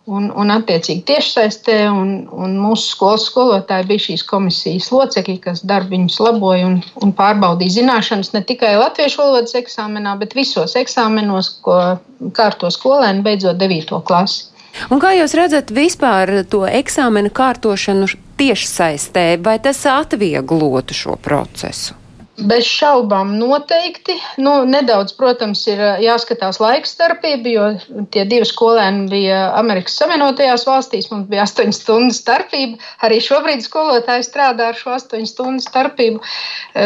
un, 0.08 0.30
un 0.32 0.52
attiecīgi 0.54 1.04
tiešsaistē, 1.08 1.78
un, 1.92 2.12
un 2.32 2.56
mūsu 2.62 2.94
skolas 2.94 3.28
skolotāji 3.28 3.88
bija 3.90 4.04
šīs 4.06 4.24
komisijas 4.30 4.90
locekļi, 4.96 5.38
kas 5.44 5.64
darbu 5.68 5.96
viņus 5.96 6.20
laboja 6.24 6.70
un, 6.70 6.78
un 7.04 7.12
pārbaudīja 7.18 7.82
zināšanas 7.82 8.32
ne 8.36 8.44
tikai 8.48 8.78
latviešu 8.80 9.22
valodas 9.24 9.58
eksāmenā, 9.60 10.16
bet 10.22 10.38
visos 10.38 10.78
eksāmenos, 10.80 11.58
ko 11.66 11.98
kārto 12.38 12.72
skolēni 12.74 13.26
beidzot 13.26 13.60
9. 13.60 14.00
klasi. 14.08 14.48
Un 14.94 15.02
kā 15.02 15.12
jūs 15.18 15.34
redzat 15.38 15.72
vispār 15.74 16.44
to 16.52 16.64
eksāmenu 16.70 17.32
kārtošanu 17.34 18.08
tiešsaistē, 18.38 19.30
vai 19.44 19.58
tas 19.64 19.82
atvieglotu 19.90 20.96
šo 20.96 21.18
procesu? 21.22 21.98
Bez 22.38 22.68
šaubām 22.70 23.32
noteikti. 23.40 24.14
Nu, 24.38 24.60
nedaudz, 24.70 25.16
protams, 25.18 25.64
ir 25.72 25.80
jāskatās 26.04 26.60
laika 26.62 26.86
starpība, 26.86 27.50
jo 27.50 28.04
tie 28.14 28.28
divi 28.30 28.46
skolēni 28.46 29.08
bija 29.10 29.40
Amerikas 29.58 29.98
Savienotajās 29.98 30.68
valstīs. 30.70 31.10
Mums 31.10 31.26
bija 31.32 31.48
8 31.48 31.74
stundu 31.74 32.14
starpība. 32.14 32.78
Arī 33.08 33.18
šobrīd 33.26 33.66
skolotāji 33.66 34.28
strādā 34.28 34.70
ar 34.70 34.78
šo 34.78 34.94
8 35.00 35.26
stundu 35.26 35.66
starpību, 35.66 36.22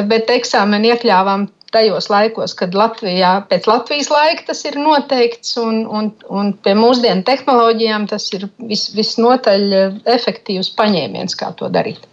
bet 0.08 0.32
eksāmeni 0.32 0.94
iekļāvām 0.94 1.50
tajos 1.72 2.10
laikos, 2.12 2.54
kad 2.60 2.76
Latvijā 2.76 3.34
pēc 3.52 3.68
Latvijas 3.70 4.12
laika 4.12 4.48
tas 4.52 4.64
ir 4.68 4.78
noteikts, 4.80 5.56
un, 5.62 5.84
un, 5.88 6.12
un 6.30 6.54
pie 6.64 6.76
mūsdienu 6.78 7.26
tehnoloģijām 7.28 8.08
tas 8.12 8.28
ir 8.36 8.48
vis, 8.72 8.90
visnotaļ 8.96 9.68
efektīvs 10.16 10.74
paņēmiens, 10.80 11.38
kā 11.40 11.54
to 11.60 11.72
darīt. 11.72 12.11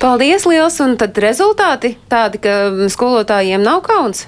Paldies 0.00 0.46
liels, 0.48 0.80
un 0.84 0.96
tad 1.00 1.16
rezultāti 1.22 1.94
tādi, 2.10 2.40
ka 2.42 2.88
skolotājiem 2.92 3.64
nav 3.64 3.82
kauns? 3.86 4.26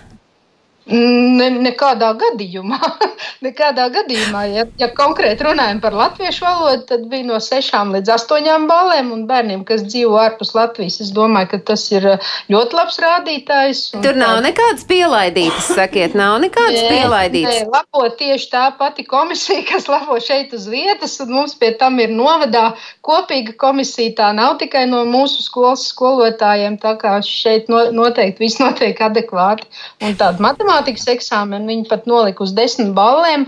Ne, 0.91 1.47
nekādā 1.63 2.09
gadījumā. 2.19 2.79
nekādā 3.47 3.85
gadījumā. 3.95 4.41
Ja, 4.51 4.65
ja 4.81 4.89
konkrēti 4.91 5.47
runājam 5.47 5.79
par 5.83 5.95
latviešu 5.95 6.43
valodu, 6.43 6.83
tad 6.89 7.05
bija 7.11 7.29
no 7.29 7.39
6 7.39 7.77
līdz 7.95 8.11
8 8.17 8.67
balēm. 8.67 9.13
Un 9.15 9.23
bērniem, 9.29 9.63
kas 9.69 9.85
dzīvo 9.87 10.19
ārpus 10.19 10.51
Latvijas, 10.57 10.99
es 11.05 11.13
domāju, 11.15 11.53
ka 11.53 11.61
tas 11.71 11.85
ir 11.95 12.09
ļoti 12.51 12.79
labs 12.79 12.99
rādītājs. 13.03 13.83
Tur 14.03 14.19
nav 14.19 14.41
tā... 14.41 14.49
nekādas 14.49 14.87
pielaidītas, 14.91 15.71
sakiet, 15.77 16.17
nav 16.19 16.41
nekādas 16.43 16.81
nē, 16.81 16.91
pielaidītas. 16.91 17.61
Nē, 17.63 17.71
labo 17.71 18.09
tieši 18.19 18.51
tā 18.51 18.65
pati 18.79 19.07
komisija, 19.07 19.63
kas 19.71 19.87
labo 19.93 20.19
šeit 20.23 20.51
uz 20.59 20.67
vietas, 20.73 21.15
un 21.23 21.31
mums 21.37 21.55
pie 21.63 21.71
tam 21.79 22.03
ir 22.03 22.11
novadā 22.11 22.73
kopīga 23.07 23.55
komisija. 23.61 24.17
Tā 24.19 24.33
nav 24.35 24.59
tikai 24.59 24.89
no 24.91 25.05
mūsu 25.07 25.47
skolas 25.47 25.87
skolotājiem, 25.93 26.81
tā 26.83 26.97
kā 26.99 27.15
šeit 27.27 27.71
noteikti 27.71 28.43
viss 28.43 28.59
notiek 28.59 28.99
adekvāti. 28.99 29.71
Un 30.03 30.19
tāda 30.19 30.43
matemātika 30.43 30.72
matemātikas 30.73 31.09
eksāmenu 31.13 31.69
viņi 31.69 31.89
pat 31.89 32.07
nolika 32.07 32.45
uz 32.45 32.53
desmit 32.57 32.93
ballēm, 32.97 33.47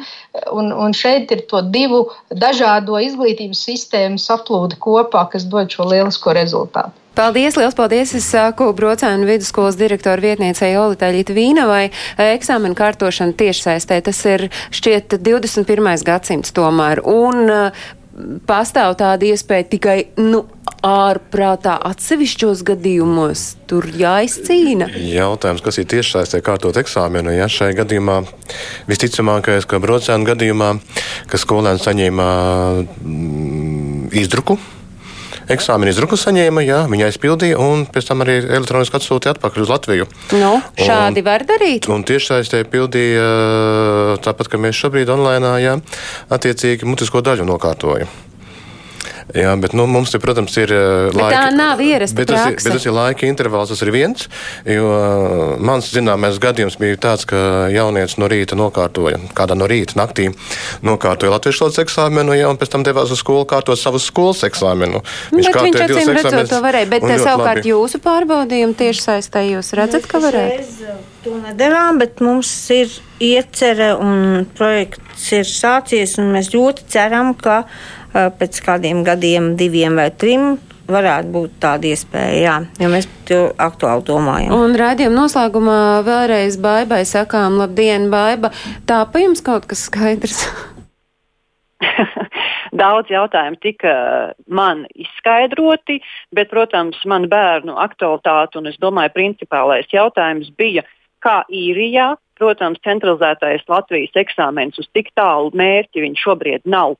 un, 0.52 0.72
un 0.72 0.92
šeit 0.92 1.32
ir 1.32 1.44
to 1.48 1.62
divu 1.62 2.10
dažādo 2.30 2.98
izglītības 3.00 3.64
sistēmu 3.64 4.18
saplūde 4.20 4.76
kopā, 4.78 5.28
kas 5.32 5.44
dod 5.44 5.70
šo 5.72 5.88
lielisko 5.88 6.34
rezultātu. 6.36 6.92
Paldies, 7.14 7.54
liels 7.54 7.76
paldies! 7.78 8.10
Es 8.18 8.26
saku 8.26 8.72
Brocēnu 8.74 9.28
vidusskolas 9.28 9.76
direktoru 9.78 10.20
vietniecei 10.20 10.72
Olitai 10.74 11.12
Litvīnavai. 11.14 11.92
Eksāmenu 12.18 12.74
kārtošana 12.74 13.36
tiešsaistē, 13.38 14.00
tas 14.02 14.24
ir 14.26 14.48
šķiet 14.74 15.20
21. 15.22 16.02
gadsimts 16.02 16.50
tomēr. 16.56 17.04
Un, 17.06 17.70
pastāv 18.48 18.94
tāda 19.00 19.26
iespēja 19.28 19.66
tikai, 19.74 19.96
nu, 20.20 20.44
ārprātā 20.84 21.78
atsevišķos 21.88 22.62
gadījumos 22.68 23.44
tur 23.70 23.86
jāizcīna? 23.88 24.90
Jautājums, 25.08 25.64
kas 25.64 25.80
ir 25.80 25.88
tieši 25.90 26.18
saistē 26.18 26.40
kārtot 26.44 26.76
eksāmenu, 26.80 27.32
ja 27.34 27.48
šai 27.50 27.72
gadījumā 27.78 28.20
visticamākais, 28.90 29.68
ka 29.70 29.80
brocēnu 29.82 30.28
gadījumā, 30.28 30.70
ka 31.30 31.40
skolēns 31.40 31.86
saņēma 31.88 32.28
mm, 32.84 34.10
izdruku, 34.20 34.58
eksāmena 35.52 35.92
izruku 35.92 36.18
saņēma, 36.20 36.64
jā, 36.64 36.80
viņa 36.90 37.08
aizpildīja 37.10 37.60
un 37.60 37.84
pēc 37.90 38.10
tam 38.10 38.24
arī 38.24 38.38
elektroniski 38.42 38.98
atsūtīja 38.98 39.36
atpakaļ 39.36 39.66
uz 39.66 39.72
Latviju. 39.74 40.08
Nu, 40.40 40.52
šādi 40.78 41.24
un, 41.24 41.28
var 41.28 41.46
darīt. 41.48 41.88
Un 41.92 42.06
tieši 42.06 42.30
saistē 42.32 42.62
pildīja 42.70 43.26
tāpat, 44.24 44.52
ka 44.52 44.60
mēs 44.60 44.78
šobrīd 44.80 45.12
online, 45.14 45.56
jā, 45.64 45.78
attiecīgi 46.34 46.88
mutisko 46.88 47.24
daļu 47.24 47.48
nokārtojam. 47.48 48.23
Jā, 49.32 49.54
bet 49.56 49.72
nu, 49.72 49.86
mums, 49.88 50.12
te, 50.12 50.20
protams, 50.20 50.52
ir 50.60 50.68
bet 50.68 51.16
laika. 51.16 51.38
Tā 51.48 51.56
nav 51.56 51.80
ierasta 51.80 52.18
bet 52.18 52.28
tas, 52.28 52.42
ir, 52.50 52.58
bet 52.60 52.76
tas 52.76 52.84
ir 52.84 52.94
laika 52.94 53.28
intervāls, 53.28 53.72
tas 53.72 53.80
ir 53.86 53.90
viens. 53.94 54.26
Jo 54.68 54.90
mans 55.64 55.88
zināmais 55.94 56.36
gadījums 56.42 56.76
bija 56.80 56.98
tāds, 57.06 57.24
ka 57.28 57.70
jaunietis 57.72 58.18
no 58.20 58.28
rīta 58.30 58.58
nokārtoja, 58.58 59.22
kādā 59.36 59.56
no 59.56 59.68
rīta 59.70 59.96
naktī 59.96 60.28
nokārtoja 60.84 61.32
latviešu 61.32 61.64
valodas 61.64 61.80
eksāmenu, 61.86 62.36
ja, 62.36 62.50
un 62.52 62.60
pēc 62.60 62.74
tam 62.74 62.84
devās 62.84 63.14
uz 63.14 63.22
skolu 63.22 63.46
kārtot 63.48 63.80
savus 63.80 64.10
skolas 64.10 64.44
eksāmenu. 64.44 65.00
Viņš 65.32 65.50
bet 65.50 65.60
viņš 65.70 65.80
acīm 65.86 66.12
redzot 66.18 66.52
to 66.52 66.60
varēja, 66.64 66.90
bet 66.92 67.08
savukārt 67.08 67.62
labi. 67.62 67.72
jūsu 67.72 68.00
pārbaudījumu 68.04 68.78
tieši 68.78 69.06
saistē 69.08 69.46
jūs 69.48 69.72
redzat, 69.78 70.08
ka 70.10 70.20
varētu? 70.22 70.94
To 71.24 71.38
nedarām, 71.40 71.96
bet 72.02 72.20
mums 72.20 72.50
ir 72.74 72.92
iecerē 73.24 73.94
un 73.96 74.44
projekts 74.58 75.30
ir 75.32 75.48
sācies, 75.48 76.18
un 76.20 76.34
mēs 76.34 76.52
ļoti 76.52 76.84
ceram, 76.92 77.32
ka 77.32 77.62
pēc 78.14 78.60
kādiem 78.64 79.02
gadiem, 79.06 79.54
diviem 79.58 79.98
vai 79.98 80.10
trim, 80.14 80.54
varētu 80.90 81.32
būt 81.34 81.56
tāda 81.62 81.88
iespēja, 81.90 82.36
jā, 82.42 82.56
jo 82.82 82.90
mēs 82.92 83.08
to 83.28 83.40
aktuāli 83.62 84.04
domājam. 84.08 84.54
Un 84.56 84.76
raidījuma 84.78 85.24
noslēgumā 85.24 85.80
vēlreiz 86.06 86.58
baibai 86.60 87.02
sakām, 87.08 87.58
labdien, 87.60 88.10
baiba. 88.12 88.52
Tā 88.88 89.04
pa 89.10 89.22
jums 89.22 89.42
kaut 89.44 89.68
kas 89.70 89.86
skaidrs? 89.88 90.44
Daudz 92.74 93.10
jautājumu 93.12 93.60
tika 93.62 93.94
man 94.50 94.82
izskaidroti, 94.98 96.00
bet, 96.34 96.50
protams, 96.50 96.98
man 97.06 97.28
bērnu 97.30 97.76
aktualitāte 97.78 98.58
un 98.58 98.68
es 98.70 98.78
domāju, 98.82 99.14
principālais 99.14 99.88
jautājums 99.94 100.50
bija, 100.58 100.82
kā 101.24 101.42
īrijā, 101.48 102.14
protams, 102.36 102.82
centralizētais 102.84 103.62
Latvijas 103.70 104.18
eksāmenis 104.24 104.82
uz 104.82 104.90
tik 104.92 105.12
tālu 105.16 105.54
mērķi 105.56 106.02
viņš 106.02 106.24
šobrīd 106.26 106.66
nav 106.68 106.98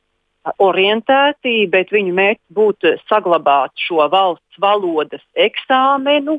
orientēti, 0.61 1.64
bet 1.72 1.92
viņu 1.95 2.12
mērķis 2.16 2.55
būtu 2.57 2.95
saglabāt 3.09 3.72
šo 3.80 4.09
valsts 4.12 4.61
valodas 4.61 5.22
eksāmenu, 5.34 6.38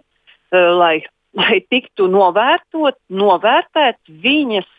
eh, 0.52 0.70
lai, 0.78 0.96
lai 1.42 1.60
tiktu 1.70 2.08
novērtot, 2.12 2.98
novērtēt 3.10 3.98
viņas, 4.08 4.70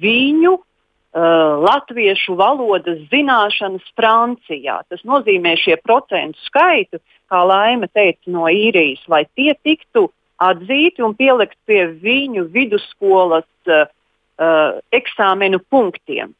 viņu 0.00 0.54
uh, 0.54 1.58
latviešu 1.66 2.36
valodas 2.38 3.00
zināšanas 3.10 3.84
Francijā. 3.98 4.78
Tas 4.88 5.02
nozīmē 5.04 5.56
šie 5.58 5.76
procentu 5.82 6.38
skaitu, 6.46 7.02
kā 7.28 7.42
Laima 7.44 7.90
teica 7.90 8.30
no 8.30 8.46
īrijas, 8.46 9.02
lai 9.10 9.26
tie 9.34 9.52
tiktu 9.66 10.06
atzīti 10.38 11.02
un 11.02 11.16
pielikt 11.18 11.58
pie 11.66 11.88
viņu 11.90 12.46
vidusskolas 12.54 13.48
uh, 13.66 13.90
eksāmenu 14.94 15.60
punktiem. 15.68 16.37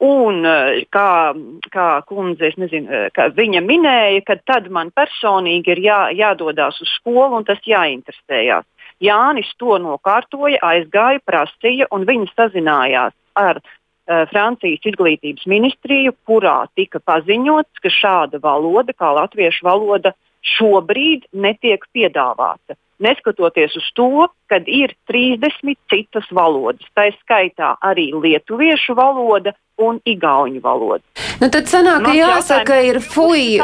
Un 0.00 0.46
eh, 0.48 0.86
kā, 0.88 1.36
kā 1.68 1.88
kundze, 2.08 2.48
es 2.48 2.56
nezinu, 2.56 2.88
eh, 2.88 3.08
kā 3.12 3.28
viņa 3.36 3.60
minēja, 3.60 4.22
ka 4.24 4.38
tad 4.48 4.70
man 4.72 4.88
personīgi 4.96 5.74
ir 5.74 5.82
jā, 5.84 5.98
jādodas 6.16 6.80
uz 6.80 6.88
skolu 6.96 7.36
un 7.36 7.44
tas 7.44 7.60
jāinteresējās. 7.68 8.64
Jānis 9.00 9.50
to 9.60 9.76
nokārtoja, 9.80 10.60
aizgāja, 10.64 11.20
prasīja, 11.24 11.88
un 11.92 12.06
viņi 12.08 12.28
sazinājās 12.32 13.14
ar 13.36 13.60
uh, 13.60 14.26
Francijas 14.28 14.84
izglītības 14.90 15.46
ministriju, 15.48 16.12
kurā 16.28 16.66
tika 16.76 17.00
paziņots, 17.00 17.80
ka 17.80 17.92
šāda 17.94 18.40
valoda, 18.44 18.92
kā 18.92 19.08
latviešu 19.16 19.64
valoda, 19.64 20.12
šobrīd 20.44 21.28
netiek 21.32 21.84
piedāvāta 21.94 22.78
neskatoties 23.00 23.76
uz 23.76 23.88
to, 23.96 24.28
ka 24.46 24.60
ir 24.66 24.94
30 25.08 25.76
citas 25.90 26.28
valodas, 26.30 26.84
tā 26.96 27.08
skaitā 27.20 27.74
arī 27.84 28.10
lietuviešu 28.14 28.94
valoda 28.98 29.54
un 29.80 30.00
igauņu 30.04 30.60
valoda. 30.64 31.02
Nu, 31.40 31.48
tad 31.48 31.70
sanāk, 31.72 32.04
ka 32.04 32.14
jāsaka, 32.16 32.80
ir 32.84 33.00
fuji, 33.00 33.60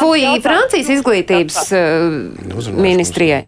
fuji 0.00 0.30
Francijas 0.44 0.92
izglītības 0.98 1.58
uh, 1.76 2.70
ministrijai. 2.72 3.44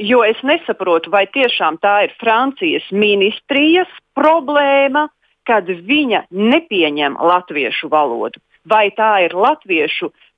Jo 0.00 0.22
es 0.24 0.38
nesaprotu, 0.42 1.12
vai 1.12 1.26
tiešām 1.30 1.76
tā 1.82 2.06
ir 2.06 2.14
Francijas 2.18 2.86
ministrijas 2.96 3.90
problēma, 4.16 5.10
kad 5.46 5.68
viņa 5.68 6.24
nepieņem 6.30 7.18
latviešu 7.20 7.90
valodu, 7.92 8.40
vai 8.64 8.86
tā 8.96 9.12
ir 9.26 9.36
latviešu 9.36 10.08
uh, 10.08 10.28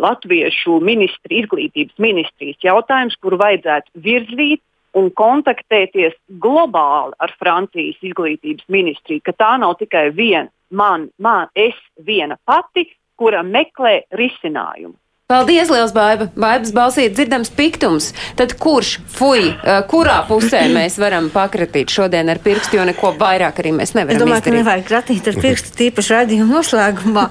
latviešu 0.00 0.78
ministri, 0.84 1.40
izglītības 1.42 1.98
ministrijas 1.98 2.64
jautājums, 2.64 3.16
kuru 3.22 3.38
vajadzētu 3.40 4.04
virzīt 4.04 4.62
un 4.94 5.08
kontaktēties 5.10 6.14
globāli 6.42 7.16
ar 7.18 7.32
Francijas 7.40 7.98
izglītības 8.04 8.68
ministriju, 8.68 9.24
ka 9.24 9.32
tā 9.32 9.54
nav 9.58 9.78
tikai 9.80 10.10
viena 10.14 10.50
man, 10.70 11.08
man, 11.18 11.48
es 11.54 11.74
viena 12.06 12.36
pati, 12.44 12.88
kura 13.16 13.42
meklē 13.46 14.02
risinājumu. 14.18 14.96
Paldies, 15.24 15.70
liels 15.72 15.94
baiba! 15.96 16.26
Baibas 16.36 16.68
balsī 16.76 17.06
ir 17.06 17.14
dzirdams 17.16 17.48
piktums. 17.56 18.10
Tad 18.36 18.50
kurš, 18.60 18.98
fuj, 19.08 19.46
kurā 19.88 20.18
pusē 20.28 20.58
mēs 20.68 20.98
varam 21.00 21.30
pakratīt 21.32 21.88
šodien 21.88 22.28
ar 22.28 22.42
pirkstu, 22.44 22.76
jo 22.76 22.82
neko 22.84 23.14
vairāk 23.16 23.62
arī 23.62 23.72
mēs 23.72 23.94
nevaram? 23.96 24.18
Es 24.18 24.20
domāju, 24.20 24.42
izdarīt. 24.42 24.52
ka 24.52 24.58
nevajag 24.58 24.84
kratīt 24.90 25.30
ar 25.30 25.38
pirkstu 25.40 25.72
tīpaši 25.78 26.12
radījuma 26.12 26.58
noslēgumā. 26.58 27.24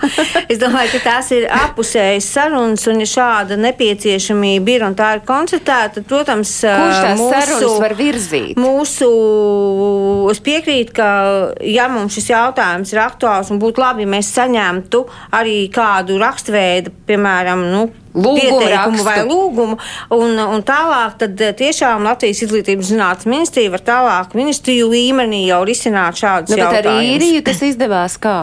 es 0.55 0.61
domāju, 0.63 0.89
ka 0.95 1.01
tās 1.03 1.29
ir 1.37 1.45
apusējas 1.53 2.31
sarunas 2.33 2.87
un 2.89 3.03
ja 3.03 3.07
šāda 3.11 3.59
nepieciešamība 3.61 4.73
ir 4.73 4.87
un 4.89 4.97
tā 4.97 5.11
ir 5.19 5.23
koncentrēta, 5.29 5.99
tad, 5.99 6.09
protams, 6.09 6.55
kurš 6.65 6.97
tās 6.97 7.21
mūsu, 7.21 7.29
sarunas 7.37 7.77
var 7.85 7.97
virzīt? 8.01 8.57
Mūsu, 8.57 9.11
es 10.33 10.41
piekrītu, 10.49 10.97
ka 10.97 11.11
ja 11.69 11.85
mums 11.93 12.17
šis 12.17 12.33
jautājums 12.33 12.97
ir 12.97 13.05
aktuāls 13.05 13.53
un 13.53 13.61
būtu 13.61 13.85
labi, 13.85 14.09
ja 14.09 14.13
mēs 14.17 14.33
saņemtu 14.33 15.05
arī 15.37 15.67
kādu 15.77 16.17
rakstveidu, 16.25 16.97
piemēram, 17.05 17.67
nu, 17.69 17.82
pieteikumu 18.13 19.05
vai 19.05 19.19
lūgumu. 19.27 19.77
Un, 20.15 20.41
un 20.43 20.65
tālāk 20.65 21.19
tad 21.21 21.43
eh, 21.43 21.53
tiešām 21.59 22.05
Latvijas 22.07 22.43
izglītības 22.47 22.91
zinātnes 22.93 23.29
ministrija 23.29 23.73
var 23.73 23.85
tālāk 23.85 24.35
ministriju 24.37 24.89
līmenī 24.93 25.45
jau 25.47 25.63
risināt 25.67 26.19
šādus 26.21 26.55
nu, 26.55 26.59
jautājumus. 26.61 26.83
Bet 26.83 26.91
ar 26.93 27.07
īriju 27.13 27.45
tas 27.47 27.63
izdevās 27.69 28.19
kā? 28.21 28.37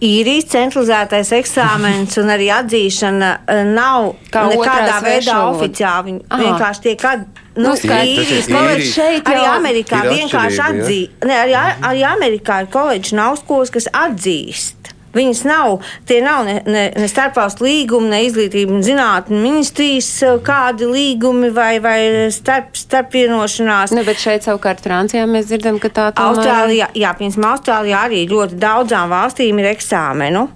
īrijas 0.00 0.48
centralizētais 0.54 1.30
eksāmenis 1.36 2.16
un 2.22 2.32
arī 2.32 2.48
atzīšana 2.56 3.30
eh, 3.36 3.62
nav 3.68 4.14
Kā 4.32 4.46
nekādā 4.48 4.96
veidā 5.04 5.36
oficiāli. 5.50 6.16
Viņi 6.16 6.42
vienkārši 6.44 6.84
tiek 6.88 7.06
atzīti. 7.12 7.46
Nu, 7.60 7.72
nu 7.74 7.96
īrijas 7.98 8.46
koledžas 8.48 8.92
šeit 8.94 9.26
arī 9.28 9.40
Amerikā 9.50 10.00
vienkārši 10.06 10.60
atzīst. 10.64 11.24
Arī, 11.26 11.56
arī 11.90 12.04
Amerikā 12.08 12.62
ir 12.62 12.70
koledžas 12.72 13.12
un 13.16 13.24
augstskolas, 13.26 13.72
kas 13.74 13.90
atzīst 13.90 14.79
Viņas 15.16 15.40
nav, 15.48 15.80
tie 16.06 16.20
nav 16.22 16.44
ne, 16.46 16.60
ne, 16.70 16.84
ne 16.94 17.08
starpvalstu 17.10 17.66
līgumi, 17.66 18.12
ne 18.12 18.20
izglītība 18.28 18.76
un 18.76 18.84
zinātņu 18.86 19.40
ministrijas 19.42 20.10
eh, 20.26 20.36
kādi 20.46 20.86
līgumi 20.86 21.50
vai, 21.54 21.72
vai 21.82 21.98
starp, 22.34 22.76
starp 22.78 23.16
vienošanās. 23.18 23.96
Ne, 23.96 24.06
bet 24.06 24.22
šeit 24.22 24.46
savukārt 24.46 24.84
Francijā 24.84 25.26
mēs 25.30 25.50
dzirdam, 25.50 25.82
ka 25.82 25.90
tā 25.90 26.06
tomēr... 26.14 26.38
Austrālijā, 26.38 26.92
jā, 26.94 27.12
piemēram, 27.18 27.50
Austrālijā 27.50 28.06
arī 28.06 28.24
ļoti 28.30 28.60
daudzām 28.62 29.10
valstīm 29.10 29.58
ir 29.62 29.72
eksāmenu 29.74 30.46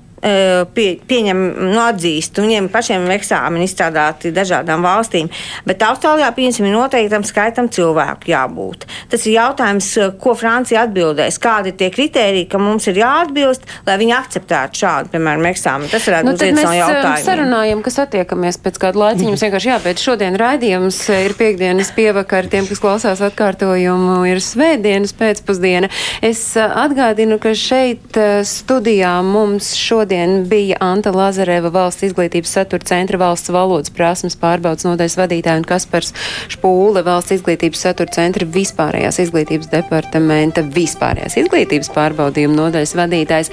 pie, 0.75 0.87
pieņem, 1.09 1.41
nu, 1.69 1.79
atzīst, 1.85 2.39
viņiem 2.41 2.71
pašiem 2.73 3.05
eksāmeni 3.13 3.67
izstrādāti 3.69 4.33
dažādām 4.35 4.85
valstīm. 4.85 5.29
Bet 5.69 5.83
Austrālijā, 5.85 6.31
piemēram, 6.37 6.69
ir 6.69 6.75
noteiktam 6.75 7.27
skaitam 7.29 7.69
cilvēku 7.73 8.31
jābūt. 8.33 8.87
Tas 9.13 9.27
ir 9.29 9.37
jautājums, 9.37 9.91
ko 10.23 10.35
Francija 10.39 10.85
atbildēs, 10.87 11.39
kādi 11.43 11.73
ir 11.73 11.79
tie 11.81 11.91
kriteriji, 11.93 12.49
ka 12.53 12.61
mums 12.63 12.89
ir 12.89 13.01
jāatbilst, 13.03 13.69
lai 13.87 13.99
viņi 14.01 14.17
akceptētu 14.17 14.81
šādu, 14.81 15.13
piemēram, 15.13 15.49
eksāmenu. 15.51 15.91
Tas 15.93 16.09
varētu 16.09 16.29
nu, 16.29 16.35
būt 16.35 16.47
viens 16.47 16.61
no 16.63 16.73
jautājumiem. 16.79 17.25
Sarunājam, 17.25 17.85
kas 17.85 18.01
attiekamies 18.07 18.61
pēc 18.65 18.81
kāda 18.81 19.03
laiciņa. 19.03 19.29
Mums 19.35 19.45
vienkārši 19.45 19.73
jāpēc 19.73 20.05
šodien 20.09 20.39
raidījums 20.41 21.01
ir 21.19 21.37
piekdienas 21.39 21.93
pievakar 21.97 22.49
tiem, 22.53 22.69
kas 22.71 22.83
klausās 22.83 23.25
atkārtojumu, 23.29 24.23
ir 24.31 24.41
svētdienas 24.45 25.15
pēcpusdiena. 25.21 25.93
Es 26.25 26.47
atgādinu, 26.57 27.41
ka 27.43 27.55
šeit 27.59 28.17
studijā 28.49 29.17
mums 29.27 29.75
šodien 29.79 30.14
Šodien 30.15 30.49
bija 30.49 30.77
Anta 30.81 31.11
Lazareva 31.11 31.73
valsts 31.75 32.05
izglītības 32.07 32.53
satura 32.55 32.87
centra 32.87 33.19
valsts 33.19 33.51
valodas 33.51 33.91
prasmes 33.91 34.37
pārbaudas 34.39 34.87
nodaļas 34.87 35.17
vadītāja 35.19 35.59
un 35.59 35.65
Kaspars 35.67 36.13
Špūle 36.55 37.03
valsts 37.03 37.35
izglītības 37.35 37.81
satura 37.83 38.15
centra 38.15 38.47
vispārējās 38.47 39.19
izglītības 39.25 39.73
departamenta 39.73 40.63
vispārējās 40.77 41.35
izglītības 41.41 41.91
pārbaudījuma 41.97 42.55
nodaļas 42.61 42.93
vadītājs. 43.01 43.51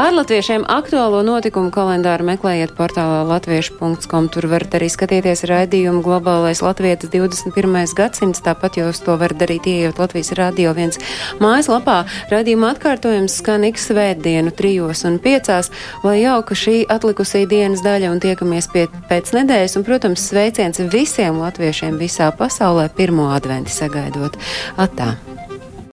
Ārlatviešiem 0.00 0.64
aktuālo 0.78 1.20
notikumu 1.28 1.68
kalendāru 1.76 2.24
meklējiet 2.30 2.72
portālā 2.78 3.20
latviešu.com. 3.28 4.30
Tur 4.32 4.48
varat 4.48 4.78
arī 4.80 4.88
skatīties 4.88 5.44
raidījumu 5.52 6.00
globālais 6.08 6.64
latvietas 6.64 7.12
21. 7.12 7.76
gadsimts. 8.00 8.40
Tāpat 8.48 8.80
jūs 8.80 9.02
to 9.04 9.18
varat 9.20 9.44
darīt, 9.44 9.68
ieejot 9.68 10.00
Latvijas 10.00 10.32
radio 10.40 10.72
viens 10.72 10.96
mājaslapā. 11.44 12.00
Raidījuma 12.32 12.72
atkārtojums 12.72 13.42
skan 13.42 13.68
ik 13.68 13.76
svētdienu 13.82 14.56
trijos 14.56 15.04
un 15.04 15.20
piecās, 15.20 15.68
lai 16.04 16.20
jauka 16.22 16.56
šī 16.58 16.82
atlikusī 16.92 17.44
dienas 17.50 17.82
daļa 17.86 18.12
un 18.12 18.22
tiekamies 18.22 18.70
pie, 18.74 18.86
pēc 19.10 19.32
nedēļas. 19.38 19.78
Un, 19.78 19.86
protams, 19.88 20.28
sveiciens 20.30 20.82
visiem 20.92 21.40
latviešiem 21.42 21.98
visā 22.00 22.30
pasaulē 22.34 22.88
pirmo 22.94 23.30
adventi 23.34 23.74
sagaidot. 23.74 24.38
Atā! 24.78 25.14